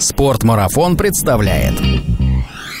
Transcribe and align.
Спортмарафон 0.00 0.96
представляет. 0.96 1.74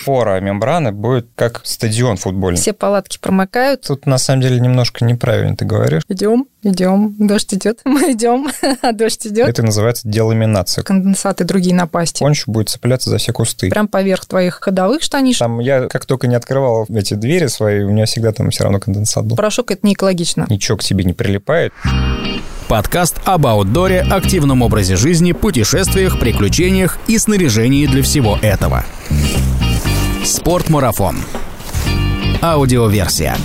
Пора 0.06 0.40
мембраны 0.40 0.92
будет 0.92 1.26
как 1.34 1.60
стадион 1.64 2.16
футбольный. 2.16 2.58
Все 2.58 2.72
палатки 2.72 3.18
промокают. 3.18 3.82
Тут 3.82 4.06
на 4.06 4.16
самом 4.16 4.40
деле 4.40 4.58
немножко 4.58 5.04
неправильно 5.04 5.54
ты 5.54 5.66
говоришь. 5.66 6.02
Идем, 6.08 6.46
идем. 6.62 7.14
Дождь 7.18 7.52
идет. 7.52 7.80
Мы 7.84 8.12
идем, 8.12 8.48
а 8.82 8.92
дождь 8.92 9.26
идет. 9.26 9.48
Это 9.48 9.62
называется 9.62 10.08
деламинация. 10.08 10.82
Конденсаты 10.84 11.44
другие 11.44 11.74
напасти. 11.74 12.22
Он 12.22 12.30
еще 12.30 12.44
будет 12.46 12.70
цепляться 12.70 13.10
за 13.10 13.18
все 13.18 13.32
кусты. 13.32 13.68
Прям 13.68 13.88
поверх 13.88 14.24
твоих 14.24 14.60
ходовых 14.62 15.02
штанишек. 15.02 15.40
Там 15.40 15.58
я 15.58 15.88
как 15.88 16.06
только 16.06 16.26
не 16.26 16.36
открывал 16.36 16.86
эти 16.88 17.14
двери 17.14 17.48
свои, 17.48 17.82
у 17.82 17.90
меня 17.90 18.06
всегда 18.06 18.32
там 18.32 18.48
все 18.50 18.62
равно 18.64 18.80
конденсат 18.80 19.26
был. 19.26 19.36
Порошок 19.36 19.72
это 19.72 19.86
не 19.86 19.92
экологично. 19.92 20.46
Ничего 20.48 20.78
к 20.78 20.84
тебе 20.84 21.04
не 21.04 21.12
прилипает. 21.12 21.74
Подкаст 22.68 23.18
об 23.24 23.46
аутдоре, 23.46 24.00
активном 24.02 24.60
образе 24.60 24.96
жизни, 24.96 25.32
путешествиях, 25.32 26.20
приключениях 26.20 26.98
и 27.06 27.16
снаряжении 27.16 27.86
для 27.86 28.02
всего 28.02 28.38
этого. 28.42 28.84
Спортмарафон. 30.22 31.16
Аудиоверсия. 32.42 33.36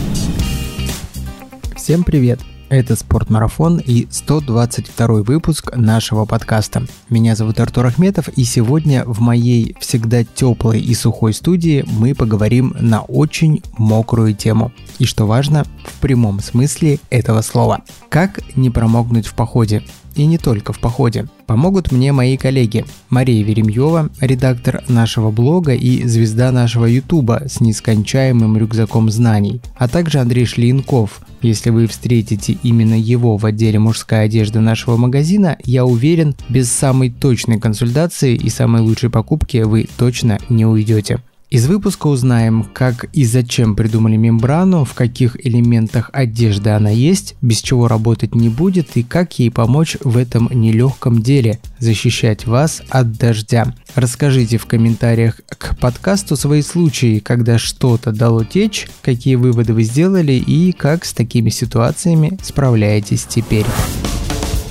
Всем 1.78 2.04
привет! 2.04 2.41
Это 2.73 2.95
Спортмарафон 2.95 3.77
и 3.77 4.08
122 4.09 5.22
выпуск 5.22 5.76
нашего 5.76 6.26
подкаста. 6.26 6.88
Меня 7.08 7.36
зовут 7.36 7.59
Артур 7.59 7.86
Ахметов, 7.86 8.30
и 8.30 8.44
сегодня 8.45 9.05
в 9.05 9.20
моей 9.20 9.76
всегда 9.80 10.23
теплой 10.23 10.81
и 10.81 10.95
сухой 10.95 11.36
студии 11.36 11.86
мы 11.86 12.16
поговорим 12.16 12.76
на 12.80 13.02
очень 13.02 13.62
мокрую 13.78 14.34
тему. 14.34 14.72
И 14.98 15.05
что 15.05 15.28
важно, 15.28 15.66
в 15.86 16.00
прямом 16.02 16.40
смысле 16.40 16.98
этого 17.12 17.41
слова. 17.41 17.84
Как 18.09 18.40
не 18.55 18.72
промокнуть 18.72 19.28
в 19.28 19.36
походе? 19.36 19.84
И 20.16 20.26
не 20.26 20.38
только 20.38 20.73
в 20.73 20.80
походе. 20.80 21.27
Помогут 21.45 21.91
мне 21.91 22.12
мои 22.12 22.38
коллеги 22.38 22.85
Мария 23.09 23.44
Веремьева, 23.44 24.09
редактор 24.22 24.84
нашего 24.88 25.31
блога 25.31 25.73
и 25.73 26.08
звезда 26.08 26.52
нашего 26.52 26.86
ютуба 26.86 27.44
с 27.47 27.59
нескончаемым 27.59 28.58
рюкзаком 28.58 29.09
знаний, 29.09 29.61
а 29.75 29.88
также 29.88 30.19
Андрей 30.19 30.45
Шлинков. 30.45 31.22
Если 31.41 31.69
вы 31.69 31.88
встретите 31.88 32.58
именно 32.64 32.95
его 32.95 33.38
в 33.38 33.45
отделе 33.45 33.80
мужская 33.80 34.25
одежда 34.25 34.61
нашего 34.61 34.95
магазина, 34.97 35.58
я 35.66 35.86
уверен, 35.86 36.36
без 36.50 36.72
самой 36.72 37.09
точной 37.09 37.59
консультации 37.59 38.36
и 38.36 38.50
самой 38.50 38.81
лучшей 38.81 39.09
покупки 39.09 39.58
вы 39.58 39.88
точно 39.97 40.39
не 40.50 40.66
уйдете. 40.66 41.19
Из 41.54 41.68
выпуска 41.68 42.08
узнаем, 42.08 42.64
как 42.64 43.06
и 43.14 43.26
зачем 43.26 43.76
придумали 43.76 44.16
мембрану, 44.16 44.86
в 44.86 44.96
каких 44.96 45.38
элементах 45.46 46.09
одежды 46.12 46.72
она 46.72 46.90
есть, 46.90 47.36
без 47.44 47.62
чего 47.62 47.88
работать 47.88 48.34
не 48.34 48.50
будет 48.50 48.98
и 48.98 49.04
как 49.04 49.38
ей 49.38 49.52
помочь 49.52 49.96
в 50.04 50.18
этом 50.18 50.50
нелегком 50.52 51.22
деле– 51.22 51.59
защищать 51.78 52.48
вас 52.48 52.81
от 52.90 53.12
дождя. 53.12 53.76
Расскажите 53.94 54.58
в 54.58 54.66
комментариях 54.66 55.42
к 55.48 55.78
подкасту 55.78 56.36
свои 56.36 56.64
случаи, 56.64 57.20
когда 57.20 57.59
что-то 57.59 58.12
дало 58.12 58.44
течь, 58.44 58.88
какие 59.04 59.36
выводы 59.36 59.76
вы 59.76 59.84
сделали 59.84 60.34
и 60.34 60.72
как 60.72 61.06
с 61.06 61.14
такими 61.14 61.52
ситуациями 61.52 62.36
справляетесь 62.42 63.26
теперь. 63.26 63.68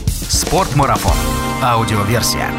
Спортмарафон. 0.08 1.14
Аудиоверсия. 1.62 2.50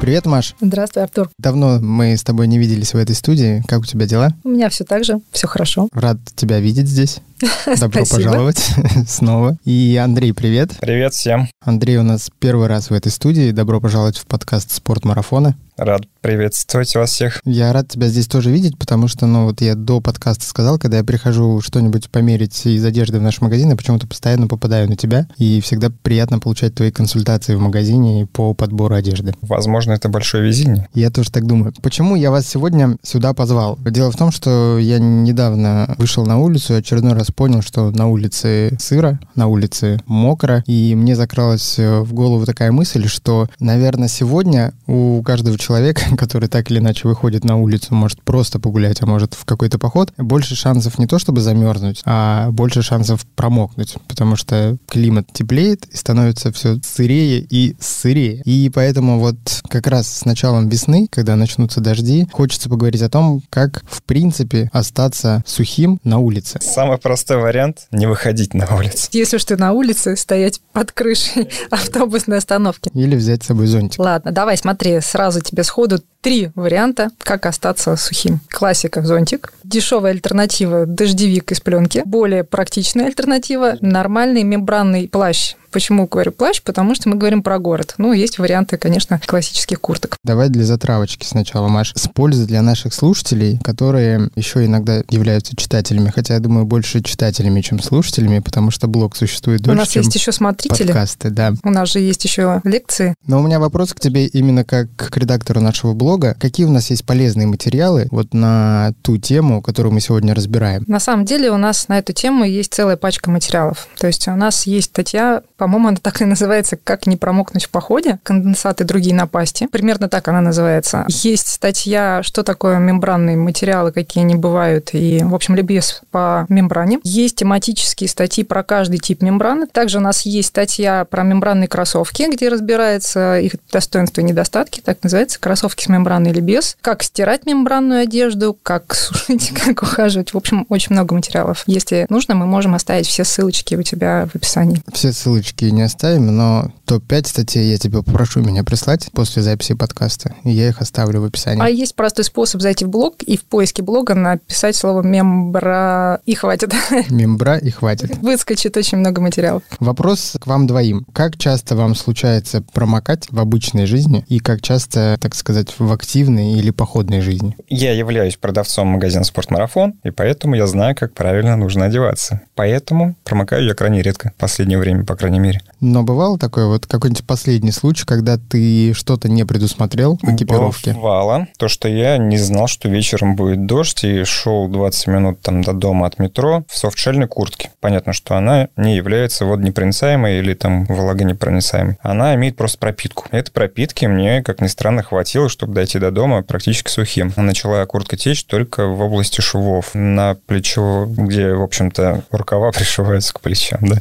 Привет, 0.00 0.26
Маш. 0.26 0.54
Здравствуй, 0.60 1.02
Артур. 1.02 1.30
Давно 1.38 1.80
мы 1.80 2.16
с 2.16 2.22
тобой 2.22 2.46
не 2.46 2.58
виделись 2.58 2.94
в 2.94 2.96
этой 2.96 3.14
студии. 3.14 3.64
Как 3.66 3.80
у 3.80 3.84
тебя 3.84 4.06
дела? 4.06 4.34
У 4.44 4.50
меня 4.50 4.68
все 4.68 4.84
так 4.84 5.04
же, 5.04 5.20
все 5.32 5.48
хорошо. 5.48 5.88
Рад 5.92 6.18
тебя 6.36 6.60
видеть 6.60 6.86
здесь. 6.86 7.18
Добро 7.40 8.04
Спасибо. 8.04 8.30
пожаловать 8.30 8.58
снова. 9.08 9.58
И 9.64 9.96
Андрей, 9.96 10.32
привет. 10.32 10.70
Привет 10.80 11.12
всем. 11.12 11.48
Андрей 11.62 11.98
у 11.98 12.02
нас 12.02 12.30
первый 12.38 12.66
раз 12.66 12.88
в 12.88 12.94
этой 12.94 13.12
студии. 13.12 13.50
Добро 13.50 13.80
пожаловать 13.80 14.16
в 14.16 14.26
подкаст 14.26 14.72
«Спортмарафоны». 14.72 15.54
Рад 15.76 16.02
приветствовать 16.22 16.94
вас 16.96 17.10
всех. 17.10 17.40
Я 17.44 17.72
рад 17.72 17.88
тебя 17.88 18.08
здесь 18.08 18.26
тоже 18.26 18.50
видеть, 18.50 18.78
потому 18.78 19.08
что, 19.08 19.26
ну, 19.26 19.44
вот 19.44 19.60
я 19.60 19.74
до 19.74 20.00
подкаста 20.00 20.44
сказал, 20.44 20.78
когда 20.78 20.96
я 20.96 21.04
прихожу 21.04 21.60
что-нибудь 21.60 22.10
померить 22.10 22.64
из 22.64 22.82
одежды 22.84 23.18
в 23.18 23.22
наш 23.22 23.42
магазин, 23.42 23.68
я 23.68 23.76
почему-то 23.76 24.06
постоянно 24.06 24.48
попадаю 24.48 24.88
на 24.88 24.96
тебя, 24.96 25.28
и 25.36 25.60
всегда 25.60 25.90
приятно 26.02 26.38
получать 26.38 26.74
твои 26.74 26.90
консультации 26.90 27.54
в 27.54 27.60
магазине 27.60 28.26
по 28.26 28.54
подбору 28.54 28.94
одежды. 28.94 29.34
Возможно, 29.42 29.92
это 29.92 30.08
большое 30.08 30.44
везение. 30.44 30.88
Я 30.94 31.10
тоже 31.10 31.30
так 31.30 31.46
думаю. 31.46 31.74
Почему 31.82 32.16
я 32.16 32.30
вас 32.30 32.48
сегодня 32.48 32.96
сюда 33.02 33.34
позвал? 33.34 33.78
Дело 33.84 34.10
в 34.10 34.16
том, 34.16 34.32
что 34.32 34.78
я 34.78 34.98
недавно 34.98 35.94
вышел 35.98 36.24
на 36.24 36.38
улицу 36.38 36.72
и 36.72 36.78
очередной 36.78 37.12
раз 37.12 37.25
понял, 37.32 37.62
что 37.62 37.90
на 37.90 38.08
улице 38.08 38.76
сыро, 38.78 39.18
на 39.34 39.46
улице 39.46 40.00
мокро, 40.06 40.62
и 40.66 40.94
мне 40.94 41.16
закралась 41.16 41.78
э, 41.78 42.00
в 42.00 42.12
голову 42.12 42.46
такая 42.46 42.72
мысль, 42.72 43.06
что, 43.08 43.48
наверное, 43.60 44.08
сегодня 44.08 44.72
у 44.86 45.22
каждого 45.22 45.58
человека, 45.58 46.02
который 46.16 46.48
так 46.48 46.70
или 46.70 46.78
иначе 46.78 47.08
выходит 47.08 47.44
на 47.44 47.56
улицу, 47.56 47.94
может 47.94 48.22
просто 48.22 48.58
погулять, 48.58 49.02
а 49.02 49.06
может 49.06 49.34
в 49.34 49.44
какой-то 49.44 49.78
поход, 49.78 50.12
больше 50.16 50.54
шансов 50.54 50.98
не 50.98 51.06
то 51.06 51.18
чтобы 51.18 51.40
замерзнуть, 51.40 52.02
а 52.04 52.50
больше 52.50 52.82
шансов 52.82 53.26
промокнуть, 53.34 53.96
потому 54.08 54.36
что 54.36 54.76
климат 54.88 55.32
теплеет 55.32 55.86
и 55.86 55.96
становится 55.96 56.52
все 56.52 56.78
сырее 56.82 57.40
и 57.48 57.76
сырее. 57.80 58.42
И 58.44 58.70
поэтому 58.72 59.18
вот 59.18 59.36
как 59.68 59.86
раз 59.86 60.08
с 60.08 60.24
началом 60.24 60.68
весны, 60.68 61.08
когда 61.10 61.36
начнутся 61.36 61.80
дожди, 61.80 62.26
хочется 62.32 62.68
поговорить 62.68 63.02
о 63.02 63.10
том, 63.10 63.42
как 63.50 63.82
в 63.88 64.02
принципе 64.02 64.70
остаться 64.72 65.42
сухим 65.46 66.00
на 66.04 66.18
улице. 66.18 66.58
Самый 66.60 66.98
простой 66.98 67.15
вариант— 67.38 67.86
не 67.90 68.06
выходить 68.06 68.54
на 68.54 68.66
улицу. 68.74 69.08
Если 69.12 69.36
уж 69.36 69.44
ты 69.44 69.56
на 69.56 69.72
улице, 69.72 70.16
стоять 70.16 70.60
под 70.72 70.92
крышей 70.92 71.48
автобусной 71.70 72.38
остановки. 72.38 72.90
Или 72.94 73.16
взять 73.16 73.42
с 73.42 73.46
собой 73.46 73.66
зонтик. 73.66 73.98
Ладно, 73.98 74.32
давай, 74.32 74.56
смотри, 74.56 75.00
сразу 75.00 75.40
тебе 75.40 75.64
сходу 75.64 76.00
три 76.20 76.50
варианта, 76.54 77.10
как 77.22 77.46
остаться 77.46 77.96
сухим. 77.96 78.40
Классика– 78.48 79.02
зонтик. 79.04 79.52
Дешевая 79.62 80.12
альтернатива– 80.12 80.84
дождевик 80.86 81.52
из 81.52 81.60
пленки. 81.60 82.02
Более 82.04 82.44
практичная 82.44 83.06
альтернатива– 83.06 83.76
нормальный 83.80 84.42
мембранный 84.42 85.08
плащ. 85.08 85.54
Почему 85.70 86.06
говорю 86.06 86.32
плащ? 86.32 86.62
Потому 86.62 86.94
что 86.94 87.08
мы 87.08 87.16
говорим 87.16 87.42
про 87.42 87.58
город. 87.58 87.94
Ну, 87.98 88.12
есть 88.12 88.38
варианты, 88.38 88.76
конечно, 88.76 89.20
классических 89.24 89.80
курток. 89.80 90.16
Давай 90.24 90.48
для 90.48 90.64
затравочки 90.64 91.26
сначала, 91.26 91.68
Маш. 91.68 91.92
С 91.94 92.08
пользой 92.08 92.46
для 92.46 92.62
наших 92.62 92.94
слушателей, 92.94 93.58
которые 93.62 94.30
еще 94.36 94.64
иногда 94.64 95.02
являются 95.10 95.56
читателями, 95.56 96.10
хотя 96.14 96.34
я 96.34 96.40
думаю, 96.40 96.66
больше 96.66 97.02
читателями, 97.02 97.60
чем 97.60 97.80
слушателями, 97.80 98.38
потому 98.40 98.70
что 98.70 98.86
блог 98.88 99.16
существует 99.16 99.62
дольше, 99.62 99.76
У 99.76 99.80
нас 99.80 99.96
есть 99.96 100.14
еще 100.14 100.32
смотрители. 100.32 100.86
подкасты, 100.86 101.30
да. 101.30 101.52
У 101.62 101.70
нас 101.70 101.90
же 101.90 102.00
есть 102.00 102.24
еще 102.24 102.60
лекции. 102.64 103.14
Но 103.26 103.40
у 103.40 103.42
меня 103.42 103.60
вопрос 103.60 103.92
к 103.94 104.00
тебе 104.00 104.26
именно 104.26 104.64
как 104.64 104.88
к 104.96 105.16
редактору 105.16 105.60
нашего 105.60 105.92
блога. 105.92 106.36
Какие 106.38 106.66
у 106.66 106.70
нас 106.70 106.90
есть 106.90 107.04
полезные 107.04 107.46
материалы 107.46 108.08
вот 108.10 108.34
на 108.34 108.92
ту 109.02 109.18
тему, 109.18 109.62
которую 109.62 109.92
мы 109.92 110.00
сегодня 110.00 110.34
разбираем? 110.34 110.84
На 110.86 111.00
самом 111.00 111.24
деле 111.24 111.50
у 111.50 111.56
нас 111.56 111.88
на 111.88 111.98
эту 111.98 112.12
тему 112.12 112.44
есть 112.44 112.72
целая 112.74 112.96
пачка 112.96 113.30
материалов. 113.30 113.88
То 113.98 114.06
есть 114.06 114.28
у 114.28 114.36
нас 114.36 114.66
есть 114.66 114.88
статья, 114.88 115.42
по-моему, 115.66 115.88
она 115.88 115.96
так 116.00 116.22
и 116.22 116.24
называется 116.24 116.76
«Как 116.76 117.08
не 117.08 117.16
промокнуть 117.16 117.64
в 117.64 117.70
походе. 117.70 118.20
Конденсаты 118.22 118.84
и 118.84 118.86
другие 118.86 119.16
напасти». 119.16 119.66
Примерно 119.66 120.08
так 120.08 120.28
она 120.28 120.40
называется. 120.40 121.04
Есть 121.08 121.48
статья 121.48 122.20
«Что 122.22 122.44
такое 122.44 122.78
мембранные 122.78 123.36
материалы, 123.36 123.90
какие 123.90 124.22
они 124.22 124.36
бывают» 124.36 124.90
и, 124.92 125.24
в 125.24 125.34
общем, 125.34 125.56
либес 125.56 126.02
по 126.12 126.46
мембране. 126.48 127.00
Есть 127.02 127.34
тематические 127.34 128.08
статьи 128.08 128.44
про 128.44 128.62
каждый 128.62 128.98
тип 128.98 129.22
мембраны. 129.22 129.66
Также 129.66 129.98
у 129.98 130.00
нас 130.00 130.24
есть 130.24 130.50
статья 130.50 131.04
про 131.04 131.24
мембранные 131.24 131.66
кроссовки, 131.66 132.30
где 132.30 132.48
разбирается 132.48 133.40
их 133.40 133.54
достоинства 133.72 134.20
и 134.20 134.24
недостатки. 134.24 134.80
Так 134.80 135.02
называется 135.02 135.40
«Кроссовки 135.40 135.82
с 135.82 135.88
мембраной 135.88 136.30
или 136.30 136.40
без». 136.40 136.76
Как 136.80 137.02
стирать 137.02 137.44
мембранную 137.44 138.02
одежду, 138.02 138.56
как 138.62 138.94
сушить, 138.94 139.50
как 139.64 139.82
ухаживать. 139.82 140.32
В 140.32 140.36
общем, 140.36 140.64
очень 140.68 140.92
много 140.92 141.12
материалов. 141.16 141.64
Если 141.66 142.06
нужно, 142.08 142.36
мы 142.36 142.46
можем 142.46 142.76
оставить 142.76 143.08
все 143.08 143.24
ссылочки 143.24 143.74
у 143.74 143.82
тебя 143.82 144.28
в 144.32 144.36
описании. 144.36 144.80
Все 144.92 145.10
ссылочки 145.12 145.45
не 145.62 145.82
оставим, 145.82 146.34
но 146.34 146.72
топ-5 146.86 147.26
статей 147.26 147.70
я 147.70 147.78
тебя 147.78 148.02
попрошу 148.02 148.40
меня 148.40 148.64
прислать 148.64 149.08
после 149.12 149.42
записи 149.42 149.74
подкаста, 149.74 150.34
и 150.44 150.50
я 150.50 150.68
их 150.68 150.80
оставлю 150.80 151.20
в 151.20 151.24
описании. 151.24 151.62
А 151.62 151.68
есть 151.68 151.94
простой 151.94 152.24
способ 152.24 152.60
зайти 152.60 152.84
в 152.84 152.88
блог 152.88 153.22
и 153.22 153.36
в 153.36 153.44
поиске 153.44 153.82
блога 153.82 154.14
написать 154.14 154.76
слово 154.76 155.02
«мембра» 155.02 156.20
и 156.24 156.34
хватит. 156.34 156.74
Мембра 157.10 157.58
и 157.58 157.70
хватит. 157.70 158.16
Выскочит 158.18 158.76
очень 158.76 158.98
много 158.98 159.20
материалов. 159.20 159.62
Вопрос 159.80 160.36
к 160.40 160.46
вам 160.46 160.66
двоим. 160.66 161.06
Как 161.12 161.36
часто 161.36 161.76
вам 161.76 161.94
случается 161.94 162.62
промокать 162.72 163.26
в 163.30 163.38
обычной 163.38 163.86
жизни 163.86 164.24
и 164.28 164.38
как 164.38 164.62
часто, 164.62 165.18
так 165.20 165.34
сказать, 165.34 165.74
в 165.78 165.92
активной 165.92 166.54
или 166.54 166.70
походной 166.70 167.20
жизни? 167.20 167.56
Я 167.68 167.92
являюсь 167.92 168.36
продавцом 168.36 168.88
магазина 168.88 169.24
«Спортмарафон», 169.24 169.94
и 170.02 170.10
поэтому 170.10 170.54
я 170.54 170.66
знаю, 170.66 170.94
как 170.94 171.14
правильно 171.14 171.56
нужно 171.56 171.86
одеваться. 171.86 172.42
Поэтому 172.54 173.16
промокаю 173.24 173.64
я 173.64 173.74
крайне 173.74 174.02
редко, 174.02 174.32
в 174.36 174.40
последнее 174.40 174.78
время, 174.78 175.04
по 175.04 175.16
крайней 175.16 175.35
крайней 175.36 175.40
мере. 175.40 175.60
Но 175.80 176.02
бывало 176.02 176.38
такое 176.38 176.66
вот 176.66 176.86
какой-нибудь 176.86 177.26
последний 177.26 177.70
случай, 177.70 178.06
когда 178.06 178.38
ты 178.38 178.94
что-то 178.94 179.28
не 179.28 179.44
предусмотрел 179.44 180.18
в 180.22 180.34
экипировке? 180.34 180.94
Бывало. 180.94 181.48
То, 181.58 181.68
что 181.68 181.88
я 181.88 182.16
не 182.16 182.38
знал, 182.38 182.66
что 182.66 182.88
вечером 182.88 183.36
будет 183.36 183.66
дождь, 183.66 184.04
и 184.04 184.24
шел 184.24 184.68
20 184.68 185.06
минут 185.08 185.40
там 185.42 185.62
до 185.62 185.72
дома 185.74 186.06
от 186.06 186.18
метро 186.18 186.64
в 186.68 186.76
софтшельной 186.76 187.28
куртке. 187.28 187.70
Понятно, 187.80 188.14
что 188.14 188.36
она 188.36 188.68
не 188.76 188.96
является 188.96 189.44
водонепроницаемой 189.44 190.38
или 190.38 190.54
там 190.54 190.86
влагонепроницаемой. 190.86 191.98
Она 192.00 192.34
имеет 192.36 192.56
просто 192.56 192.78
пропитку. 192.78 193.26
Этой 193.30 193.52
пропитки 193.52 194.06
мне, 194.06 194.42
как 194.42 194.60
ни 194.60 194.68
странно, 194.68 195.02
хватило, 195.02 195.48
чтобы 195.48 195.74
дойти 195.74 195.98
до 195.98 196.10
дома 196.10 196.42
практически 196.42 196.90
сухим. 196.90 197.32
Начала 197.36 197.84
куртка 197.84 198.16
течь 198.16 198.44
только 198.44 198.86
в 198.86 199.00
области 199.02 199.42
швов. 199.42 199.90
На 199.92 200.36
плечо, 200.46 201.06
где, 201.06 201.52
в 201.52 201.62
общем-то, 201.62 202.24
рукава 202.30 202.72
пришиваются 202.76 203.34
к 203.34 203.40
плечам, 203.40 203.80
да. 203.82 203.96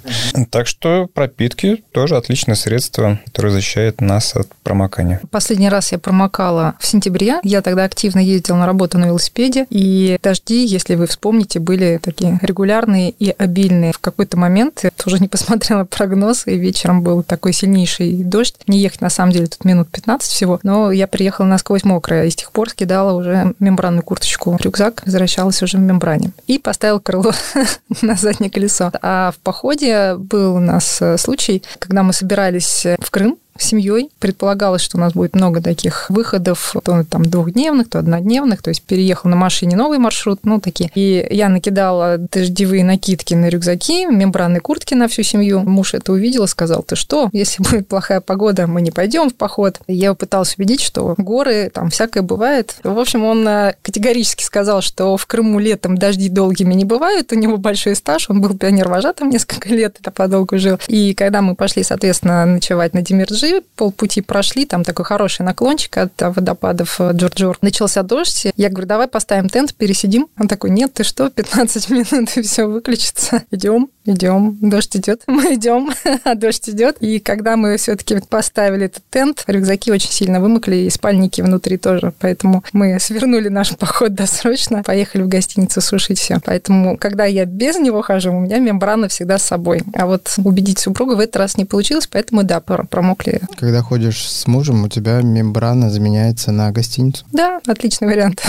Так 0.50 0.68
что 0.68 1.10
пропитки 1.28 1.84
тоже 1.92 2.18
отличное 2.18 2.56
средство, 2.56 3.20
которое 3.26 3.50
защищает 3.50 4.02
нас 4.02 4.36
от 4.36 4.48
промокания. 4.64 5.22
Последний 5.32 5.70
раз 5.70 5.92
я 5.92 5.98
промокала 5.98 6.76
в 6.80 6.86
сентябре. 6.86 7.40
Я 7.44 7.62
тогда 7.62 7.84
активно 7.84 8.20
ездила 8.20 8.58
на 8.58 8.66
работу 8.66 8.98
на 8.98 9.06
велосипеде, 9.06 9.66
и 9.70 10.18
дожди, 10.22 10.66
если 10.66 10.96
вы 10.96 11.08
вспомните, 11.08 11.60
были 11.60 12.00
такие 12.02 12.40
регулярные 12.42 13.12
и 13.12 13.30
обильные. 13.30 13.92
В 13.92 14.00
какой-то 14.00 14.38
момент 14.38 14.82
я 14.84 14.92
тоже 14.92 15.20
не 15.20 15.28
посмотрела 15.28 15.84
прогноз, 15.84 16.48
и 16.48 16.56
вечером 16.56 17.02
был 17.02 17.24
такой 17.24 17.54
сильнейший 17.54 18.24
дождь. 18.24 18.56
Не 18.68 18.80
ехать, 18.80 19.02
на 19.02 19.10
самом 19.10 19.32
деле, 19.32 19.48
тут 19.48 19.66
минут 19.66 19.90
15 19.90 20.30
всего, 20.30 20.60
но 20.64 20.92
я 20.92 21.08
приехала 21.08 21.46
насквозь 21.46 21.84
мокрая, 21.84 22.26
и 22.26 22.30
с 22.30 22.36
тех 22.36 22.52
пор 22.52 22.70
скидала 22.70 23.14
уже 23.14 23.54
мембранную 23.60 24.04
курточку 24.04 24.58
в 24.58 24.62
рюкзак, 24.62 25.04
возвращалась 25.06 25.62
уже 25.62 25.78
в 25.78 25.82
мембране. 25.82 26.32
И 26.48 26.60
поставила 26.60 27.00
крыло 27.00 27.32
на 28.02 28.16
заднее 28.16 28.50
колесо. 28.50 28.92
А 29.02 29.32
в 29.32 29.38
походе 29.38 30.16
был 30.16 30.56
у 30.56 30.60
нас 30.60 31.02
э, 31.02 31.15
случай, 31.18 31.64
когда 31.80 32.04
мы 32.04 32.14
собирались 32.14 32.86
в 33.00 33.12
Крым, 33.12 33.38
семьей. 33.58 34.10
Предполагалось, 34.20 34.82
что 34.82 34.98
у 34.98 35.00
нас 35.00 35.14
будет 35.14 35.36
много 35.36 35.62
таких 35.62 36.10
выходов, 36.10 36.76
то 36.84 37.04
там 37.04 37.26
двухдневных, 37.26 37.90
то 37.90 38.00
однодневных, 38.00 38.62
то 38.62 38.70
есть 38.70 38.82
переехал 38.82 39.30
на 39.30 39.36
машине 39.36 39.76
новый 39.76 39.98
маршрут, 39.98 40.40
ну, 40.44 40.60
такие. 40.60 40.92
И 40.96 41.26
я 41.32 41.50
накидала 41.50 42.18
дождевые 42.18 42.84
накидки 42.84 43.34
на 43.34 43.50
рюкзаки, 43.50 44.06
мембранные 44.06 44.62
куртки 44.62 44.94
на 44.94 45.08
всю 45.08 45.24
семью. 45.24 45.62
Муж 45.62 45.94
это 45.94 46.12
увидел 46.12 46.44
и 46.44 46.48
сказал, 46.48 46.84
ты 46.84 46.96
что, 46.96 47.30
если 47.32 47.64
будет 47.70 47.88
плохая 47.88 48.22
погода, 48.22 48.68
мы 48.68 48.82
не 48.82 48.92
пойдем 48.92 49.30
в 49.30 49.36
поход. 49.36 49.80
Я 49.88 50.14
пыталась 50.14 50.56
убедить, 50.58 50.82
что 50.82 51.16
горы, 51.18 51.72
там 51.74 51.90
всякое 51.90 52.24
бывает. 52.24 52.76
В 52.84 53.00
общем, 53.00 53.24
он 53.24 53.48
э, 53.48 53.76
категорически 53.82 54.44
сказал, 54.44 54.82
что 54.82 55.18
в 55.18 55.26
Крыму 55.26 55.60
летом 55.60 55.98
дожди 55.98 56.30
долгими 56.30 56.74
не 56.74 56.86
бывают, 56.86 57.32
у 57.32 57.36
него 57.36 57.58
большой 57.58 57.96
стаж, 57.96 58.30
он 58.30 58.42
был 58.42 58.58
пионер-вожатым 58.58 59.30
несколько 59.30 59.70
лет, 59.70 59.98
это 60.00 60.12
подолгу 60.12 60.58
жил. 60.58 60.80
И 60.88 61.14
когда 61.14 61.42
мы 61.42 61.56
пошли, 61.56 61.84
соответственно, 61.84 62.46
ночевать 62.46 62.94
на 62.94 63.02
Демирджи, 63.02 63.45
этажи, 63.46 63.62
полпути 63.76 64.22
прошли, 64.22 64.66
там 64.66 64.84
такой 64.84 65.06
хороший 65.06 65.44
наклончик 65.44 65.98
от 65.98 66.12
водопадов 66.20 67.00
э, 67.00 67.12
Джорджор. 67.14 67.58
Начался 67.62 68.04
дождь. 68.04 68.48
Я 68.56 68.70
говорю, 68.70 68.88
давай 68.88 69.08
поставим 69.08 69.50
тент, 69.50 69.74
пересидим. 69.76 70.28
Он 70.40 70.48
такой, 70.48 70.70
нет, 70.70 70.94
ты 70.94 71.04
что, 71.04 71.30
15 71.30 71.90
минут 71.90 72.38
и 72.38 72.42
все 72.42 72.66
выключится. 72.66 73.44
Идем, 73.52 73.90
идем, 74.06 74.58
дождь 74.62 74.96
идет, 74.96 75.24
мы 75.28 75.56
идем, 75.56 75.92
а 76.24 76.36
дождь 76.36 76.70
идет. 76.70 76.98
И 77.00 77.20
когда 77.20 77.58
мы 77.58 77.78
все-таки 77.78 78.20
поставили 78.28 78.86
этот 78.86 79.04
тент, 79.10 79.44
рюкзаки 79.48 79.92
очень 79.92 80.12
сильно 80.12 80.40
вымокли, 80.40 80.76
и 80.76 80.90
спальники 80.90 81.42
внутри 81.42 81.78
тоже. 81.78 82.14
Поэтому 82.20 82.64
мы 82.74 82.98
свернули 83.00 83.50
наш 83.50 83.76
поход 83.76 84.14
досрочно, 84.14 84.84
поехали 84.84 85.24
в 85.24 85.28
гостиницу 85.28 85.82
сушить 85.82 86.20
все. 86.20 86.40
Поэтому, 86.44 86.98
когда 86.98 87.26
я 87.26 87.46
без 87.46 87.78
него 87.78 88.02
хожу, 88.02 88.32
у 88.32 88.40
меня 88.40 88.60
мембрана 88.60 89.08
всегда 89.08 89.38
с 89.38 89.44
собой. 89.44 89.84
А 89.94 90.06
вот 90.06 90.34
убедить 90.38 90.80
супруга 90.80 91.14
в 91.16 91.20
этот 91.20 91.38
раз 91.38 91.58
не 91.58 91.66
получилось, 91.66 92.08
поэтому, 92.08 92.44
да, 92.44 92.60
промокли 92.60 93.42
когда 93.58 93.82
ходишь 93.82 94.30
с 94.30 94.48
мужем, 94.48 94.84
у 94.84 94.88
тебя 94.90 95.22
мембрана 95.22 95.90
заменяется 95.90 96.52
на 96.52 96.72
гостиницу. 96.72 97.26
Да, 97.32 97.60
отличный 97.66 98.08
вариант. 98.08 98.44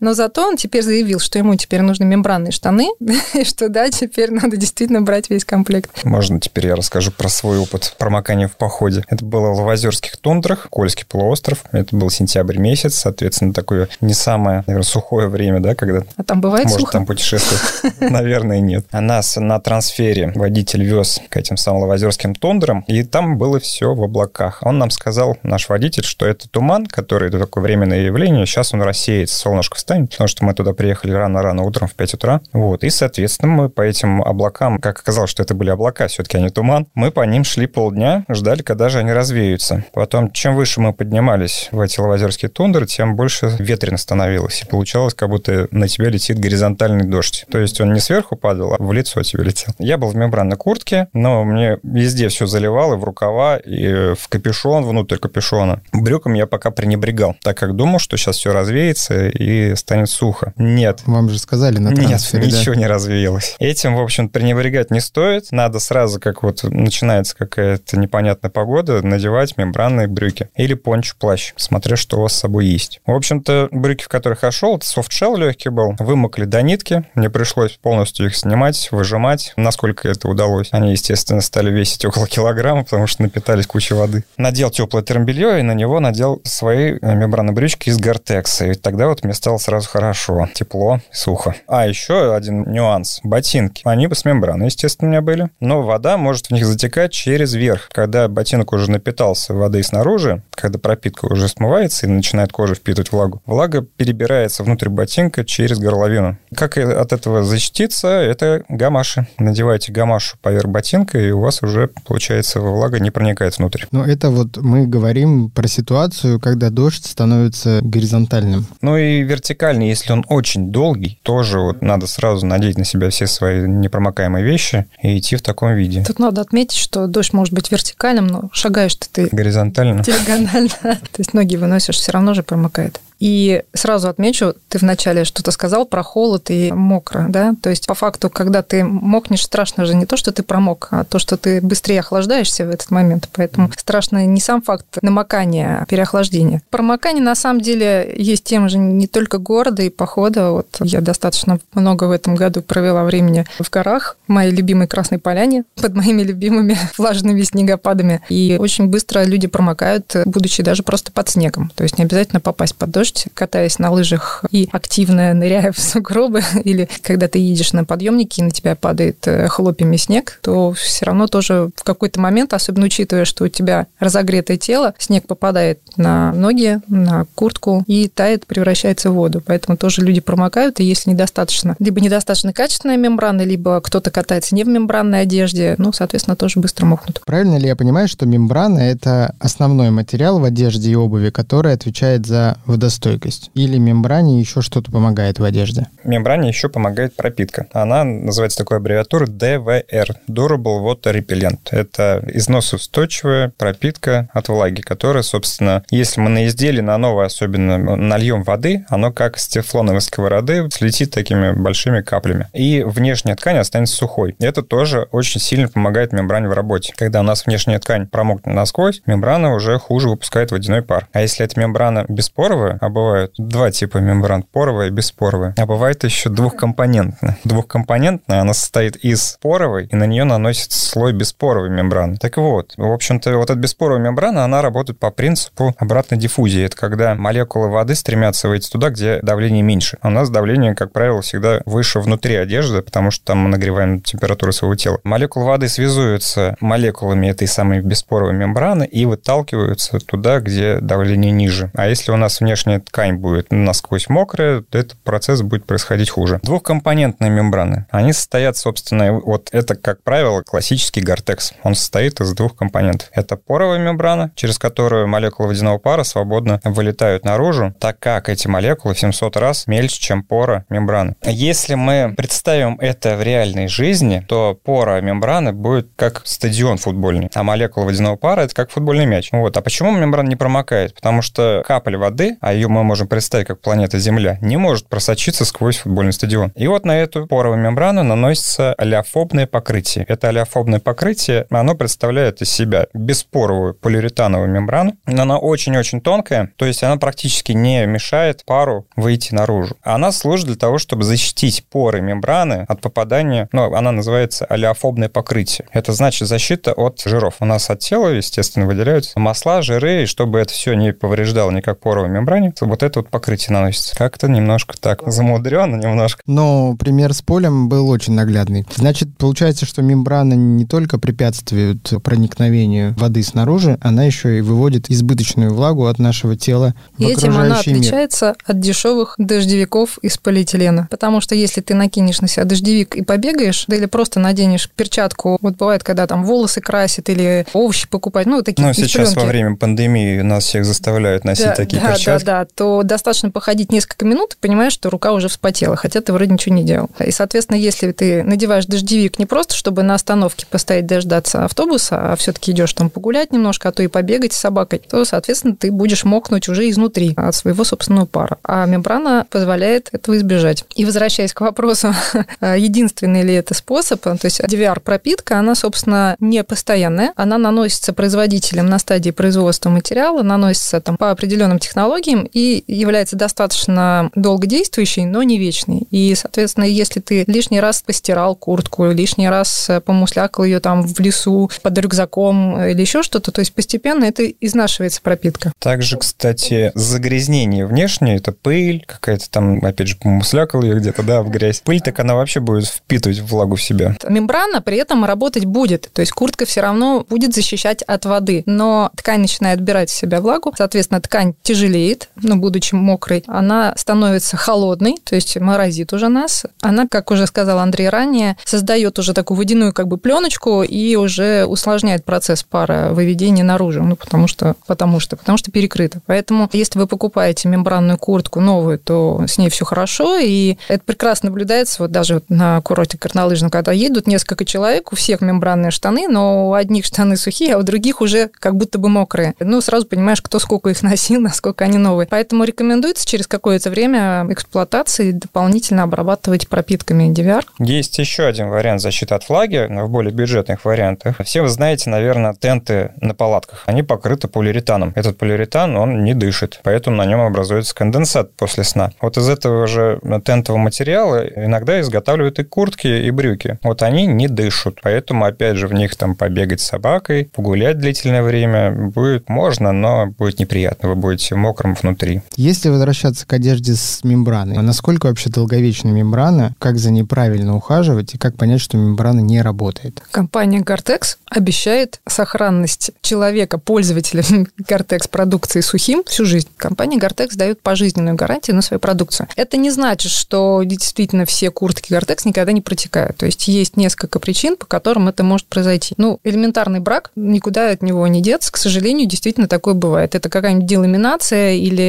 Но 0.00 0.14
зато 0.14 0.46
он 0.46 0.56
теперь 0.56 0.82
заявил, 0.82 1.20
что 1.20 1.38
ему 1.38 1.54
теперь 1.54 1.82
нужны 1.82 2.04
мембранные 2.04 2.52
штаны, 2.52 2.88
и 3.34 3.44
что 3.44 3.68
да, 3.68 3.88
теперь 3.90 4.30
надо 4.32 4.56
действительно 4.56 4.95
брать 5.00 5.30
весь 5.30 5.44
комплект. 5.44 6.04
Можно 6.04 6.40
теперь 6.40 6.68
я 6.68 6.76
расскажу 6.76 7.10
про 7.10 7.28
свой 7.28 7.58
опыт 7.58 7.94
промокания 7.98 8.48
в 8.48 8.56
походе. 8.56 9.04
Это 9.08 9.24
было 9.24 9.50
в 9.50 9.58
Лавозерских 9.58 10.16
тундрах, 10.16 10.68
Кольский 10.70 11.06
полуостров. 11.06 11.64
Это 11.72 11.94
был 11.96 12.10
сентябрь 12.10 12.58
месяц, 12.58 12.96
соответственно, 12.96 13.52
такое 13.52 13.88
не 14.00 14.14
самое, 14.14 14.64
наверное, 14.66 14.86
сухое 14.86 15.28
время, 15.28 15.60
да, 15.60 15.74
когда... 15.74 16.02
А 16.16 16.24
там 16.24 16.40
бывает 16.40 16.64
Может, 16.66 16.80
сухо? 16.80 16.92
там 16.92 17.06
путешествовать? 17.06 18.00
Наверное, 18.00 18.60
нет. 18.60 18.86
А 18.90 19.00
нас 19.00 19.36
на 19.36 19.58
трансфере 19.60 20.32
водитель 20.34 20.84
вез 20.84 21.20
к 21.28 21.36
этим 21.36 21.56
самым 21.56 21.82
Лавозерским 21.82 22.34
тундрам, 22.34 22.80
и 22.86 23.02
там 23.02 23.38
было 23.38 23.60
все 23.60 23.94
в 23.94 24.02
облаках 24.02 24.26
облаках. 24.26 24.58
Он 24.62 24.78
нам 24.78 24.90
сказал, 24.90 25.36
наш 25.42 25.68
водитель, 25.68 26.04
что 26.04 26.26
это 26.26 26.48
туман, 26.48 26.86
который 26.86 27.28
это 27.28 27.38
такое 27.38 27.62
временное 27.62 28.00
явление, 28.00 28.46
сейчас 28.46 28.74
он 28.74 28.82
рассеется, 28.82 29.36
солнышко 29.36 29.76
встанет, 29.76 30.10
потому 30.10 30.28
что 30.28 30.44
мы 30.44 30.54
туда 30.54 30.72
приехали 30.72 31.12
рано-рано 31.12 31.62
утром 31.62 31.88
в 31.88 31.94
5 31.94 32.14
утра. 32.14 32.40
Вот, 32.52 32.84
и, 32.84 32.90
соответственно, 32.90 33.52
мы 33.52 33.68
по 33.68 33.82
этим 33.82 34.22
облакам, 34.22 34.78
как 34.86 35.00
оказалось, 35.00 35.30
что 35.30 35.42
это 35.42 35.54
были 35.54 35.70
облака, 35.70 36.06
все-таки 36.06 36.36
они 36.36 36.48
туман, 36.48 36.86
мы 36.94 37.10
по 37.10 37.22
ним 37.22 37.42
шли 37.42 37.66
полдня, 37.66 38.24
ждали, 38.28 38.62
когда 38.62 38.88
же 38.88 38.98
они 38.98 39.12
развеются. 39.12 39.84
Потом, 39.92 40.30
чем 40.30 40.54
выше 40.54 40.80
мы 40.80 40.92
поднимались 40.92 41.68
в 41.72 41.80
эти 41.80 41.98
лавазерские 41.98 42.50
тундры, 42.50 42.86
тем 42.86 43.16
больше 43.16 43.52
ветрено 43.58 43.98
становилось, 43.98 44.62
и 44.62 44.66
получалось, 44.66 45.14
как 45.14 45.28
будто 45.28 45.66
на 45.72 45.88
тебя 45.88 46.08
летит 46.08 46.38
горизонтальный 46.38 47.04
дождь. 47.04 47.46
То 47.50 47.58
есть 47.58 47.80
он 47.80 47.92
не 47.92 48.00
сверху 48.00 48.36
падал, 48.36 48.74
а 48.74 48.76
в 48.82 48.92
лицо 48.92 49.22
тебе 49.22 49.42
летел. 49.44 49.74
Я 49.78 49.98
был 49.98 50.08
в 50.08 50.16
мембранной 50.16 50.56
куртке, 50.56 51.08
но 51.12 51.44
мне 51.44 51.78
везде 51.82 52.28
все 52.28 52.46
заливало, 52.46 52.96
в 52.96 53.02
рукава, 53.02 53.56
и 53.56 54.14
в 54.14 54.28
капюшон, 54.28 54.84
внутрь 54.84 55.16
капюшона. 55.16 55.82
Брюком 55.92 56.34
я 56.34 56.46
пока 56.46 56.70
пренебрегал, 56.70 57.34
так 57.42 57.56
как 57.56 57.74
думал, 57.74 57.98
что 57.98 58.16
сейчас 58.16 58.36
все 58.36 58.52
развеется 58.52 59.28
и 59.28 59.74
станет 59.74 60.10
сухо. 60.10 60.52
Нет. 60.56 61.00
Вам 61.06 61.28
же 61.28 61.38
сказали 61.40 61.78
на 61.78 61.90
трансфере, 61.92 62.44
Нет, 62.44 62.54
ничего 62.54 62.74
не 62.74 62.86
развеялось. 62.86 63.56
Этим, 63.58 63.96
в 63.96 64.00
общем, 64.00 64.28
пренебрегать 64.76 64.90
не 64.90 65.00
стоит. 65.00 65.52
Надо 65.52 65.80
сразу, 65.80 66.20
как 66.20 66.42
вот 66.42 66.62
начинается 66.64 67.36
какая-то 67.36 67.98
непонятная 67.98 68.50
погода, 68.50 69.02
надевать 69.02 69.56
мембранные 69.56 70.06
брюки. 70.06 70.48
Или 70.56 70.74
пончо-плащ, 70.74 71.52
смотря 71.56 71.96
что 71.96 72.18
у 72.18 72.22
вас 72.22 72.32
с 72.32 72.40
собой 72.40 72.66
есть. 72.66 73.00
В 73.06 73.12
общем-то, 73.12 73.68
брюки, 73.70 74.04
в 74.04 74.08
которых 74.08 74.42
я 74.42 74.50
шел, 74.50 74.76
это 74.76 74.86
софтшелл 74.86 75.36
легкий 75.36 75.70
был, 75.70 75.94
вымокли 75.98 76.44
до 76.44 76.62
нитки. 76.62 77.04
Мне 77.14 77.30
пришлось 77.30 77.78
полностью 77.80 78.26
их 78.26 78.36
снимать, 78.36 78.88
выжимать, 78.90 79.52
насколько 79.56 80.08
это 80.08 80.28
удалось. 80.28 80.68
Они, 80.72 80.92
естественно, 80.92 81.40
стали 81.40 81.70
весить 81.70 82.04
около 82.04 82.26
килограмма, 82.26 82.84
потому 82.84 83.06
что 83.06 83.22
напитались 83.22 83.66
кучей 83.66 83.94
воды. 83.94 84.24
Надел 84.36 84.70
теплое 84.70 85.02
термобелье 85.02 85.60
и 85.60 85.62
на 85.62 85.72
него 85.72 86.00
надел 86.00 86.40
свои 86.44 86.98
э, 87.00 87.14
мембранные 87.14 87.54
брючки 87.54 87.88
из 87.88 87.98
Гортекса. 87.98 88.66
И 88.66 88.74
тогда 88.74 89.08
вот 89.08 89.24
мне 89.24 89.34
стало 89.34 89.58
сразу 89.58 89.88
хорошо, 89.88 90.48
тепло, 90.54 91.00
сухо. 91.12 91.54
А 91.66 91.86
еще 91.86 92.34
один 92.34 92.70
нюанс. 92.70 93.20
Ботинки. 93.22 93.82
Они 93.84 94.08
с 94.16 94.24
мембраной, 94.24 94.65
естественно, 94.66 95.08
у 95.08 95.10
меня 95.10 95.22
были. 95.22 95.50
Но 95.60 95.82
вода 95.82 96.16
может 96.16 96.46
в 96.46 96.50
них 96.50 96.64
затекать 96.66 97.12
через 97.12 97.54
верх. 97.54 97.88
Когда 97.92 98.28
ботинок 98.28 98.72
уже 98.72 98.90
напитался 98.90 99.54
водой 99.54 99.82
снаружи, 99.82 100.42
когда 100.50 100.78
пропитка 100.78 101.26
уже 101.26 101.48
смывается 101.48 102.06
и 102.06 102.10
начинает 102.10 102.52
кожа 102.52 102.74
впитывать 102.74 103.12
влагу, 103.12 103.42
влага 103.46 103.82
перебирается 103.82 104.62
внутрь 104.62 104.88
ботинка 104.88 105.44
через 105.44 105.78
горловину. 105.78 106.38
Как 106.54 106.76
от 106.78 107.12
этого 107.12 107.44
защититься? 107.44 108.08
Это 108.08 108.64
гамаши. 108.68 109.26
Надевайте 109.38 109.92
гамашу 109.92 110.36
поверх 110.42 110.68
ботинка, 110.68 111.18
и 111.18 111.30
у 111.30 111.40
вас 111.40 111.62
уже, 111.62 111.88
получается, 112.06 112.60
влага 112.60 112.98
не 112.98 113.10
проникает 113.10 113.58
внутрь. 113.58 113.84
Но 113.90 114.04
это 114.04 114.30
вот 114.30 114.56
мы 114.56 114.86
говорим 114.86 115.50
про 115.50 115.68
ситуацию, 115.68 116.40
когда 116.40 116.70
дождь 116.70 117.06
становится 117.06 117.80
горизонтальным. 117.82 118.66
Ну 118.80 118.96
и 118.96 119.22
вертикальный, 119.22 119.88
если 119.88 120.12
он 120.12 120.24
очень 120.28 120.70
долгий, 120.72 121.20
тоже 121.22 121.60
вот 121.60 121.82
надо 121.82 122.06
сразу 122.06 122.46
надеть 122.46 122.78
на 122.78 122.84
себя 122.84 123.10
все 123.10 123.26
свои 123.26 123.60
непромокаемые 123.62 124.44
вещи 124.44 124.55
и 125.02 125.18
идти 125.18 125.36
в 125.36 125.42
таком 125.42 125.74
виде. 125.74 126.04
Тут 126.04 126.18
надо 126.18 126.40
отметить, 126.40 126.78
что 126.78 127.06
дождь 127.06 127.32
может 127.32 127.52
быть 127.52 127.70
вертикальным, 127.70 128.26
но 128.26 128.50
шагаешь-то 128.52 129.08
ты... 129.10 129.28
Горизонтально. 129.30 130.02
Диагонально. 130.02 130.68
То 130.82 131.18
есть 131.18 131.34
ноги 131.34 131.56
выносишь, 131.56 131.96
все 131.96 132.12
равно 132.12 132.34
же 132.34 132.42
промокает. 132.42 133.00
И 133.18 133.62
сразу 133.72 134.08
отмечу, 134.08 134.54
ты 134.68 134.78
вначале 134.78 135.24
что-то 135.24 135.50
сказал 135.50 135.86
про 135.86 136.02
холод 136.02 136.50
и 136.50 136.70
мокро, 136.72 137.26
да? 137.28 137.54
То 137.62 137.70
есть 137.70 137.86
по 137.86 137.94
факту, 137.94 138.28
когда 138.28 138.62
ты 138.62 138.84
мокнешь, 138.84 139.44
страшно 139.44 139.86
же 139.86 139.94
не 139.94 140.06
то, 140.06 140.16
что 140.16 140.32
ты 140.32 140.42
промок, 140.42 140.88
а 140.90 141.04
то, 141.04 141.18
что 141.18 141.36
ты 141.36 141.60
быстрее 141.60 142.00
охлаждаешься 142.00 142.66
в 142.66 142.70
этот 142.70 142.90
момент. 142.90 143.28
Поэтому 143.32 143.70
страшно 143.76 144.26
не 144.26 144.40
сам 144.40 144.60
факт 144.60 144.86
намокания, 145.02 145.80
а 145.82 145.86
переохлаждения. 145.86 146.62
Промокание 146.70 147.22
на 147.22 147.34
самом 147.34 147.60
деле 147.60 148.14
есть 148.16 148.44
тем 148.44 148.68
же 148.68 148.78
не 148.78 149.06
только 149.06 149.38
города 149.38 149.82
и 149.82 149.90
похода. 149.90 150.50
Вот 150.50 150.76
я 150.80 151.00
достаточно 151.00 151.58
много 151.72 152.04
в 152.04 152.10
этом 152.10 152.34
году 152.34 152.60
провела 152.62 153.04
времени 153.04 153.46
в 153.58 153.70
горах, 153.70 154.16
в 154.26 154.32
моей 154.32 154.52
любимой 154.52 154.88
Красной 154.88 155.18
Поляне, 155.18 155.64
под 155.80 155.94
моими 155.94 156.22
любимыми 156.22 156.76
влажными 156.98 157.42
снегопадами. 157.42 158.20
И 158.28 158.56
очень 158.60 158.88
быстро 158.88 159.24
люди 159.24 159.46
промокают, 159.46 160.14
будучи 160.26 160.62
даже 160.62 160.82
просто 160.82 161.12
под 161.12 161.28
снегом. 161.28 161.70
То 161.74 161.82
есть 161.82 161.98
не 161.98 162.04
обязательно 162.04 162.40
попасть 162.40 162.74
под 162.74 162.90
дождь, 162.90 163.05
дождь, 163.06 163.26
катаясь 163.34 163.78
на 163.78 163.90
лыжах 163.90 164.44
и 164.50 164.68
активно 164.72 165.32
ныряя 165.34 165.72
в 165.72 165.78
сугробы, 165.78 166.42
или 166.64 166.88
когда 167.02 167.28
ты 167.28 167.38
едешь 167.38 167.72
на 167.72 167.84
подъемнике 167.84 168.42
и 168.42 168.44
на 168.44 168.50
тебя 168.50 168.74
падает 168.74 169.26
э, 169.26 169.48
хлопьями 169.48 169.96
снег, 169.96 170.38
то 170.42 170.72
все 170.72 171.06
равно 171.06 171.26
тоже 171.26 171.70
в 171.76 171.84
какой-то 171.84 172.20
момент, 172.20 172.52
особенно 172.52 172.86
учитывая, 172.86 173.24
что 173.24 173.44
у 173.44 173.48
тебя 173.48 173.86
разогретое 173.98 174.56
тело, 174.56 174.94
снег 174.98 175.26
попадает 175.26 175.80
на 175.96 176.32
ноги, 176.32 176.80
на 176.88 177.26
куртку 177.34 177.84
и 177.86 178.08
тает, 178.08 178.46
превращается 178.46 179.10
в 179.10 179.14
воду. 179.14 179.42
Поэтому 179.44 179.76
тоже 179.76 180.02
люди 180.02 180.20
промокают, 180.20 180.80
и 180.80 180.84
если 180.84 181.10
недостаточно, 181.10 181.76
либо 181.78 182.00
недостаточно 182.00 182.52
качественная 182.52 182.96
мембрана, 182.96 183.42
либо 183.42 183.80
кто-то 183.80 184.10
катается 184.10 184.54
не 184.54 184.64
в 184.64 184.68
мембранной 184.68 185.22
одежде, 185.22 185.76
ну, 185.78 185.92
соответственно, 185.92 186.36
тоже 186.36 186.60
быстро 186.60 186.86
мокнут. 186.86 187.22
Правильно 187.24 187.56
ли 187.56 187.68
я 187.68 187.76
понимаю, 187.76 188.08
что 188.08 188.26
мембрана— 188.26 188.78
это 188.80 189.34
основной 189.38 189.90
материал 189.90 190.40
в 190.40 190.44
одежде 190.44 190.90
и 190.90 190.94
обуви, 190.94 191.30
который 191.30 191.72
отвечает 191.72 192.26
за 192.26 192.58
водостойкость? 192.96 193.50
Или 193.54 193.78
мембране 193.78 194.40
еще 194.40 194.62
что-то 194.62 194.90
помогает 194.90 195.38
в 195.38 195.44
одежде? 195.44 195.86
Мембране 196.04 196.48
еще 196.48 196.68
помогает 196.68 197.14
пропитка. 197.14 197.66
Она 197.72 198.04
называется 198.04 198.58
такой 198.58 198.78
аббревиатурой 198.78 199.28
DVR– 199.28 200.16
Durable 200.28 200.82
Water 200.82 201.14
Repellent. 201.14 201.58
Это 201.70 202.24
износоустойчивая 202.32 203.52
пропитка 203.56 204.28
от 204.32 204.48
влаги, 204.48 204.80
которая, 204.80 205.22
собственно, 205.22 205.84
если 205.90 206.20
мы 206.20 206.30
на 206.30 206.46
изделие, 206.46 206.82
на 206.82 206.98
новое 206.98 207.26
особенно 207.26 207.96
нальем 207.96 208.42
воды, 208.42 208.84
оно 208.88 209.12
как 209.12 209.38
с 209.38 209.48
тефлоновой 209.48 210.00
сковороды 210.00 210.68
слетит 210.72 211.10
такими 211.10 211.52
большими 211.52 212.00
каплями. 212.00 212.48
И 212.52 212.82
внешняя 212.82 213.36
ткань 213.36 213.58
останется 213.58 213.96
сухой. 213.96 214.36
Это 214.38 214.62
тоже 214.62 215.08
очень 215.12 215.40
сильно 215.40 215.68
помогает 215.68 216.12
мембране 216.12 216.48
в 216.48 216.52
работе. 216.52 216.92
Когда 216.96 217.20
у 217.20 217.22
нас 217.22 217.46
внешняя 217.46 217.78
ткань 217.78 218.06
промокнет 218.06 218.54
насквозь, 218.54 219.02
мембрана 219.06 219.54
уже 219.54 219.78
хуже 219.78 220.08
выпускает 220.08 220.50
водяной 220.50 220.82
пар. 220.82 221.08
А 221.12 221.20
если 221.20 221.44
это 221.44 221.58
мембрана 221.58 222.04
беспоровая, 222.08 222.78
а 222.86 222.88
бывают 222.88 223.32
два 223.36 223.72
типа 223.72 223.98
мембран, 223.98 224.44
поровая 224.44 224.86
и 224.88 224.90
беспоровая, 224.90 225.54
а 225.58 225.66
бывает 225.66 226.04
еще 226.04 226.30
двухкомпонентная. 226.30 227.36
Двухкомпонентная, 227.42 228.42
она 228.42 228.54
состоит 228.54 228.96
из 228.96 229.38
поровой, 229.42 229.86
и 229.86 229.96
на 229.96 230.04
нее 230.04 230.22
наносится 230.22 230.78
слой 230.78 231.12
беспоровой 231.12 231.68
мембраны. 231.68 232.16
Так 232.16 232.36
вот, 232.36 232.74
в 232.76 232.92
общем-то, 232.92 233.36
вот 233.38 233.50
эта 233.50 233.58
беспоровая 233.58 234.00
мембрана, 234.00 234.44
она 234.44 234.62
работает 234.62 235.00
по 235.00 235.10
принципу 235.10 235.74
обратной 235.78 236.16
диффузии. 236.16 236.64
Это 236.64 236.76
когда 236.76 237.16
молекулы 237.16 237.70
воды 237.70 237.96
стремятся 237.96 238.48
выйти 238.48 238.70
туда, 238.70 238.90
где 238.90 239.18
давление 239.20 239.62
меньше. 239.62 239.98
У 240.02 240.10
нас 240.10 240.30
давление, 240.30 240.76
как 240.76 240.92
правило, 240.92 241.22
всегда 241.22 241.62
выше 241.66 241.98
внутри 241.98 242.36
одежды, 242.36 242.82
потому 242.82 243.10
что 243.10 243.24
там 243.24 243.38
мы 243.38 243.48
нагреваем 243.48 244.00
температуру 244.00 244.52
своего 244.52 244.76
тела. 244.76 245.00
Молекулы 245.02 245.46
воды 245.46 245.68
связуются 245.68 246.54
молекулами 246.60 247.26
этой 247.26 247.48
самой 247.48 247.80
беспоровой 247.80 248.34
мембраны 248.34 248.84
и 248.84 249.06
выталкиваются 249.06 249.98
туда, 249.98 250.38
где 250.38 250.78
давление 250.80 251.32
ниже. 251.32 251.72
А 251.74 251.88
если 251.88 252.12
у 252.12 252.16
нас 252.16 252.40
внешняя 252.40 252.75
ткань 252.80 253.14
будет 253.14 253.50
насквозь 253.50 254.08
мокрая, 254.08 254.62
то 254.62 254.78
этот 254.78 254.98
процесс 255.02 255.42
будет 255.42 255.64
происходить 255.64 256.10
хуже. 256.10 256.40
Двухкомпонентные 256.42 257.30
мембраны. 257.30 257.86
Они 257.90 258.12
состоят, 258.12 258.56
собственно, 258.56 259.12
вот 259.12 259.48
это, 259.52 259.74
как 259.74 260.02
правило, 260.02 260.42
классический 260.42 261.00
гортекс. 261.00 261.52
Он 261.62 261.74
состоит 261.74 262.20
из 262.20 262.32
двух 262.32 262.56
компонентов. 262.56 263.08
Это 263.12 263.36
поровая 263.36 263.78
мембрана, 263.78 264.32
через 264.34 264.58
которую 264.58 265.06
молекулы 265.08 265.48
водяного 265.48 265.78
пара 265.78 266.02
свободно 266.02 266.60
вылетают 266.64 267.24
наружу, 267.24 267.74
так 267.80 267.98
как 267.98 268.28
эти 268.28 268.48
молекулы 268.48 268.94
в 268.94 268.98
700 268.98 269.36
раз 269.36 269.66
мельче, 269.66 270.00
чем 270.00 270.22
пора 270.22 270.64
мембраны. 270.68 271.16
Если 271.24 271.74
мы 271.74 272.14
представим 272.16 272.78
это 272.80 273.16
в 273.16 273.22
реальной 273.22 273.68
жизни, 273.68 274.24
то 274.28 274.58
пора 274.62 275.00
мембраны 275.00 275.52
будет 275.52 275.88
как 275.96 276.22
стадион 276.24 276.78
футбольный, 276.78 277.30
а 277.34 277.42
молекула 277.42 277.84
водяного 277.84 278.16
пара 278.16 278.42
это 278.42 278.54
как 278.54 278.70
футбольный 278.70 279.06
мяч. 279.06 279.28
Вот. 279.32 279.56
А 279.56 279.60
почему 279.60 279.92
мембрана 279.92 280.28
не 280.28 280.36
промокает? 280.36 280.94
Потому 280.94 281.22
что 281.22 281.62
капля 281.66 281.98
воды, 281.98 282.36
а 282.40 282.52
ее 282.52 282.65
мы 282.68 282.84
можем 282.84 283.08
представить 283.08 283.46
как 283.46 283.60
планета 283.60 283.98
Земля, 283.98 284.38
не 284.40 284.56
может 284.56 284.88
просочиться 284.88 285.44
сквозь 285.44 285.78
футбольный 285.78 286.12
стадион. 286.12 286.52
И 286.56 286.66
вот 286.66 286.84
на 286.84 286.98
эту 286.98 287.26
поровую 287.26 287.60
мембрану 287.60 288.02
наносится 288.02 288.74
олеофобное 288.74 289.46
покрытие. 289.46 290.04
Это 290.08 290.28
олеофобное 290.28 290.80
покрытие, 290.80 291.46
оно 291.50 291.74
представляет 291.74 292.42
из 292.42 292.50
себя 292.50 292.86
беспоровую 292.94 293.74
полиуретановую 293.74 294.50
мембрану. 294.50 294.96
Она 295.04 295.38
очень-очень 295.38 296.00
тонкая, 296.00 296.52
то 296.56 296.64
есть 296.64 296.82
она 296.82 296.96
практически 296.96 297.52
не 297.52 297.86
мешает 297.86 298.44
пару 298.44 298.86
выйти 298.96 299.34
наружу. 299.34 299.76
Она 299.82 300.12
служит 300.12 300.46
для 300.46 300.56
того, 300.56 300.78
чтобы 300.78 301.04
защитить 301.04 301.64
поры 301.70 302.00
мембраны 302.00 302.64
от 302.68 302.80
попадания, 302.80 303.48
ну, 303.52 303.74
она 303.74 303.92
называется 303.92 304.44
олеофобное 304.44 305.08
покрытие. 305.08 305.68
Это 305.72 305.92
значит 305.92 306.28
защита 306.28 306.72
от 306.72 307.00
жиров. 307.04 307.36
У 307.40 307.44
нас 307.44 307.70
от 307.70 307.80
тела, 307.80 308.08
естественно, 308.08 308.66
выделяются 308.66 309.18
масла, 309.18 309.62
жиры, 309.62 310.02
и 310.02 310.06
чтобы 310.06 310.38
это 310.38 310.52
все 310.52 310.74
не 310.74 310.92
повреждало 310.92 311.50
никак 311.50 311.80
поровой 311.80 312.10
мембране, 312.10 312.52
вот 312.64 312.82
это 312.82 313.00
вот 313.00 313.10
покрытие 313.10 313.54
наносится. 313.54 313.94
Как-то 313.96 314.28
немножко 314.28 314.76
так 314.78 315.02
замудренно 315.06 315.76
немножко. 315.76 316.22
Но 316.26 316.76
пример 316.76 317.12
с 317.12 317.22
полем 317.22 317.68
был 317.68 317.88
очень 317.88 318.14
наглядный. 318.14 318.66
Значит, 318.76 319.16
получается, 319.18 319.66
что 319.66 319.82
мембрана 319.82 320.34
не 320.34 320.64
только 320.64 320.98
препятствует 320.98 321.92
проникновению 322.02 322.94
воды 322.96 323.22
снаружи, 323.22 323.78
она 323.80 324.04
еще 324.04 324.38
и 324.38 324.40
выводит 324.40 324.90
избыточную 324.90 325.52
влагу 325.52 325.86
от 325.86 325.98
нашего 325.98 326.36
тела 326.36 326.74
в 326.96 327.02
И 327.02 327.06
этим 327.06 327.30
она 327.30 327.42
окружающий 327.42 327.70
мир. 327.70 327.80
отличается 327.80 328.34
от 328.44 328.60
дешевых 328.60 329.14
дождевиков 329.18 329.98
из 329.98 330.16
полиэтилена. 330.18 330.88
Потому 330.90 331.20
что 331.20 331.34
если 331.34 331.60
ты 331.60 331.74
накинешь 331.74 332.20
на 332.20 332.28
себя 332.28 332.44
дождевик 332.44 332.94
и 332.94 333.02
побегаешь, 333.02 333.64
да 333.68 333.76
или 333.76 333.86
просто 333.86 334.20
наденешь 334.20 334.70
перчатку, 334.74 335.38
вот 335.40 335.56
бывает, 335.56 335.82
когда 335.82 336.06
там 336.06 336.24
волосы 336.24 336.60
красят 336.60 337.08
или 337.08 337.46
овощи 337.52 337.88
покупать, 337.88 338.26
ну, 338.26 338.42
такие 338.42 338.66
Ну, 338.66 338.72
сейчас 338.72 339.14
во 339.16 339.24
время 339.24 339.56
пандемии 339.56 340.20
нас 340.20 340.44
всех 340.44 340.64
заставляют 340.64 341.24
носить 341.24 341.46
да, 341.46 341.54
такие 341.54 341.82
да, 341.82 341.92
перчатки. 341.92 342.24
Да, 342.24 342.35
то 342.44 342.82
достаточно 342.82 343.30
походить 343.30 343.72
несколько 343.72 344.04
минут 344.04 344.34
и 344.34 344.36
понимаешь, 344.40 344.72
что 344.72 344.90
рука 344.90 345.12
уже 345.12 345.28
вспотела, 345.28 345.76
хотя 345.76 346.00
ты 346.00 346.12
вроде 346.12 346.32
ничего 346.32 346.54
не 346.54 346.64
делал. 346.64 346.90
И, 347.04 347.10
соответственно, 347.10 347.56
если 347.56 347.92
ты 347.92 348.22
надеваешь 348.22 348.66
дождевик 348.66 349.18
не 349.18 349.26
просто, 349.26 349.54
чтобы 349.54 349.82
на 349.82 349.94
остановке 349.94 350.46
постоять 350.50 350.86
дождаться 350.86 351.44
автобуса, 351.44 352.12
а 352.12 352.16
все-таки 352.16 352.52
идешь 352.52 352.72
там 352.72 352.90
погулять 352.90 353.32
немножко, 353.32 353.68
а 353.68 353.72
то 353.72 353.82
и 353.82 353.88
побегать 353.88 354.32
с 354.32 354.38
собакой, 354.38 354.80
то, 354.88 355.04
соответственно, 355.04 355.56
ты 355.56 355.70
будешь 355.70 356.04
мокнуть 356.04 356.48
уже 356.48 356.68
изнутри 356.68 357.14
от 357.16 357.34
своего 357.34 357.64
собственного 357.64 358.06
пара. 358.06 358.38
А 358.42 358.66
мембрана 358.66 359.26
позволяет 359.30 359.88
этого 359.92 360.16
избежать. 360.16 360.64
И 360.74 360.84
возвращаясь 360.84 361.32
к 361.32 361.40
вопросу, 361.40 361.94
единственный 362.40 363.22
ли 363.22 363.34
это 363.34 363.54
способ, 363.54 364.00
то 364.00 364.18
есть 364.22 364.40
DVR-пропитка, 364.40 365.38
она, 365.38 365.54
собственно, 365.54 366.16
не 366.20 366.42
постоянная, 366.44 367.12
она 367.16 367.38
наносится 367.38 367.92
производителем 367.92 368.66
на 368.66 368.78
стадии 368.78 369.10
производства 369.10 369.70
материала, 369.70 370.22
наносится 370.22 370.80
там 370.80 370.96
по 370.96 371.10
определенным 371.10 371.58
технологиям 371.58 372.25
и 372.32 372.64
является 372.66 373.16
достаточно 373.16 374.10
долгодействующей, 374.14 375.04
но 375.04 375.22
не 375.22 375.38
вечной. 375.38 375.86
И, 375.90 376.14
соответственно, 376.14 376.64
если 376.64 377.00
ты 377.00 377.24
лишний 377.26 377.60
раз 377.60 377.82
постирал 377.82 378.36
куртку, 378.36 378.90
лишний 378.90 379.28
раз 379.28 379.68
помуслякал 379.84 380.44
ее 380.44 380.60
там 380.60 380.82
в 380.82 380.98
лесу 381.00 381.50
под 381.62 381.78
рюкзаком 381.78 382.60
или 382.62 382.80
еще 382.80 383.02
что-то, 383.02 383.32
то 383.32 383.40
есть 383.40 383.52
постепенно 383.54 384.04
это 384.04 384.26
изнашивается 384.26 385.00
пропитка. 385.02 385.52
Также, 385.58 385.96
кстати, 385.96 386.72
загрязнение 386.74 387.66
внешнее, 387.66 388.16
это 388.16 388.32
пыль, 388.32 388.84
какая-то 388.86 389.30
там, 389.30 389.64
опять 389.64 389.88
же, 389.88 389.96
помуслякал 389.96 390.62
ее 390.62 390.78
где-то, 390.78 391.02
да, 391.02 391.22
в 391.22 391.30
грязь. 391.30 391.60
Пыль, 391.64 391.80
так 391.80 391.98
она 392.00 392.14
вообще 392.14 392.40
будет 392.40 392.66
впитывать 392.66 393.20
влагу 393.20 393.56
в 393.56 393.62
себя. 393.62 393.96
Мембрана 394.08 394.60
при 394.60 394.78
этом 394.78 395.04
работать 395.04 395.44
будет, 395.44 395.90
то 395.92 396.00
есть 396.00 396.12
куртка 396.12 396.46
все 396.46 396.60
равно 396.60 397.04
будет 397.08 397.34
защищать 397.34 397.82
от 397.82 398.04
воды, 398.04 398.42
но 398.46 398.90
ткань 398.96 399.20
начинает 399.20 399.58
отбирать 399.58 399.90
в 399.90 399.94
себя 399.94 400.20
влагу, 400.20 400.54
соответственно, 400.56 401.00
ткань 401.00 401.34
тяжелеет, 401.42 402.08
ну, 402.22 402.36
будучи 402.36 402.74
мокрой, 402.74 403.24
она 403.26 403.74
становится 403.76 404.36
холодной, 404.36 404.96
то 405.04 405.14
есть 405.14 405.36
морозит 405.38 405.92
уже 405.92 406.08
нас. 406.08 406.44
Она, 406.60 406.86
как 406.88 407.10
уже 407.10 407.26
сказал 407.26 407.58
Андрей 407.58 407.88
ранее, 407.88 408.36
создает 408.44 408.98
уже 408.98 409.12
такую 409.12 409.38
водяную 409.38 409.72
как 409.72 409.88
бы 409.88 409.98
пленочку 409.98 410.62
и 410.62 410.96
уже 410.96 411.44
усложняет 411.44 412.04
процесс 412.04 412.42
пара 412.42 412.90
выведения 412.92 413.44
наружу, 413.44 413.82
ну, 413.82 413.96
потому 413.96 414.26
что, 414.28 414.56
потому 414.66 415.00
что, 415.00 415.16
потому 415.16 415.38
что 415.38 415.50
перекрыто. 415.50 416.00
Поэтому, 416.06 416.48
если 416.52 416.78
вы 416.78 416.86
покупаете 416.86 417.48
мембранную 417.48 417.98
куртку 417.98 418.40
новую, 418.40 418.78
то 418.78 419.24
с 419.26 419.38
ней 419.38 419.50
все 419.50 419.64
хорошо, 419.64 420.18
и 420.18 420.56
это 420.68 420.82
прекрасно 420.84 421.30
наблюдается 421.30 421.82
вот 421.82 421.90
даже 421.90 422.14
вот 422.14 422.24
на 422.28 422.60
курорте 422.62 422.98
горнолыжном, 423.00 423.50
когда 423.50 423.72
едут 423.72 424.06
несколько 424.06 424.44
человек, 424.44 424.92
у 424.92 424.96
всех 424.96 425.20
мембранные 425.20 425.70
штаны, 425.70 426.08
но 426.08 426.48
у 426.48 426.54
одних 426.54 426.84
штаны 426.84 427.16
сухие, 427.16 427.54
а 427.54 427.58
у 427.58 427.62
других 427.62 428.00
уже 428.00 428.30
как 428.32 428.56
будто 428.56 428.78
бы 428.78 428.88
мокрые. 428.88 429.34
Ну, 429.40 429.60
сразу 429.60 429.86
понимаешь, 429.86 430.22
кто 430.22 430.38
сколько 430.38 430.70
их 430.70 430.82
носил, 430.82 431.20
насколько 431.26 431.64
они 431.64 431.78
новые. 431.78 432.05
Поэтому 432.10 432.44
рекомендуется 432.44 433.06
через 433.06 433.26
какое-то 433.26 433.70
время 433.70 434.26
эксплуатации 434.30 435.12
дополнительно 435.12 435.82
обрабатывать 435.82 436.48
пропитками 436.48 437.12
DVR. 437.12 437.44
Есть 437.58 437.98
еще 437.98 438.26
один 438.26 438.48
вариант 438.48 438.80
защиты 438.80 439.14
от 439.14 439.28
влаги, 439.28 439.66
но 439.68 439.86
в 439.86 439.90
более 439.90 440.12
бюджетных 440.12 440.64
вариантах. 440.64 441.16
Все 441.24 441.42
вы 441.42 441.48
знаете, 441.48 441.90
наверное, 441.90 442.34
тенты 442.34 442.92
на 443.00 443.14
палатках. 443.14 443.62
Они 443.66 443.82
покрыты 443.82 444.28
полиуретаном. 444.28 444.92
Этот 444.94 445.18
полиуретан, 445.18 445.76
он 445.76 446.04
не 446.04 446.14
дышит, 446.14 446.60
поэтому 446.62 446.96
на 446.96 447.06
нем 447.06 447.20
образуется 447.20 447.74
конденсат 447.74 448.34
после 448.34 448.64
сна. 448.64 448.92
Вот 449.00 449.16
из 449.16 449.28
этого 449.28 449.66
же 449.66 450.00
тентового 450.24 450.60
материала 450.60 451.26
иногда 451.26 451.80
изготавливают 451.80 452.38
и 452.38 452.44
куртки, 452.44 452.86
и 452.86 453.10
брюки. 453.10 453.58
Вот 453.62 453.82
они 453.82 454.06
не 454.06 454.28
дышат, 454.28 454.76
поэтому, 454.82 455.24
опять 455.24 455.56
же, 455.56 455.68
в 455.68 455.72
них 455.72 455.96
там 455.96 456.14
побегать 456.14 456.60
с 456.60 456.66
собакой, 456.66 457.30
погулять 457.34 457.78
длительное 457.78 458.22
время 458.22 458.70
будет 458.70 459.28
можно, 459.28 459.72
но 459.72 460.06
будет 460.06 460.38
неприятно. 460.38 460.90
Вы 460.90 460.94
будете 460.94 461.34
мокрым 461.34 461.74
внутри 461.74 461.95
внутри. 461.96 462.22
Если 462.36 462.68
возвращаться 462.68 463.26
к 463.26 463.32
одежде 463.32 463.74
с 463.74 464.04
мембраной, 464.04 464.62
насколько 464.62 465.06
вообще 465.06 465.30
долговечна 465.30 465.88
мембрана, 465.88 466.54
как 466.58 466.78
за 466.78 466.90
ней 466.90 467.04
правильно 467.04 467.56
ухаживать 467.56 468.14
и 468.14 468.18
как 468.18 468.36
понять, 468.36 468.60
что 468.60 468.76
мембрана 468.76 469.20
не 469.20 469.40
работает? 469.42 470.02
Компания 470.10 470.60
Gore-Tex 470.60 471.16
обещает 471.26 472.00
сохранность 472.06 472.90
человека, 473.00 473.58
пользователя 473.58 474.22
Gore-Tex 474.60 475.08
продукции 475.10 475.60
сухим 475.60 476.04
всю 476.04 476.24
жизнь. 476.24 476.48
Компания 476.56 476.98
Gore-Tex 476.98 477.36
дает 477.36 477.62
пожизненную 477.62 478.16
гарантию 478.16 478.56
на 478.56 478.62
свою 478.62 478.80
продукцию. 478.80 479.28
Это 479.36 479.56
не 479.56 479.70
значит, 479.70 480.12
что 480.12 480.62
действительно 480.64 481.24
все 481.24 481.50
куртки 481.50 481.92
Gore-Tex 481.92 482.22
никогда 482.24 482.52
не 482.52 482.60
протекают. 482.60 483.16
То 483.16 483.26
есть 483.26 483.48
есть 483.48 483.76
несколько 483.76 484.18
причин, 484.18 484.56
по 484.56 484.66
которым 484.66 485.08
это 485.08 485.22
может 485.22 485.46
произойти. 485.46 485.94
Ну, 485.96 486.20
элементарный 486.24 486.80
брак, 486.80 487.10
никуда 487.16 487.70
от 487.70 487.82
него 487.82 488.06
не 488.06 488.22
деться. 488.22 488.52
К 488.52 488.56
сожалению, 488.56 489.08
действительно 489.08 489.48
такое 489.48 489.74
бывает. 489.74 490.14
Это 490.14 490.28
какая-нибудь 490.28 490.66
деламинация 490.66 491.54
или 491.54 491.85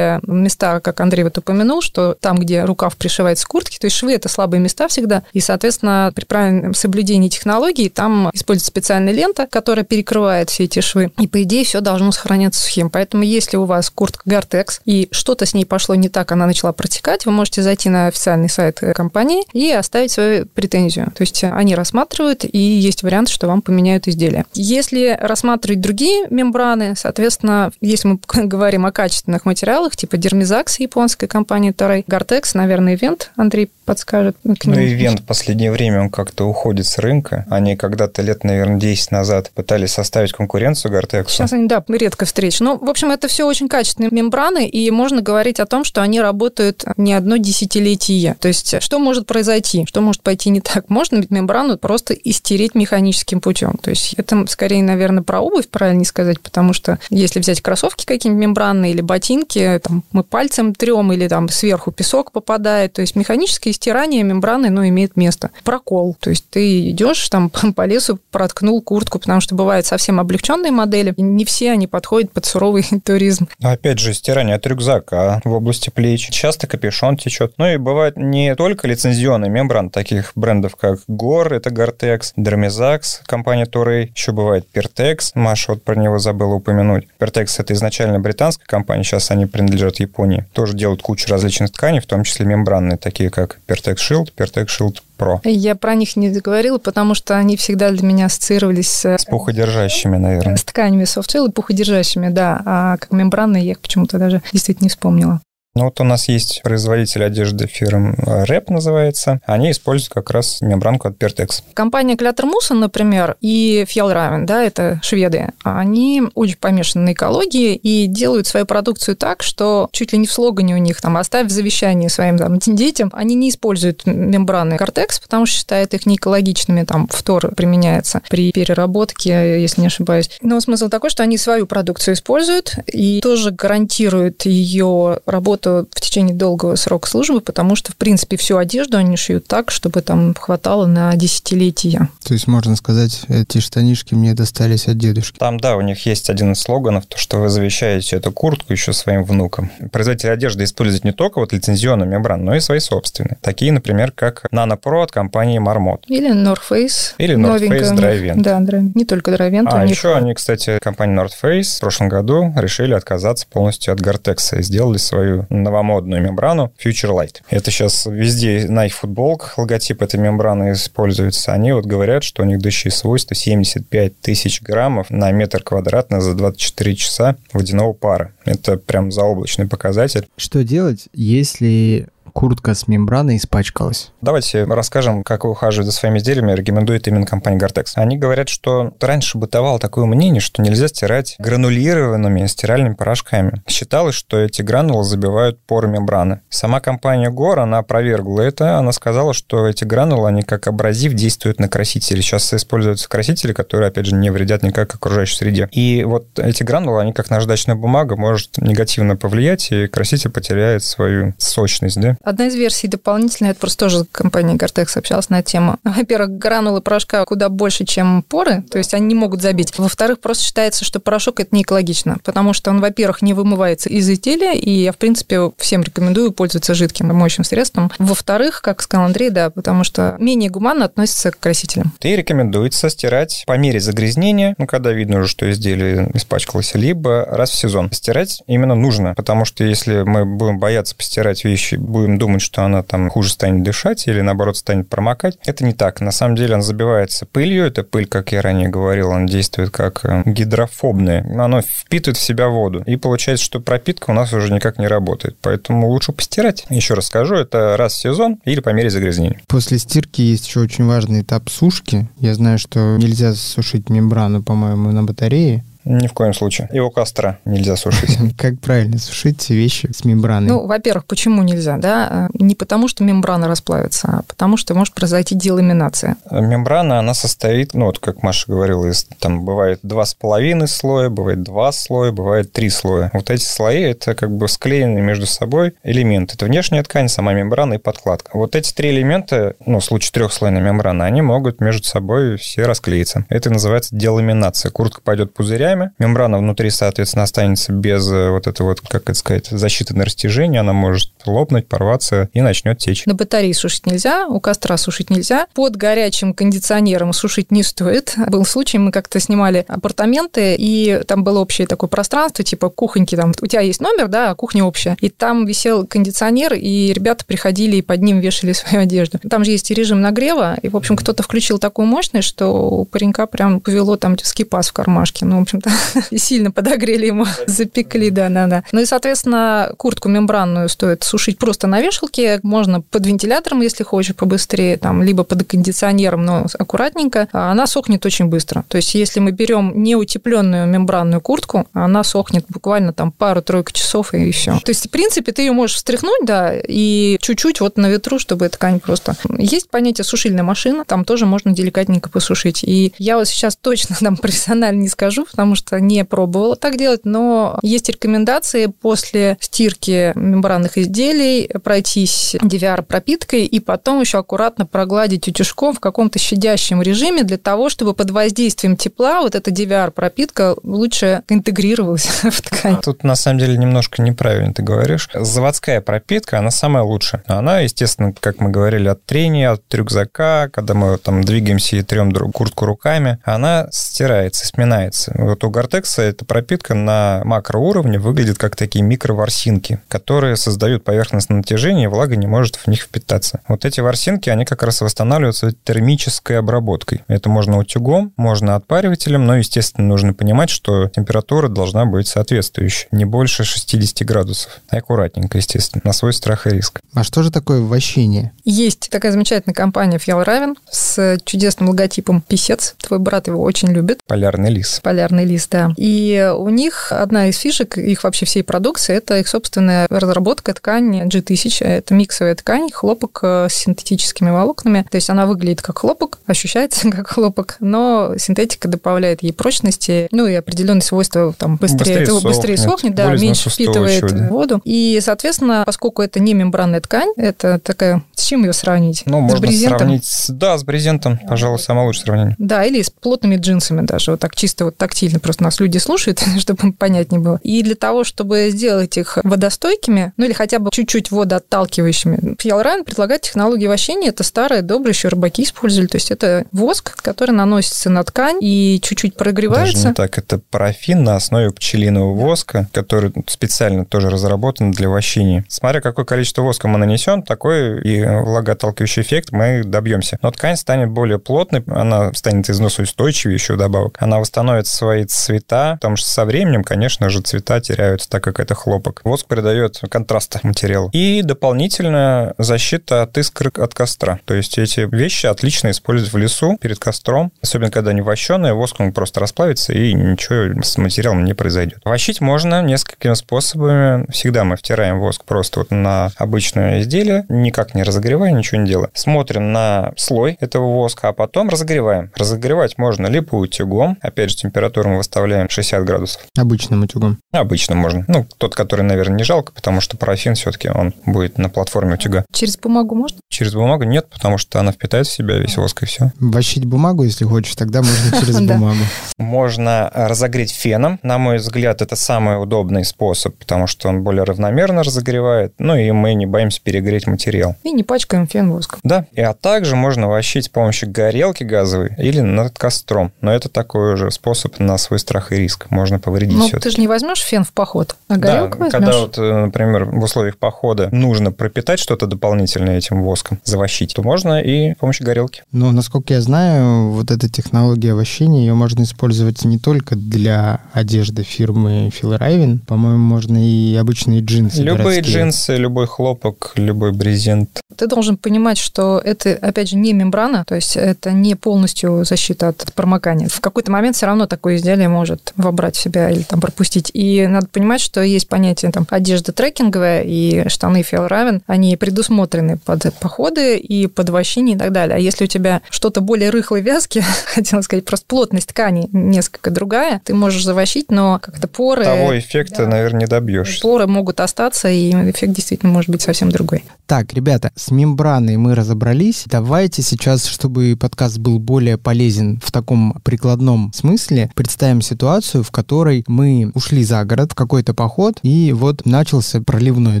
места, 0.26 0.80
как 0.80 1.00
Андрей 1.00 1.24
вот 1.24 1.38
упомянул, 1.38 1.82
что 1.82 2.16
там, 2.20 2.38
где 2.38 2.64
рукав 2.64 2.96
пришивается 2.96 3.44
к 3.44 3.48
куртке, 3.48 3.78
то 3.78 3.86
есть 3.86 3.96
швы– 3.96 4.12
это 4.14 4.28
слабые 4.28 4.60
места 4.60 4.88
всегда. 4.88 5.22
И, 5.32 5.40
соответственно, 5.40 6.12
при 6.14 6.24
правильном 6.24 6.74
соблюдении 6.74 7.28
технологий 7.28 7.88
там 7.88 8.30
используется 8.32 8.68
специальная 8.68 9.12
лента, 9.12 9.46
которая 9.46 9.84
перекрывает 9.84 10.50
все 10.50 10.64
эти 10.64 10.80
швы. 10.80 11.10
И, 11.18 11.26
по 11.26 11.42
идее, 11.42 11.64
все 11.64 11.80
должно 11.80 12.12
сохраняться 12.12 12.60
сухим. 12.60 12.90
Поэтому, 12.90 13.22
если 13.22 13.56
у 13.56 13.64
вас 13.64 13.90
куртка 13.90 14.28
Gore-Tex 14.28 14.80
и 14.84 15.08
что-то 15.10 15.46
с 15.46 15.54
ней 15.54 15.64
пошло 15.64 15.94
не 15.94 16.08
так, 16.08 16.32
она 16.32 16.46
начала 16.46 16.72
протекать, 16.72 17.26
вы 17.26 17.32
можете 17.32 17.62
зайти 17.62 17.88
на 17.88 18.06
официальный 18.06 18.48
сайт 18.48 18.80
компании 18.94 19.44
и 19.52 19.70
оставить 19.72 20.12
свою 20.12 20.46
претензию. 20.46 21.06
То 21.14 21.22
есть 21.22 21.44
они 21.44 21.74
рассматривают, 21.74 22.44
и 22.44 22.58
есть 22.58 23.02
вариант, 23.02 23.28
что 23.28 23.46
вам 23.46 23.62
поменяют 23.62 24.08
изделие. 24.08 24.44
Если 24.54 25.16
рассматривать 25.20 25.80
другие 25.80 26.26
мембраны, 26.30 26.94
соответственно, 26.96 27.72
если 27.80 28.08
мы 28.08 28.18
говорим 28.44 28.86
о 28.86 28.92
качественных 28.92 29.44
материалах, 29.44 29.63
типа 29.96 30.16
Дермизакс 30.16 30.78
японской 30.80 31.26
компании 31.26 31.70
Торей, 31.70 32.04
Гортекс, 32.06 32.54
наверное, 32.54 32.94
Ивент, 32.94 33.30
Андрей 33.36 33.70
подскажет. 33.84 34.36
Ну, 34.44 34.54
Ивент 34.54 35.20
в 35.20 35.24
последнее 35.24 35.70
время 35.70 36.00
он 36.02 36.10
как-то 36.10 36.48
уходит 36.48 36.86
с 36.86 36.98
рынка. 36.98 37.46
Они 37.50 37.76
когда-то 37.76 38.22
лет, 38.22 38.44
наверное, 38.44 38.80
10 38.80 39.10
назад 39.10 39.50
пытались 39.54 39.92
составить 39.92 40.32
конкуренцию 40.32 40.92
Гортексу. 40.92 41.36
Сейчас 41.36 41.52
они, 41.52 41.66
да, 41.66 41.84
редко 41.88 42.24
встречи. 42.24 42.62
Но, 42.62 42.76
в 42.76 42.88
общем, 42.88 43.10
это 43.10 43.28
все 43.28 43.46
очень 43.46 43.68
качественные 43.68 44.10
мембраны, 44.10 44.66
и 44.66 44.90
можно 44.90 45.20
говорить 45.20 45.60
о 45.60 45.66
том, 45.66 45.84
что 45.84 46.02
они 46.02 46.20
работают 46.20 46.84
не 46.96 47.12
одно 47.12 47.36
десятилетие. 47.36 48.36
То 48.40 48.48
есть, 48.48 48.82
что 48.82 48.98
может 48.98 49.26
произойти? 49.26 49.84
Что 49.86 50.00
может 50.00 50.22
пойти 50.22 50.50
не 50.50 50.60
так? 50.60 50.88
Можно 50.88 51.16
ведь 51.16 51.30
мембрану 51.30 51.76
просто 51.76 52.14
истереть 52.14 52.74
механическим 52.74 53.40
путем. 53.40 53.78
То 53.80 53.90
есть, 53.90 54.14
это 54.14 54.46
скорее, 54.48 54.82
наверное, 54.82 55.22
про 55.22 55.40
обувь, 55.40 55.68
правильно 55.68 56.04
сказать, 56.04 56.40
потому 56.40 56.72
что 56.72 56.98
если 57.10 57.40
взять 57.40 57.60
кроссовки 57.60 58.04
какие-нибудь 58.04 58.42
мембранные 58.42 58.92
или 58.92 59.00
ботинки, 59.00 59.53
там, 59.82 60.04
мы 60.12 60.22
пальцем 60.22 60.74
трем 60.74 61.12
или 61.12 61.28
там 61.28 61.48
сверху 61.48 61.92
песок 61.92 62.32
попадает, 62.32 62.92
то 62.94 63.00
есть 63.00 63.16
механическое 63.16 63.72
стирание 63.72 64.22
мембраны, 64.22 64.70
ну, 64.70 64.86
имеет 64.88 65.16
место. 65.16 65.50
Прокол, 65.64 66.16
то 66.20 66.30
есть 66.30 66.48
ты 66.50 66.90
идешь 66.90 67.28
там 67.28 67.50
по 67.76 67.86
лесу, 67.86 68.18
проткнул 68.30 68.80
куртку, 68.82 69.18
потому 69.18 69.40
что 69.40 69.54
бывают 69.54 69.86
совсем 69.86 70.20
облегченные 70.20 70.72
модели, 70.72 71.14
не 71.16 71.44
все 71.44 71.72
они 71.72 71.86
подходят 71.86 72.32
под 72.32 72.44
суровый 72.44 72.84
туризм. 73.04 73.48
Опять 73.62 73.98
же, 73.98 74.14
стирание 74.14 74.56
от 74.56 74.66
рюкзака 74.66 75.40
в 75.44 75.52
области 75.52 75.90
плеч, 75.90 76.28
часто 76.30 76.66
капюшон 76.66 77.16
течет. 77.16 77.54
Ну 77.58 77.66
и 77.66 77.76
бывает 77.76 78.16
не 78.16 78.54
только 78.54 78.86
лицензионный 78.88 79.48
мембран 79.48 79.90
таких 79.90 80.32
брендов, 80.34 80.76
как 80.76 81.00
Гор, 81.08 81.52
это 81.52 81.70
Гортекс, 81.70 82.32
Дермизакс, 82.36 83.22
компания 83.26 83.66
Турей, 83.66 84.12
еще 84.14 84.32
бывает 84.32 84.68
Пертекс, 84.68 85.32
Маша 85.34 85.72
вот 85.72 85.82
про 85.82 85.94
него 85.94 86.18
забыла 86.18 86.54
упомянуть. 86.54 87.08
Пертекс 87.18 87.58
это 87.58 87.72
изначально 87.74 88.20
британская 88.20 88.66
компания, 88.66 89.04
сейчас 89.04 89.30
они 89.34 89.46
принадлежат 89.46 90.00
Японии. 90.00 90.46
Тоже 90.52 90.74
делают 90.74 91.02
кучу 91.02 91.28
различных 91.30 91.72
тканей, 91.72 92.00
в 92.00 92.06
том 92.06 92.24
числе 92.24 92.46
мембранные, 92.46 92.96
такие 92.96 93.30
как 93.30 93.58
Pertex 93.66 93.96
Shield, 93.96 94.32
Pertex 94.36 94.66
Shield 94.66 94.96
Pro. 95.18 95.40
Я 95.44 95.74
про 95.74 95.94
них 95.94 96.16
не 96.16 96.30
говорила, 96.30 96.78
потому 96.78 97.14
что 97.14 97.36
они 97.36 97.56
всегда 97.56 97.90
для 97.90 98.06
меня 98.06 98.26
ассоциировались 98.26 98.90
с... 98.90 99.16
С 99.18 99.24
пуходержащими, 99.24 100.16
наверное. 100.16 100.56
С 100.56 100.64
тканями 100.64 101.04
soft 101.04 101.48
и 101.48 101.50
пуходержащими, 101.50 102.28
да. 102.28 102.62
А 102.64 102.96
как 102.96 103.12
мембранные 103.12 103.64
я 103.64 103.72
их 103.72 103.80
почему-то 103.80 104.18
даже 104.18 104.42
действительно 104.52 104.86
не 104.86 104.90
вспомнила. 104.90 105.40
Ну 105.76 105.86
вот 105.86 106.00
у 106.00 106.04
нас 106.04 106.28
есть 106.28 106.60
производитель 106.62 107.24
одежды 107.24 107.66
фирм 107.66 108.14
Рэп 108.18 108.70
называется. 108.70 109.40
Они 109.44 109.72
используют 109.72 110.14
как 110.14 110.30
раз 110.30 110.60
мембранку 110.60 111.08
от 111.08 111.16
Pertex. 111.16 111.64
Компания 111.74 112.16
Клятер 112.16 112.46
Мусон, 112.46 112.78
например, 112.78 113.36
и 113.40 113.84
Fjallraven, 113.88 114.44
да, 114.44 114.62
это 114.62 115.00
шведы, 115.02 115.48
они 115.64 116.22
очень 116.36 116.58
помешаны 116.58 117.06
на 117.06 117.12
экологии 117.12 117.74
и 117.74 118.06
делают 118.06 118.46
свою 118.46 118.66
продукцию 118.66 119.16
так, 119.16 119.42
что 119.42 119.88
чуть 119.90 120.12
ли 120.12 120.18
не 120.18 120.28
в 120.28 120.32
слогане 120.32 120.76
у 120.76 120.78
них 120.78 121.00
там 121.00 121.16
«оставь 121.16 121.48
в 121.48 121.50
завещании 121.50 122.06
своим 122.06 122.38
там, 122.38 122.58
детям». 122.66 123.10
Они 123.12 123.34
не 123.34 123.50
используют 123.50 124.06
мембраны 124.06 124.76
Кортекс, 124.76 125.18
потому 125.18 125.44
что 125.44 125.58
считают 125.58 125.92
их 125.92 126.06
неэкологичными, 126.06 126.84
там 126.84 127.08
фтор 127.08 127.52
применяется 127.52 128.22
при 128.30 128.52
переработке, 128.52 129.60
если 129.60 129.80
не 129.80 129.88
ошибаюсь. 129.88 130.30
Но 130.40 130.60
смысл 130.60 130.88
такой, 130.88 131.10
что 131.10 131.24
они 131.24 131.36
свою 131.36 131.66
продукцию 131.66 132.14
используют 132.14 132.76
и 132.86 133.20
тоже 133.20 133.50
гарантируют 133.50 134.46
ее 134.46 135.18
работу 135.26 135.63
работу 135.64 135.88
в 135.94 136.00
течение 136.00 136.34
долгого 136.34 136.76
срока 136.76 137.08
службы, 137.08 137.40
потому 137.40 137.76
что, 137.76 137.92
в 137.92 137.96
принципе, 137.96 138.36
всю 138.36 138.56
одежду 138.56 138.96
они 138.96 139.16
шьют 139.16 139.46
так, 139.46 139.70
чтобы 139.70 140.02
там 140.02 140.34
хватало 140.34 140.86
на 140.86 141.14
десятилетия. 141.16 142.08
То 142.24 142.34
есть, 142.34 142.46
можно 142.46 142.76
сказать, 142.76 143.22
эти 143.28 143.58
штанишки 143.58 144.14
мне 144.14 144.34
достались 144.34 144.86
от 144.88 144.98
дедушки. 144.98 145.38
Там, 145.38 145.58
да, 145.58 145.76
у 145.76 145.80
них 145.80 146.06
есть 146.06 146.30
один 146.30 146.52
из 146.52 146.60
слоганов, 146.60 147.06
то, 147.06 147.18
что 147.18 147.38
вы 147.38 147.48
завещаете 147.48 148.16
эту 148.16 148.32
куртку 148.32 148.72
еще 148.72 148.92
своим 148.92 149.24
внукам. 149.24 149.70
Производители 149.92 150.30
одежды 150.30 150.64
используют 150.64 151.04
не 151.04 151.12
только 151.12 151.38
вот 151.38 151.52
лицензионную 151.52 152.08
мембрану, 152.08 152.44
но 152.44 152.54
и 152.54 152.60
свои 152.60 152.80
собственные. 152.80 153.38
Такие, 153.40 153.72
например, 153.72 154.12
как 154.12 154.46
Nano 154.52 154.80
Pro 154.80 155.02
от 155.02 155.12
компании 155.12 155.60
Marmot. 155.60 156.02
Или 156.06 156.32
North 156.32 156.62
Face. 156.68 157.14
Или 157.18 157.36
North 157.36 157.60
Face 157.60 157.94
Dry 157.94 158.32
Да, 158.36 158.60
не 158.94 159.04
только 159.04 159.32
Dry 159.32 159.50
Vent. 159.50 159.68
А 159.70 159.84
них... 159.84 159.96
еще 159.96 160.14
они, 160.14 160.34
кстати, 160.34 160.78
компания 160.80 161.14
North 161.14 161.32
Face 161.42 161.76
в 161.76 161.80
прошлом 161.80 162.08
году 162.08 162.52
решили 162.56 162.94
отказаться 162.94 163.46
полностью 163.50 163.92
от 163.92 164.00
Gore-Tex 164.00 164.58
и 164.58 164.62
сделали 164.62 164.98
свою 164.98 165.46
новомодную 165.62 166.22
мембрану 166.22 166.72
Future 166.82 167.10
Light. 167.10 167.36
Это 167.50 167.70
сейчас 167.70 168.06
везде 168.06 168.66
на 168.68 168.86
их 168.86 168.94
футболках 168.94 169.58
логотип 169.58 170.02
этой 170.02 170.18
мембраны 170.20 170.72
используется. 170.72 171.52
Они 171.52 171.72
вот 171.72 171.86
говорят, 171.86 172.24
что 172.24 172.42
у 172.42 172.46
них 172.46 172.58
дышащие 172.58 172.90
свойства 172.90 173.34
75 173.34 174.20
тысяч 174.20 174.60
граммов 174.62 175.10
на 175.10 175.30
метр 175.32 175.62
квадратный 175.62 176.20
за 176.20 176.34
24 176.34 176.96
часа 176.96 177.36
водяного 177.52 177.92
пара. 177.92 178.32
Это 178.44 178.76
прям 178.76 179.12
заоблачный 179.12 179.66
показатель. 179.66 180.26
Что 180.36 180.64
делать, 180.64 181.08
если 181.12 182.08
куртка 182.34 182.74
с 182.74 182.88
мембраной 182.88 183.36
испачкалась. 183.36 184.12
Давайте 184.20 184.64
расскажем, 184.64 185.22
как 185.22 185.44
ухаживать 185.44 185.86
за 185.86 185.92
своими 185.92 186.18
изделиями 186.18 186.52
рекомендует 186.52 187.08
именно 187.08 187.24
компания 187.24 187.56
Gore-Tex. 187.58 187.92
Они 187.94 188.18
говорят, 188.18 188.48
что 188.48 188.92
раньше 189.00 189.38
бытовало 189.38 189.78
такое 189.78 190.04
мнение, 190.04 190.40
что 190.40 190.60
нельзя 190.60 190.88
стирать 190.88 191.36
гранулированными 191.38 192.46
стиральными 192.46 192.94
порошками. 192.94 193.62
Считалось, 193.68 194.16
что 194.16 194.38
эти 194.38 194.62
гранулы 194.62 195.04
забивают 195.04 195.60
поры 195.60 195.88
мембраны. 195.88 196.40
Сама 196.50 196.80
компания 196.80 197.30
Gore, 197.30 197.60
она 197.60 197.78
опровергла 197.78 198.42
это. 198.42 198.78
Она 198.78 198.92
сказала, 198.92 199.32
что 199.32 199.66
эти 199.68 199.84
гранулы, 199.84 200.28
они 200.28 200.42
как 200.42 200.66
абразив 200.66 201.14
действуют 201.14 201.60
на 201.60 201.68
красители. 201.68 202.20
Сейчас 202.20 202.52
используются 202.52 203.08
красители, 203.08 203.52
которые, 203.52 203.88
опять 203.88 204.06
же, 204.06 204.16
не 204.16 204.30
вредят 204.30 204.64
никак 204.64 204.92
окружающей 204.92 205.36
среде. 205.36 205.68
И 205.70 206.02
вот 206.02 206.36
эти 206.40 206.64
гранулы, 206.64 207.00
они 207.00 207.12
как 207.12 207.30
наждачная 207.30 207.76
бумага, 207.76 208.16
может 208.16 208.58
негативно 208.58 209.16
повлиять, 209.16 209.70
и 209.70 209.86
краситель 209.86 210.30
потеряет 210.30 210.82
свою 210.82 211.34
сочность, 211.38 212.00
да? 212.00 212.16
Одна 212.24 212.46
из 212.46 212.54
версий 212.54 212.88
дополнительная, 212.88 213.52
это 213.52 213.60
просто 213.60 213.86
тоже 213.86 214.04
компания 214.10 214.54
Gore-Tex 214.54 214.98
общалась 214.98 215.30
на 215.30 215.42
тему. 215.42 215.78
Во-первых, 215.84 216.38
гранулы 216.38 216.80
порошка 216.80 217.24
куда 217.24 217.48
больше, 217.48 217.84
чем 217.84 218.22
поры, 218.22 218.62
то 218.70 218.78
есть 218.78 218.94
они 218.94 219.06
не 219.06 219.14
могут 219.14 219.42
забить. 219.42 219.76
Во-вторых, 219.76 220.20
просто 220.20 220.44
считается, 220.44 220.84
что 220.84 221.00
порошок 221.00 221.40
это 221.40 221.54
не 221.54 221.62
экологично, 221.62 222.18
потому 222.24 222.52
что 222.52 222.70
он, 222.70 222.80
во-первых, 222.80 223.22
не 223.22 223.34
вымывается 223.34 223.88
из 223.88 224.08
изделия, 224.08 224.54
и 224.54 224.70
я, 224.70 224.92
в 224.92 224.96
принципе, 224.96 225.52
всем 225.58 225.82
рекомендую 225.82 226.32
пользоваться 226.32 226.74
жидким 226.74 227.08
моющим 227.08 227.44
средством. 227.44 227.90
Во-вторых, 227.98 228.62
как 228.62 228.82
сказал 228.82 229.06
Андрей, 229.06 229.30
да, 229.30 229.50
потому 229.50 229.84
что 229.84 230.16
менее 230.18 230.50
гуманно 230.50 230.84
относится 230.84 231.30
к 231.30 231.38
красителям. 231.38 231.92
И 232.00 232.16
рекомендуется 232.16 232.88
стирать 232.88 233.44
по 233.46 233.56
мере 233.58 233.80
загрязнения, 233.80 234.54
ну, 234.58 234.66
когда 234.66 234.92
видно 234.92 235.18
уже, 235.18 235.28
что 235.28 235.50
изделие 235.50 236.10
испачкалось, 236.14 236.74
либо 236.74 237.24
раз 237.26 237.50
в 237.50 237.54
сезон. 237.54 237.90
Стирать 237.92 238.42
именно 238.46 238.74
нужно, 238.74 239.14
потому 239.14 239.44
что 239.44 239.64
если 239.64 240.02
мы 240.02 240.24
будем 240.24 240.58
бояться 240.58 240.96
постирать 240.96 241.44
вещи, 241.44 241.76
будем 241.76 242.13
думать, 242.18 242.42
что 242.42 242.62
она 242.62 242.82
там 242.82 243.10
хуже 243.10 243.30
станет 243.30 243.62
дышать 243.62 244.06
или, 244.06 244.20
наоборот, 244.20 244.56
станет 244.56 244.88
промокать. 244.88 245.38
Это 245.44 245.64
не 245.64 245.72
так. 245.72 246.00
На 246.00 246.12
самом 246.12 246.36
деле 246.36 246.54
она 246.54 246.62
забивается 246.62 247.26
пылью. 247.26 247.66
Эта 247.66 247.82
пыль, 247.82 248.06
как 248.06 248.32
я 248.32 248.42
ранее 248.42 248.68
говорил, 248.68 249.12
она 249.12 249.26
действует 249.26 249.70
как 249.70 250.04
э, 250.04 250.22
гидрофобная. 250.26 251.24
Она 251.38 251.62
впитывает 251.62 252.16
в 252.16 252.22
себя 252.22 252.48
воду. 252.48 252.82
И 252.86 252.96
получается, 252.96 253.44
что 253.44 253.60
пропитка 253.60 254.10
у 254.10 254.14
нас 254.14 254.32
уже 254.32 254.52
никак 254.52 254.78
не 254.78 254.86
работает. 254.86 255.36
Поэтому 255.40 255.88
лучше 255.88 256.12
постирать. 256.12 256.66
Еще 256.70 256.94
раз 256.94 257.06
скажу, 257.06 257.34
это 257.34 257.76
раз 257.76 257.94
в 257.94 258.00
сезон 258.00 258.38
или 258.44 258.60
по 258.60 258.70
мере 258.70 258.90
загрязнения. 258.90 259.40
После 259.48 259.78
стирки 259.78 260.20
есть 260.22 260.46
еще 260.46 260.60
очень 260.60 260.84
важный 260.84 261.22
этап 261.22 261.48
сушки. 261.48 262.08
Я 262.18 262.34
знаю, 262.34 262.58
что 262.58 262.96
нельзя 262.96 263.34
сушить 263.34 263.88
мембрану, 263.90 264.42
по-моему, 264.42 264.90
на 264.90 265.02
батарее. 265.02 265.64
Ни 265.84 266.06
в 266.06 266.12
коем 266.12 266.32
случае. 266.32 266.68
У 266.82 266.90
костра 266.90 267.38
нельзя 267.44 267.76
сушить. 267.76 268.18
Как 268.38 268.58
правильно 268.60 268.98
сушить 268.98 269.50
вещи 269.50 269.90
с 269.92 270.04
мембраной? 270.04 270.48
Ну, 270.48 270.66
во-первых, 270.66 271.04
почему 271.04 271.42
нельзя, 271.42 271.76
да? 271.76 272.28
Не 272.34 272.54
потому, 272.54 272.88
что 272.88 273.04
мембрана 273.04 273.48
расплавится, 273.48 274.08
а 274.08 274.22
потому, 274.22 274.56
что 274.56 274.74
может 274.74 274.94
произойти 274.94 275.34
деламинация. 275.34 276.16
Мембрана, 276.30 276.98
она 276.98 277.14
состоит, 277.14 277.74
ну, 277.74 277.86
вот 277.86 277.98
как 277.98 278.22
Маша 278.22 278.44
говорила, 278.48 278.86
из, 278.86 279.04
там 279.18 279.44
бывает 279.44 279.80
два 279.82 280.06
с 280.06 280.14
половиной 280.14 280.68
слоя, 280.68 281.10
бывает 281.10 281.42
два 281.42 281.72
слоя, 281.72 282.12
бывает 282.12 282.52
три 282.52 282.70
слоя. 282.70 283.10
Вот 283.12 283.30
эти 283.30 283.44
слои, 283.44 283.82
это 283.82 284.14
как 284.14 284.30
бы 284.30 284.48
склеенные 284.48 285.02
между 285.02 285.26
собой 285.26 285.74
элементы. 285.82 286.34
Это 286.34 286.46
внешняя 286.46 286.82
ткань, 286.82 287.08
сама 287.08 287.34
мембрана 287.34 287.74
и 287.74 287.78
подкладка. 287.78 288.30
Вот 288.36 288.56
эти 288.56 288.72
три 288.72 288.90
элемента, 288.90 289.54
ну, 289.66 289.80
в 289.80 289.84
случае 289.84 290.12
трехслойной 290.12 290.60
мембраны, 290.60 291.02
они 291.02 291.22
могут 291.22 291.60
между 291.60 291.84
собой 291.84 292.36
все 292.36 292.66
расклеиться. 292.66 293.26
Это 293.28 293.50
называется 293.50 293.94
деламинация. 293.94 294.70
Куртка 294.70 295.00
пойдет 295.02 295.34
пузырями, 295.34 295.73
мембрана 295.98 296.38
внутри, 296.38 296.70
соответственно, 296.70 297.24
останется 297.24 297.72
без 297.72 298.10
э, 298.10 298.30
вот 298.30 298.46
этой 298.46 298.62
вот, 298.62 298.80
как 298.80 299.02
это 299.02 299.14
сказать, 299.14 299.48
защиты 299.48 299.94
на 299.94 300.04
растяжение, 300.04 300.60
она 300.60 300.72
может 300.72 301.10
лопнуть, 301.26 301.68
порваться 301.68 302.28
и 302.32 302.40
начнет 302.40 302.78
течь. 302.78 303.06
На 303.06 303.14
батарее 303.14 303.54
сушить 303.54 303.86
нельзя, 303.86 304.26
у 304.26 304.40
костра 304.40 304.76
сушить 304.76 305.10
нельзя, 305.10 305.46
под 305.54 305.76
горячим 305.76 306.34
кондиционером 306.34 307.12
сушить 307.12 307.50
не 307.50 307.62
стоит. 307.62 308.14
Был 308.28 308.44
случай, 308.44 308.78
мы 308.78 308.90
как-то 308.90 309.20
снимали 309.20 309.64
апартаменты, 309.68 310.54
и 310.58 311.00
там 311.06 311.24
было 311.24 311.40
общее 311.40 311.66
такое 311.66 311.88
пространство, 311.88 312.44
типа 312.44 312.70
кухоньки, 312.70 313.16
там 313.16 313.32
у 313.40 313.46
тебя 313.46 313.60
есть 313.60 313.80
номер, 313.80 314.08
да, 314.08 314.30
а 314.30 314.34
кухня 314.34 314.64
общая. 314.64 314.96
И 315.00 315.08
там 315.08 315.46
висел 315.46 315.86
кондиционер, 315.86 316.54
и 316.54 316.92
ребята 316.92 317.24
приходили 317.24 317.76
и 317.76 317.82
под 317.82 318.02
ним 318.02 318.20
вешали 318.20 318.52
свою 318.54 318.82
одежду. 318.82 319.18
Там 319.18 319.44
же 319.44 319.52
есть 319.52 319.70
и 319.70 319.74
режим 319.74 320.00
нагрева, 320.00 320.56
и, 320.62 320.68
в 320.68 320.76
общем, 320.76 320.96
кто-то 320.96 321.22
включил 321.22 321.58
такую 321.58 321.86
мощность, 321.86 322.28
что 322.28 322.48
у 322.52 322.84
паренька 322.84 323.26
прям 323.26 323.60
повело 323.60 323.96
там 323.96 324.16
скипас 324.18 324.68
в 324.68 324.72
кармашке. 324.72 325.24
Ну, 325.24 325.38
в 325.38 325.40
общем-то, 325.94 326.18
сильно 326.18 326.50
подогрели 326.50 327.06
ему, 327.06 327.26
запекли, 327.46 328.10
да-да-да. 328.10 328.64
Ну 328.72 328.80
и, 328.80 328.86
соответственно, 328.86 329.72
куртку 329.76 330.08
мембранную 330.08 330.68
стоит 330.68 331.04
сушить 331.04 331.38
просто 331.38 331.66
на 331.66 331.80
вешалке, 331.80 332.40
можно 332.42 332.80
под 332.80 333.06
вентилятором, 333.06 333.60
если 333.60 333.84
хочешь, 333.84 334.14
побыстрее, 334.14 334.76
там, 334.76 335.02
либо 335.02 335.24
под 335.24 335.44
кондиционером, 335.44 336.24
но 336.24 336.46
аккуратненько. 336.58 337.28
А 337.32 337.50
она 337.50 337.66
сохнет 337.66 338.04
очень 338.06 338.26
быстро. 338.26 338.64
То 338.68 338.76
есть, 338.76 338.94
если 338.94 339.20
мы 339.20 339.30
берем 339.30 339.72
неутепленную 339.82 340.66
мембранную 340.66 341.20
куртку, 341.20 341.66
она 341.72 342.04
сохнет 342.04 342.44
буквально 342.48 342.92
там 342.92 343.12
пару-тройку 343.12 343.72
часов 343.72 344.14
и 344.14 344.30
все. 344.30 344.58
То 344.64 344.70
есть, 344.70 344.86
в 344.86 344.90
принципе, 344.90 345.32
ты 345.32 345.42
ее 345.42 345.52
можешь 345.52 345.76
встряхнуть, 345.76 346.24
да, 346.24 346.54
и 346.56 347.18
чуть-чуть 347.20 347.60
вот 347.60 347.76
на 347.76 347.88
ветру, 347.88 348.18
чтобы 348.18 348.48
ткань 348.48 348.80
просто... 348.80 349.14
Есть 349.38 349.70
понятие 349.70 350.04
сушильная 350.04 350.42
машина, 350.42 350.84
там 350.84 351.04
тоже 351.04 351.26
можно 351.26 351.52
деликатненько 351.52 352.08
посушить. 352.08 352.62
И 352.62 352.92
я 352.98 353.16
вот 353.16 353.28
сейчас 353.28 353.56
точно 353.56 353.96
там 354.00 354.16
профессионально 354.16 354.80
не 354.80 354.88
скажу, 354.88 355.26
потому 355.30 355.53
что 355.54 355.80
не 355.80 356.04
пробовала 356.04 356.56
так 356.56 356.76
делать, 356.76 357.02
но 357.04 357.58
есть 357.62 357.88
рекомендации 357.88 358.66
после 358.66 359.36
стирки 359.40 360.12
мембранных 360.14 360.78
изделий 360.78 361.50
пройтись 361.62 362.34
DVR-пропиткой 362.36 363.44
и 363.44 363.60
потом 363.60 364.00
еще 364.00 364.18
аккуратно 364.18 364.66
прогладить 364.66 365.28
утюжком 365.28 365.74
в 365.74 365.80
каком-то 365.80 366.18
щадящем 366.18 366.82
режиме 366.82 367.22
для 367.22 367.38
того, 367.38 367.68
чтобы 367.68 367.94
под 367.94 368.10
воздействием 368.10 368.76
тепла 368.76 369.20
вот 369.20 369.34
эта 369.34 369.50
DVR-пропитка 369.50 370.56
лучше 370.62 371.22
интегрировалась 371.28 372.06
в 372.22 372.42
ткань. 372.42 372.80
Тут 372.82 373.04
на 373.04 373.14
самом 373.14 373.38
деле 373.38 373.56
немножко 373.56 374.02
неправильно 374.02 374.52
ты 374.52 374.62
говоришь. 374.62 375.08
Заводская 375.14 375.80
пропитка, 375.80 376.38
она 376.38 376.50
самая 376.50 376.82
лучшая. 376.82 377.22
Она, 377.26 377.60
естественно, 377.60 378.12
как 378.18 378.40
мы 378.40 378.50
говорили, 378.50 378.88
от 378.88 379.04
трения, 379.04 379.52
от 379.52 379.62
рюкзака, 379.74 380.48
когда 380.52 380.74
мы 380.74 380.96
там 380.98 381.22
двигаемся 381.22 381.76
и 381.76 381.82
трем 381.82 382.12
куртку 382.32 382.66
руками, 382.66 383.18
она 383.24 383.68
стирается, 383.70 384.46
сминается. 384.46 385.12
Вот 385.16 385.43
у 385.44 385.50
Гортекса 385.50 386.02
эта 386.02 386.24
пропитка 386.24 386.74
на 386.74 387.22
макроуровне 387.24 387.98
выглядит 387.98 388.38
как 388.38 388.56
такие 388.56 388.82
микроворсинки, 388.82 389.80
которые 389.88 390.36
создают 390.36 390.84
поверхностное 390.84 391.38
натяжение, 391.38 391.84
и 391.84 391.88
влага 391.88 392.16
не 392.16 392.26
может 392.26 392.56
в 392.56 392.66
них 392.66 392.82
впитаться. 392.82 393.40
Вот 393.48 393.64
эти 393.64 393.80
ворсинки, 393.80 394.30
они 394.30 394.44
как 394.44 394.62
раз 394.62 394.80
восстанавливаются 394.80 395.52
термической 395.64 396.38
обработкой. 396.38 397.02
Это 397.08 397.28
можно 397.28 397.58
утюгом, 397.58 398.12
можно 398.16 398.56
отпаривателем, 398.56 399.26
но, 399.26 399.36
естественно, 399.36 399.86
нужно 399.86 400.14
понимать, 400.14 400.50
что 400.50 400.88
температура 400.88 401.48
должна 401.48 401.84
быть 401.84 402.08
соответствующей, 402.08 402.86
не 402.90 403.04
больше 403.04 403.44
60 403.44 404.06
градусов. 404.06 404.60
Аккуратненько, 404.68 405.38
естественно, 405.38 405.82
на 405.84 405.92
свой 405.92 406.12
страх 406.12 406.46
и 406.46 406.50
риск. 406.50 406.80
А 406.94 407.04
что 407.04 407.22
же 407.22 407.30
такое 407.30 407.60
вощение? 407.60 408.32
Есть 408.44 408.88
такая 408.90 409.12
замечательная 409.12 409.54
компания 409.54 409.98
Фьялравен 409.98 410.56
с 410.70 411.18
чудесным 411.24 411.68
логотипом 411.68 412.20
«Писец». 412.20 412.74
Твой 412.80 412.98
брат 412.98 413.26
его 413.26 413.42
очень 413.42 413.68
любит. 413.68 414.00
Полярный 414.06 414.50
лис. 414.50 414.80
Полярный 414.82 415.24
лис, 415.24 415.33
да. 415.50 415.72
И 415.76 416.32
у 416.36 416.48
них 416.48 416.90
одна 416.90 417.28
из 417.28 417.38
фишек 417.38 417.78
их 417.78 418.04
вообще 418.04 418.26
всей 418.26 418.42
продукции– 418.42 418.94
это 418.96 419.18
их 419.18 419.28
собственная 419.28 419.86
разработка 419.90 420.54
ткани 420.54 421.04
G1000. 421.06 421.64
Это 421.64 421.94
миксовая 421.94 422.34
ткань, 422.34 422.70
хлопок 422.72 423.20
э, 423.22 423.48
с 423.50 423.54
синтетическими 423.54 424.30
волокнами. 424.30 424.86
То 424.90 424.96
есть 424.96 425.10
она 425.10 425.26
выглядит 425.26 425.62
как 425.62 425.78
хлопок, 425.78 426.18
ощущается 426.26 426.90
как 426.90 427.08
хлопок, 427.08 427.56
но 427.60 428.14
синтетика 428.18 428.68
добавляет 428.68 429.22
ей 429.22 429.32
прочности, 429.32 430.08
ну 430.10 430.26
и 430.26 430.34
определенные 430.34 430.82
свойства, 430.82 431.34
там, 431.36 431.56
быстрее, 431.56 432.00
быстрее, 432.00 432.06
сохнет, 432.06 432.22
быстрее 432.24 432.56
сохнет 432.56 432.94
да, 432.94 433.12
меньше 433.14 433.50
впитывает 433.50 434.06
да. 434.06 434.28
воду. 434.28 434.60
И, 434.64 435.00
соответственно, 435.02 435.62
поскольку 435.66 436.02
это 436.02 436.20
не 436.20 436.34
мембранная 436.34 436.80
ткань, 436.80 437.12
это 437.16 437.58
такая... 437.58 438.02
С 438.14 438.24
чем 438.26 438.44
ее 438.44 438.52
сравнить? 438.52 439.02
Ну, 439.06 439.18
с 439.18 439.22
можно 439.22 439.40
брезентом? 439.40 439.78
сравнить, 439.78 440.04
с, 440.04 440.30
да, 440.30 440.56
с 440.56 440.64
брезентом, 440.64 441.18
пожалуй, 441.28 441.58
самое 441.58 441.86
лучшее 441.86 442.04
сравнение. 442.04 442.36
Да, 442.38 442.64
или 442.64 442.80
с 442.80 442.90
плотными 442.90 443.36
джинсами 443.36 443.84
даже, 443.84 444.12
вот 444.12 444.20
так 444.20 444.34
чисто 444.34 444.66
вот 444.66 444.76
тактильно, 444.76 445.18
просто 445.24 445.42
нас 445.42 445.58
люди 445.58 445.78
слушают, 445.78 446.22
чтобы 446.38 446.72
понятнее 446.72 447.20
было. 447.20 447.40
И 447.42 447.62
для 447.62 447.74
того, 447.74 448.04
чтобы 448.04 448.50
сделать 448.50 448.96
их 448.96 449.18
водостойкими, 449.24 450.12
ну 450.16 450.26
или 450.26 450.32
хотя 450.32 450.58
бы 450.58 450.70
чуть-чуть 450.70 451.10
водоотталкивающими, 451.10 452.36
Фьялрайн 452.38 452.84
предлагает 452.84 453.22
технологию 453.22 453.70
вощения, 453.70 454.08
это 454.08 454.22
старые, 454.22 454.62
добрые 454.62 454.92
еще 454.92 455.08
рыбаки 455.08 455.42
использовали, 455.42 455.88
то 455.88 455.96
есть 455.96 456.10
это 456.10 456.44
воск, 456.52 456.96
который 457.02 457.32
наносится 457.32 457.90
на 457.90 458.04
ткань 458.04 458.38
и 458.40 458.80
чуть-чуть 458.82 459.16
прогревается. 459.16 459.74
Даже 459.74 459.88
не 459.88 459.94
так, 459.94 460.18
это 460.18 460.38
парафин 460.38 461.02
на 461.02 461.16
основе 461.16 461.50
пчелиного 461.50 462.14
воска, 462.14 462.68
который 462.72 463.12
специально 463.26 463.84
тоже 463.84 464.10
разработан 464.10 464.70
для 464.70 464.88
вощения. 464.88 465.44
Смотря 465.48 465.80
какое 465.80 466.04
количество 466.04 466.42
воска 466.42 466.68
мы 466.68 466.78
нанесем, 466.78 467.22
такой 467.22 467.80
и 467.82 468.04
влагоотталкивающий 468.04 469.02
эффект 469.02 469.32
мы 469.32 469.62
добьемся. 469.64 470.18
Но 470.22 470.30
ткань 470.30 470.56
станет 470.56 470.90
более 470.90 471.18
плотной, 471.18 471.62
она 471.66 472.12
станет 472.14 472.50
износоустойчивее 472.50 473.34
еще 473.34 473.56
добавок. 473.56 473.96
Она 474.00 474.18
восстановит 474.18 474.66
свои 474.66 475.03
цвета, 475.10 475.74
потому 475.74 475.96
что 475.96 476.08
со 476.08 476.24
временем, 476.24 476.64
конечно 476.64 477.08
же, 477.08 477.20
цвета 477.20 477.60
теряются, 477.60 478.08
так 478.08 478.22
как 478.22 478.40
это 478.40 478.54
хлопок. 478.54 479.00
Воск 479.04 479.26
придает 479.26 479.80
контраста 479.90 480.40
материалу. 480.42 480.90
И 480.92 481.22
дополнительно 481.22 482.34
защита 482.38 483.02
от 483.02 483.16
искр 483.18 483.52
от 483.56 483.74
костра. 483.74 484.18
То 484.24 484.34
есть 484.34 484.58
эти 484.58 484.80
вещи 484.80 485.26
отлично 485.26 485.70
использовать 485.70 486.12
в 486.12 486.16
лесу 486.16 486.56
перед 486.60 486.78
костром, 486.78 487.32
особенно 487.42 487.70
когда 487.70 487.90
они 487.90 488.00
вощеные, 488.00 488.54
воск 488.54 488.80
он 488.80 488.92
просто 488.92 489.20
расплавится 489.20 489.72
и 489.72 489.92
ничего 489.92 490.62
с 490.62 490.76
материалом 490.78 491.24
не 491.24 491.34
произойдет. 491.34 491.80
Вощить 491.84 492.20
можно 492.20 492.62
несколькими 492.62 493.14
способами. 493.14 494.10
Всегда 494.10 494.44
мы 494.44 494.56
втираем 494.56 494.98
воск 494.98 495.24
просто 495.24 495.60
вот 495.60 495.70
на 495.70 496.10
обычное 496.16 496.80
изделие, 496.80 497.26
никак 497.28 497.74
не 497.74 497.82
разогревая, 497.82 498.32
ничего 498.32 498.60
не 498.60 498.68
делая. 498.68 498.90
Смотрим 498.94 499.52
на 499.52 499.92
слой 499.96 500.36
этого 500.40 500.66
воска, 500.66 501.08
а 501.08 501.12
потом 501.12 501.48
разогреваем. 501.48 502.10
Разогревать 502.16 502.78
можно 502.78 503.06
либо 503.06 503.34
утюгом, 503.34 503.98
опять 504.00 504.30
же, 504.30 504.36
температуру 504.36 504.90
мы 504.94 504.98
выставляем 504.98 505.48
60 505.48 505.84
градусов. 505.84 506.22
Обычным 506.36 506.82
утюгом? 506.82 507.18
Обычно 507.32 507.74
можно. 507.74 508.04
Ну, 508.08 508.26
тот, 508.38 508.54
который, 508.54 508.82
наверное, 508.82 509.16
не 509.16 509.24
жалко, 509.24 509.52
потому 509.52 509.80
что 509.80 509.96
парафин 509.96 510.34
все-таки 510.34 510.68
он 510.68 510.94
будет 511.04 511.36
на 511.38 511.48
платформе 511.48 511.94
утюга. 511.94 512.24
Через 512.32 512.56
бумагу 512.56 512.94
можно? 512.94 513.18
Через 513.28 513.54
бумагу 513.54 513.84
нет, 513.84 514.08
потому 514.08 514.38
что 514.38 514.60
она 514.60 514.72
впитает 514.72 515.06
в 515.06 515.12
себя 515.12 515.36
весь 515.38 515.56
воск 515.56 515.82
и 515.82 515.86
все. 515.86 516.12
Вощить 516.20 516.64
бумагу, 516.64 517.02
если 517.02 517.24
хочешь, 517.24 517.56
тогда 517.56 517.82
можно 517.82 518.20
через 518.20 518.40
бумагу. 518.40 518.78
Можно 519.18 519.90
разогреть 519.92 520.52
феном. 520.52 521.00
На 521.02 521.18
мой 521.18 521.38
взгляд, 521.38 521.82
это 521.82 521.96
самый 521.96 522.40
удобный 522.40 522.84
способ, 522.84 523.36
потому 523.36 523.66
что 523.66 523.88
он 523.88 524.04
более 524.04 524.24
равномерно 524.24 524.82
разогревает, 524.82 525.54
ну 525.58 525.74
и 525.76 525.90
мы 525.90 526.14
не 526.14 526.26
боимся 526.26 526.60
перегреть 526.62 527.06
материал. 527.06 527.56
И 527.64 527.72
не 527.72 527.82
пачкаем 527.82 528.26
фен 528.26 528.52
воском. 528.52 528.78
Да, 528.84 529.06
и 529.12 529.20
а 529.20 529.34
также 529.34 529.74
можно 529.74 530.08
вощить 530.08 530.44
с 530.44 530.48
помощью 530.48 530.90
горелки 530.90 531.42
газовой 531.42 531.94
или 531.98 532.20
над 532.20 532.56
костром. 532.56 533.12
Но 533.20 533.32
это 533.32 533.48
такой 533.48 533.94
уже 533.94 534.10
способ 534.10 534.58
на 534.60 534.78
свой 534.84 534.98
страх 534.98 535.32
и 535.32 535.36
риск. 535.36 535.66
Можно 535.70 535.98
повредить 535.98 536.36
Ну, 536.36 536.48
все 536.48 536.58
ты 536.58 536.70
же 536.70 536.78
не 536.80 536.88
возьмешь 536.88 537.20
фен 537.20 537.44
в 537.44 537.52
поход, 537.52 537.96
а 538.08 538.16
горелку 538.16 538.58
да, 538.58 538.64
возьмешь. 538.64 538.72
когда 538.72 538.98
вот, 538.98 539.18
э, 539.18 539.44
например, 539.46 539.84
в 539.86 540.02
условиях 540.02 540.36
похода 540.36 540.88
нужно 540.92 541.32
пропитать 541.32 541.78
что-то 541.78 542.06
дополнительное 542.06 542.78
этим 542.78 543.02
воском, 543.02 543.40
завощить, 543.44 543.94
то 543.94 544.02
можно 544.02 544.40
и 544.40 544.72
с 544.74 544.76
помощью 544.76 545.06
горелки. 545.06 545.42
Но, 545.52 545.72
насколько 545.72 546.14
я 546.14 546.20
знаю, 546.20 546.90
вот 546.90 547.10
эта 547.10 547.28
технология 547.28 547.94
вощения, 547.94 548.40
ее 548.40 548.54
можно 548.54 548.82
использовать 548.82 549.44
не 549.44 549.58
только 549.58 549.96
для 549.96 550.60
одежды 550.72 551.22
фирмы 551.22 551.88
Phil 551.88 552.18
Raven. 552.18 552.58
По-моему, 552.66 552.98
можно 552.98 553.38
и 553.38 553.74
обычные 553.76 554.20
джинсы 554.20 554.62
Любые 554.62 555.00
городские. 555.00 555.14
джинсы, 555.22 555.56
любой 555.56 555.86
хлопок, 555.86 556.52
любой 556.56 556.92
брезент. 556.92 557.60
Ты 557.76 557.86
должен 557.86 558.16
понимать, 558.16 558.58
что 558.58 559.00
это, 559.04 559.30
опять 559.40 559.70
же, 559.70 559.76
не 559.76 559.92
мембрана, 559.92 560.44
то 560.46 560.54
есть 560.54 560.76
это 560.76 561.12
не 561.12 561.34
полностью 561.34 562.04
защита 562.04 562.48
от 562.48 562.72
промокания. 562.74 563.28
В 563.28 563.40
какой-то 563.40 563.70
момент 563.70 563.96
все 563.96 564.06
равно 564.06 564.26
такое 564.26 564.56
изделие 564.56 564.73
может 564.88 565.32
вобрать 565.36 565.76
в 565.76 565.80
себя 565.80 566.10
или 566.10 566.22
там 566.22 566.40
пропустить. 566.40 566.90
И 566.94 567.26
надо 567.26 567.46
понимать, 567.48 567.80
что 567.80 568.02
есть 568.02 568.28
понятие 568.28 568.70
там 568.70 568.86
одежда 568.90 569.32
трекинговая 569.32 570.02
и 570.02 570.48
штаны 570.48 570.82
Фелравен, 570.82 571.42
они 571.46 571.76
предусмотрены 571.76 572.58
под 572.58 572.92
походы 573.00 573.56
и 573.56 573.86
под 573.86 574.10
вощение 574.10 574.56
и 574.56 574.58
так 574.58 574.72
далее. 574.72 574.96
А 574.96 574.98
если 574.98 575.24
у 575.24 575.28
тебя 575.28 575.62
что-то 575.70 576.00
более 576.00 576.30
рыхлой 576.30 576.60
вязки, 576.60 577.04
хотела 577.26 577.60
сказать, 577.62 577.84
просто 577.84 578.06
плотность 578.06 578.48
ткани 578.48 578.88
несколько 578.92 579.50
другая, 579.50 580.00
ты 580.04 580.14
можешь 580.14 580.44
завощить, 580.44 580.90
но 580.90 581.18
как-то 581.22 581.48
поры... 581.48 581.84
Того 581.84 582.18
эффекта, 582.18 582.64
да. 582.64 582.68
наверное, 582.68 583.00
не 583.00 583.06
добьешься. 583.06 583.60
Поры 583.60 583.86
могут 583.86 584.20
остаться, 584.20 584.68
и 584.68 584.90
эффект 584.90 585.32
действительно 585.34 585.72
может 585.72 585.90
быть 585.90 586.02
совсем 586.02 586.30
другой. 586.30 586.64
Так, 586.86 587.14
ребята, 587.14 587.50
с 587.56 587.70
мембраной 587.70 588.36
мы 588.36 588.54
разобрались. 588.54 589.24
Давайте 589.26 589.82
сейчас, 589.82 590.26
чтобы 590.26 590.76
подкаст 590.78 591.18
был 591.18 591.38
более 591.38 591.78
полезен 591.78 592.40
в 592.44 592.52
таком 592.52 593.00
прикладном 593.04 593.72
смысле, 593.74 594.30
представим 594.34 594.63
ситуацию, 594.80 595.42
в 595.42 595.50
которой 595.50 596.04
мы 596.06 596.50
ушли 596.54 596.84
за 596.84 597.04
город 597.04 597.32
в 597.32 597.34
какой-то 597.34 597.74
поход, 597.74 598.18
и 598.22 598.52
вот 598.52 598.86
начался 598.86 599.40
проливной 599.40 600.00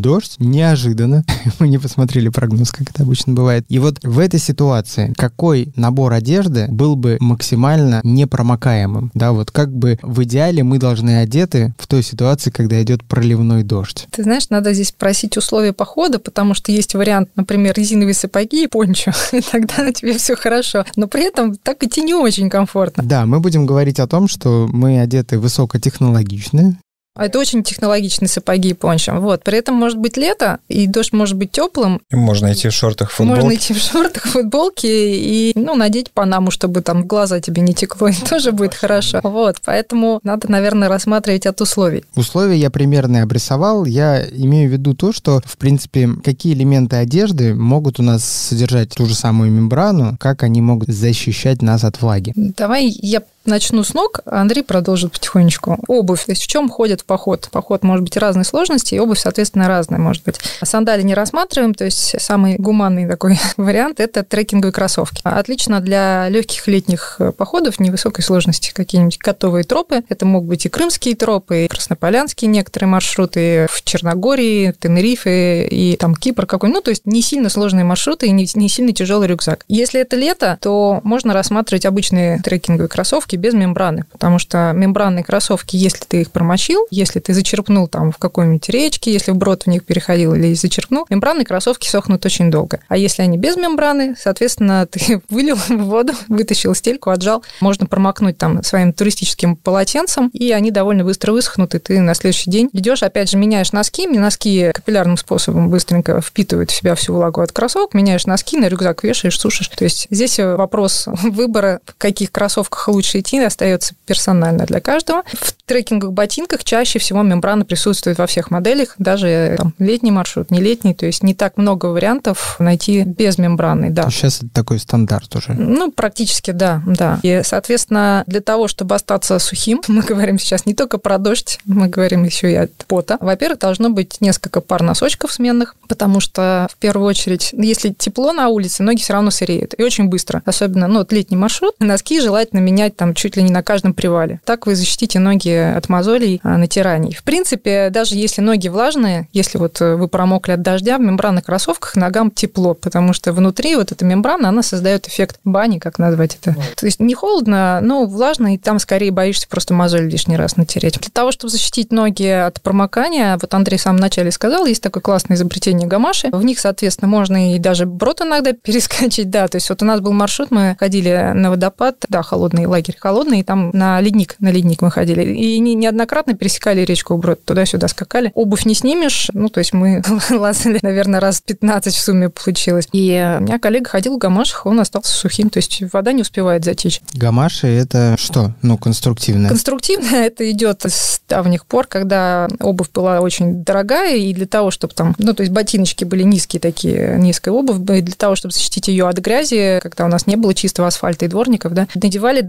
дождь. 0.00 0.36
Неожиданно. 0.38 1.24
мы 1.58 1.68
не 1.68 1.78
посмотрели 1.78 2.28
прогноз, 2.28 2.70
как 2.70 2.90
это 2.90 3.02
обычно 3.02 3.34
бывает. 3.34 3.64
И 3.68 3.78
вот 3.78 3.98
в 4.02 4.18
этой 4.18 4.40
ситуации 4.40 5.12
какой 5.16 5.72
набор 5.76 6.12
одежды 6.12 6.66
был 6.68 6.96
бы 6.96 7.16
максимально 7.20 8.00
непромокаемым? 8.04 9.10
Да, 9.14 9.32
вот 9.32 9.50
как 9.50 9.74
бы 9.74 9.98
в 10.02 10.22
идеале 10.24 10.62
мы 10.62 10.78
должны 10.78 11.18
одеты 11.18 11.74
в 11.78 11.86
той 11.86 12.02
ситуации, 12.02 12.50
когда 12.50 12.82
идет 12.82 13.04
проливной 13.04 13.62
дождь. 13.62 14.06
Ты 14.10 14.22
знаешь, 14.22 14.50
надо 14.50 14.72
здесь 14.72 14.92
просить 14.92 15.36
условия 15.36 15.72
похода, 15.72 16.18
потому 16.18 16.54
что 16.54 16.72
есть 16.72 16.94
вариант, 16.94 17.30
например, 17.36 17.74
резиновые 17.76 18.14
сапоги 18.14 18.64
и 18.64 18.68
пончо, 18.68 19.12
и 19.32 19.40
тогда 19.40 19.92
тебе 19.92 20.16
все 20.16 20.36
хорошо. 20.36 20.84
Но 20.96 21.08
при 21.08 21.26
этом 21.26 21.56
так 21.56 21.82
идти 21.82 22.02
не 22.02 22.14
очень 22.14 22.50
комфортно. 22.50 23.02
Да, 23.02 23.26
мы 23.26 23.40
будем 23.40 23.66
говорить 23.66 24.00
о 24.00 24.06
том, 24.06 24.28
что 24.28 24.53
мы 24.72 25.00
одеты 25.00 25.38
высокотехнологично, 25.38 26.76
А 27.16 27.26
это 27.26 27.38
очень 27.38 27.62
технологичные 27.62 28.28
сапоги 28.28 28.70
и 28.70 28.74
пончо. 28.74 29.20
Вот. 29.20 29.44
При 29.44 29.58
этом 29.58 29.76
может 29.76 29.98
быть 29.98 30.16
лето, 30.16 30.58
и 30.68 30.88
дождь 30.88 31.12
может 31.12 31.36
быть 31.36 31.52
теплым. 31.52 32.00
Можно 32.10 32.52
идти 32.52 32.68
в 32.68 32.72
шортах, 32.72 33.12
футболке. 33.12 33.40
Можно 33.40 33.54
идти 33.54 33.72
в 33.72 33.78
шортах, 33.78 34.24
футболке 34.24 35.16
и, 35.16 35.52
ну, 35.54 35.76
надеть 35.76 36.10
панаму, 36.10 36.50
чтобы 36.50 36.80
там 36.80 37.06
глаза 37.06 37.40
тебе 37.40 37.62
не 37.62 37.72
текло, 37.72 38.08
и 38.08 38.14
тоже 38.14 38.50
будет 38.50 38.74
хорошо. 38.74 39.20
Вот. 39.22 39.58
Поэтому 39.64 40.18
надо, 40.24 40.50
наверное, 40.50 40.88
рассматривать 40.88 41.46
от 41.46 41.60
условий. 41.60 42.04
Условия 42.16 42.56
я 42.56 42.70
примерно 42.70 43.22
обрисовал. 43.22 43.84
Я 43.84 44.24
имею 44.28 44.68
в 44.68 44.72
виду 44.72 44.94
то, 44.94 45.12
что, 45.12 45.40
в 45.44 45.56
принципе, 45.56 46.08
какие 46.24 46.54
элементы 46.54 46.96
одежды 46.96 47.54
могут 47.54 48.00
у 48.00 48.02
нас 48.02 48.24
содержать 48.24 48.90
ту 48.90 49.06
же 49.06 49.14
самую 49.14 49.52
мембрану, 49.52 50.16
как 50.18 50.42
они 50.42 50.60
могут 50.60 50.88
защищать 50.88 51.62
нас 51.62 51.84
от 51.84 52.02
влаги. 52.02 52.32
Давай 52.34 52.86
я 52.88 53.22
начну 53.46 53.84
с 53.84 53.94
ног, 53.94 54.20
а 54.24 54.40
Андрей 54.40 54.62
продолжит 54.62 55.12
потихонечку. 55.12 55.78
Обувь. 55.88 56.24
То 56.24 56.32
есть 56.32 56.42
в 56.42 56.46
чем 56.46 56.68
ходят 56.68 57.02
в 57.02 57.04
поход? 57.04 57.48
Поход 57.50 57.82
может 57.82 58.04
быть 58.04 58.16
разной 58.16 58.44
сложности, 58.44 58.94
и 58.94 58.98
обувь, 58.98 59.18
соответственно, 59.18 59.68
разная 59.68 59.98
может 59.98 60.24
быть. 60.24 60.36
Сандали 60.62 61.02
не 61.02 61.14
рассматриваем, 61.14 61.74
то 61.74 61.84
есть 61.84 62.20
самый 62.20 62.56
гуманный 62.56 63.08
такой 63.08 63.38
вариант– 63.56 64.00
это 64.00 64.22
трекинговые 64.22 64.72
кроссовки. 64.72 65.20
Отлично 65.24 65.80
для 65.80 66.28
легких 66.28 66.66
летних 66.66 67.20
походов 67.36 67.80
невысокой 67.80 68.24
сложности. 68.24 68.72
Какие-нибудь 68.72 69.18
готовые 69.18 69.64
тропы. 69.64 70.02
Это 70.08 70.26
могут 70.26 70.48
быть 70.48 70.66
и 70.66 70.68
крымские 70.68 71.14
тропы, 71.14 71.64
и 71.64 71.68
краснополянские 71.68 72.48
некоторые 72.48 72.88
маршруты 72.88 73.66
в 73.70 73.82
Черногории, 73.84 74.72
Тенерифе 74.78 75.66
и 75.66 75.96
там 75.96 76.14
Кипр 76.14 76.46
какой-нибудь. 76.46 76.74
Ну, 76.74 76.82
то 76.82 76.90
есть 76.90 77.06
не 77.06 77.22
сильно 77.22 77.48
сложные 77.48 77.84
маршруты 77.84 78.26
и 78.26 78.30
не, 78.30 78.48
не 78.54 78.68
сильно 78.68 78.92
тяжелый 78.92 79.28
рюкзак. 79.28 79.64
Если 79.68 80.00
это 80.00 80.16
лето, 80.16 80.58
то 80.60 81.00
можно 81.04 81.32
рассматривать 81.32 81.86
обычные 81.86 82.40
трекинговые 82.40 82.88
кроссовки 82.88 83.33
без 83.36 83.54
мембраны, 83.54 84.04
потому 84.10 84.38
что 84.38 84.72
мембранные 84.74 85.24
кроссовки, 85.24 85.76
если 85.76 86.04
ты 86.04 86.20
их 86.22 86.30
промочил, 86.30 86.86
если 86.90 87.20
ты 87.20 87.34
зачерпнул 87.34 87.88
там 87.88 88.12
в 88.12 88.18
какой-нибудь 88.18 88.68
речке, 88.68 89.12
если 89.12 89.32
вброд 89.32 89.64
в 89.64 89.66
них 89.66 89.84
переходил 89.84 90.34
или 90.34 90.54
зачерпнул, 90.54 91.06
мембранные 91.10 91.44
кроссовки 91.44 91.88
сохнут 91.88 92.24
очень 92.24 92.50
долго. 92.50 92.80
А 92.88 92.96
если 92.96 93.22
они 93.22 93.38
без 93.38 93.56
мембраны, 93.56 94.16
соответственно, 94.18 94.86
ты 94.90 95.20
вылил 95.28 95.56
в 95.56 95.68
воду, 95.70 96.12
вытащил 96.28 96.74
стельку, 96.74 97.10
отжал, 97.10 97.44
можно 97.60 97.86
промокнуть 97.86 98.38
там 98.38 98.62
своим 98.62 98.92
туристическим 98.92 99.56
полотенцем, 99.56 100.28
и 100.32 100.50
они 100.52 100.70
довольно 100.70 101.04
быстро 101.04 101.32
высохнут, 101.32 101.74
и 101.74 101.78
ты 101.78 102.00
на 102.00 102.14
следующий 102.14 102.50
день 102.50 102.70
идешь, 102.72 103.02
опять 103.02 103.30
же, 103.30 103.36
меняешь 103.36 103.72
носки, 103.72 104.06
носки 104.06 104.70
капиллярным 104.72 105.16
способом 105.16 105.70
быстренько 105.70 106.20
впитывают 106.20 106.70
в 106.70 106.74
себя 106.74 106.94
всю 106.94 107.14
влагу 107.14 107.40
от 107.40 107.52
кроссовок, 107.52 107.94
меняешь 107.94 108.26
носки, 108.26 108.56
на 108.56 108.68
рюкзак 108.68 109.04
вешаешь, 109.04 109.38
сушишь. 109.38 109.68
То 109.68 109.84
есть 109.84 110.06
здесь 110.10 110.38
вопрос 110.38 111.04
выбора, 111.22 111.80
в 111.86 111.94
каких 111.96 112.32
кроссовках 112.32 112.88
лучше 112.88 113.18
идти, 113.24 113.42
остается 113.42 113.94
персонально 114.06 114.66
для 114.66 114.80
каждого. 114.80 115.22
В 115.32 115.52
трекинговых 115.66 116.14
ботинках 116.14 116.64
чаще 116.64 116.98
всего 116.98 117.22
мембрана 117.22 117.64
присутствует 117.64 118.18
во 118.18 118.26
всех 118.26 118.50
моделях, 118.50 118.94
даже 118.98 119.54
там, 119.56 119.74
летний 119.78 120.10
маршрут, 120.10 120.50
не 120.50 120.60
летний, 120.60 120.94
то 120.94 121.06
есть 121.06 121.22
не 121.22 121.34
так 121.34 121.56
много 121.56 121.86
вариантов 121.86 122.56
найти 122.58 123.02
без 123.02 123.38
мембраны, 123.38 123.90
да. 123.90 124.10
Сейчас 124.10 124.38
это 124.38 124.48
такой 124.52 124.78
стандарт 124.78 125.34
уже. 125.36 125.52
Ну, 125.52 125.90
практически, 125.90 126.50
да, 126.50 126.82
да. 126.86 127.18
И, 127.22 127.40
соответственно, 127.44 128.24
для 128.26 128.40
того, 128.40 128.68
чтобы 128.68 128.94
остаться 128.94 129.38
сухим, 129.38 129.82
мы 129.88 130.02
говорим 130.02 130.38
сейчас 130.38 130.66
не 130.66 130.74
только 130.74 130.98
про 130.98 131.18
дождь, 131.18 131.60
мы 131.64 131.88
говорим 131.88 132.24
еще 132.24 132.52
и 132.52 132.56
от 132.56 132.72
пота. 132.86 133.16
Во-первых, 133.20 133.58
должно 133.60 133.90
быть 133.90 134.20
несколько 134.20 134.60
пар 134.60 134.82
носочков 134.82 135.32
сменных, 135.32 135.76
потому 135.88 136.20
что, 136.20 136.68
в 136.70 136.76
первую 136.76 137.08
очередь, 137.08 137.50
если 137.52 137.90
тепло 137.90 138.32
на 138.32 138.48
улице, 138.48 138.82
ноги 138.82 139.00
все 139.00 139.14
равно 139.14 139.30
сыреют. 139.30 139.74
И 139.78 139.82
очень 139.82 140.08
быстро. 140.08 140.42
Особенно, 140.44 140.86
ну, 140.86 140.98
вот 140.98 141.12
летний 141.12 141.36
маршрут, 141.36 141.74
носки 141.78 142.20
желательно 142.20 142.60
менять 142.60 142.96
там 142.96 143.13
чуть 143.14 143.36
ли 143.36 143.42
не 143.42 143.50
на 143.50 143.62
каждом 143.62 143.94
привале. 143.94 144.40
Так 144.44 144.66
вы 144.66 144.74
защитите 144.74 145.18
ноги 145.18 145.50
от 145.50 145.88
мозолей, 145.88 146.40
а, 146.42 146.58
натираний. 146.58 147.14
В 147.14 147.22
принципе, 147.22 147.90
даже 147.90 148.16
если 148.16 148.40
ноги 148.40 148.68
влажные, 148.68 149.28
если 149.32 149.58
вот 149.58 149.80
вы 149.80 150.08
промокли 150.08 150.52
от 150.52 150.62
дождя, 150.62 150.98
в 150.98 151.00
мембранных 151.00 151.44
кроссовках 151.44 151.96
ногам 151.96 152.30
тепло, 152.30 152.74
потому 152.74 153.12
что 153.12 153.32
внутри 153.32 153.76
вот 153.76 153.92
эта 153.92 154.04
мембрана, 154.04 154.48
она 154.48 154.62
создает 154.62 155.06
эффект 155.08 155.40
бани, 155.44 155.78
как 155.78 155.98
назвать 155.98 156.38
это. 156.40 156.56
То 156.76 156.86
есть 156.86 157.00
не 157.00 157.14
холодно, 157.14 157.80
но 157.82 158.06
влажно, 158.06 158.54
и 158.54 158.58
там 158.58 158.78
скорее 158.78 159.10
боишься 159.10 159.46
просто 159.48 159.74
мозоль 159.74 160.08
лишний 160.08 160.36
раз 160.36 160.56
натереть. 160.56 160.98
Для 160.98 161.10
того, 161.12 161.32
чтобы 161.32 161.50
защитить 161.50 161.92
ноги 161.92 162.26
от 162.26 162.60
промокания, 162.60 163.38
вот 163.40 163.52
Андрей 163.54 163.78
в 163.78 163.82
самом 163.82 164.00
начале 164.00 164.30
сказал, 164.30 164.66
есть 164.66 164.82
такое 164.82 165.02
классное 165.02 165.36
изобретение 165.36 165.88
гамаши. 165.88 166.28
В 166.30 166.44
них, 166.44 166.58
соответственно, 166.58 167.08
можно 167.08 167.54
и 167.54 167.58
даже 167.58 167.86
брод 167.86 168.20
иногда 168.22 168.52
перескочить, 168.62 169.30
да. 169.30 169.48
То 169.48 169.56
есть 169.56 169.68
вот 169.68 169.82
у 169.82 169.84
нас 169.84 170.00
был 170.00 170.12
маршрут, 170.12 170.50
мы 170.50 170.76
ходили 170.78 171.32
на 171.34 171.50
водопад, 171.50 171.96
да, 172.08 172.22
холодный 172.22 172.66
лагерь, 172.66 172.96
холодный, 173.04 173.40
и 173.40 173.42
там 173.42 173.70
на 173.74 174.00
ледник, 174.00 174.36
на 174.38 174.50
ледник 174.50 174.80
мы 174.80 174.90
ходили. 174.90 175.22
И 175.34 175.58
не, 175.58 175.74
неоднократно 175.74 176.32
пересекали 176.32 176.80
речку 176.80 177.14
Брод, 177.18 177.44
туда-сюда 177.44 177.86
скакали. 177.88 178.32
Обувь 178.34 178.64
не 178.64 178.74
снимешь, 178.74 179.28
ну, 179.34 179.50
то 179.50 179.58
есть 179.58 179.74
мы 179.74 180.02
лазали, 180.30 180.78
наверное, 180.80 181.20
раз 181.20 181.42
15 181.42 181.94
в 181.94 182.00
сумме 182.00 182.30
получилось. 182.30 182.88
И 182.92 183.10
у 183.40 183.42
меня 183.42 183.58
коллега 183.58 183.90
ходил 183.90 184.14
в 184.14 184.18
гамашах, 184.18 184.64
он 184.64 184.80
остался 184.80 185.12
сухим, 185.12 185.50
то 185.50 185.58
есть 185.58 185.82
вода 185.92 186.12
не 186.12 186.22
успевает 186.22 186.64
затечь. 186.64 187.02
Гамаши– 187.12 187.66
это 187.68 188.16
что? 188.18 188.54
Ну, 188.62 188.78
конструктивное. 188.78 189.50
Конструктивно 189.50 190.16
это 190.16 190.50
идет 190.50 190.86
с 190.86 191.20
давних 191.28 191.66
пор, 191.66 191.86
когда 191.86 192.48
обувь 192.58 192.90
была 192.90 193.20
очень 193.20 193.64
дорогая, 193.64 194.16
и 194.16 194.32
для 194.32 194.46
того, 194.46 194.70
чтобы 194.70 194.94
там, 194.94 195.14
ну, 195.18 195.34
то 195.34 195.42
есть 195.42 195.52
ботиночки 195.52 196.04
были 196.04 196.22
низкие 196.22 196.58
такие, 196.58 197.16
низкая 197.18 197.52
обувь, 197.52 197.80
и 197.90 198.00
для 198.00 198.14
того, 198.16 198.34
чтобы 198.34 198.54
защитить 198.54 198.88
ее 198.88 199.06
от 199.06 199.18
грязи, 199.18 199.78
когда 199.82 200.06
у 200.06 200.08
нас 200.08 200.26
не 200.26 200.36
было 200.36 200.54
чистого 200.54 200.88
асфальта 200.88 201.26
и 201.26 201.28
дворников, 201.28 201.74
да, 201.74 201.86
надевали 201.94 202.40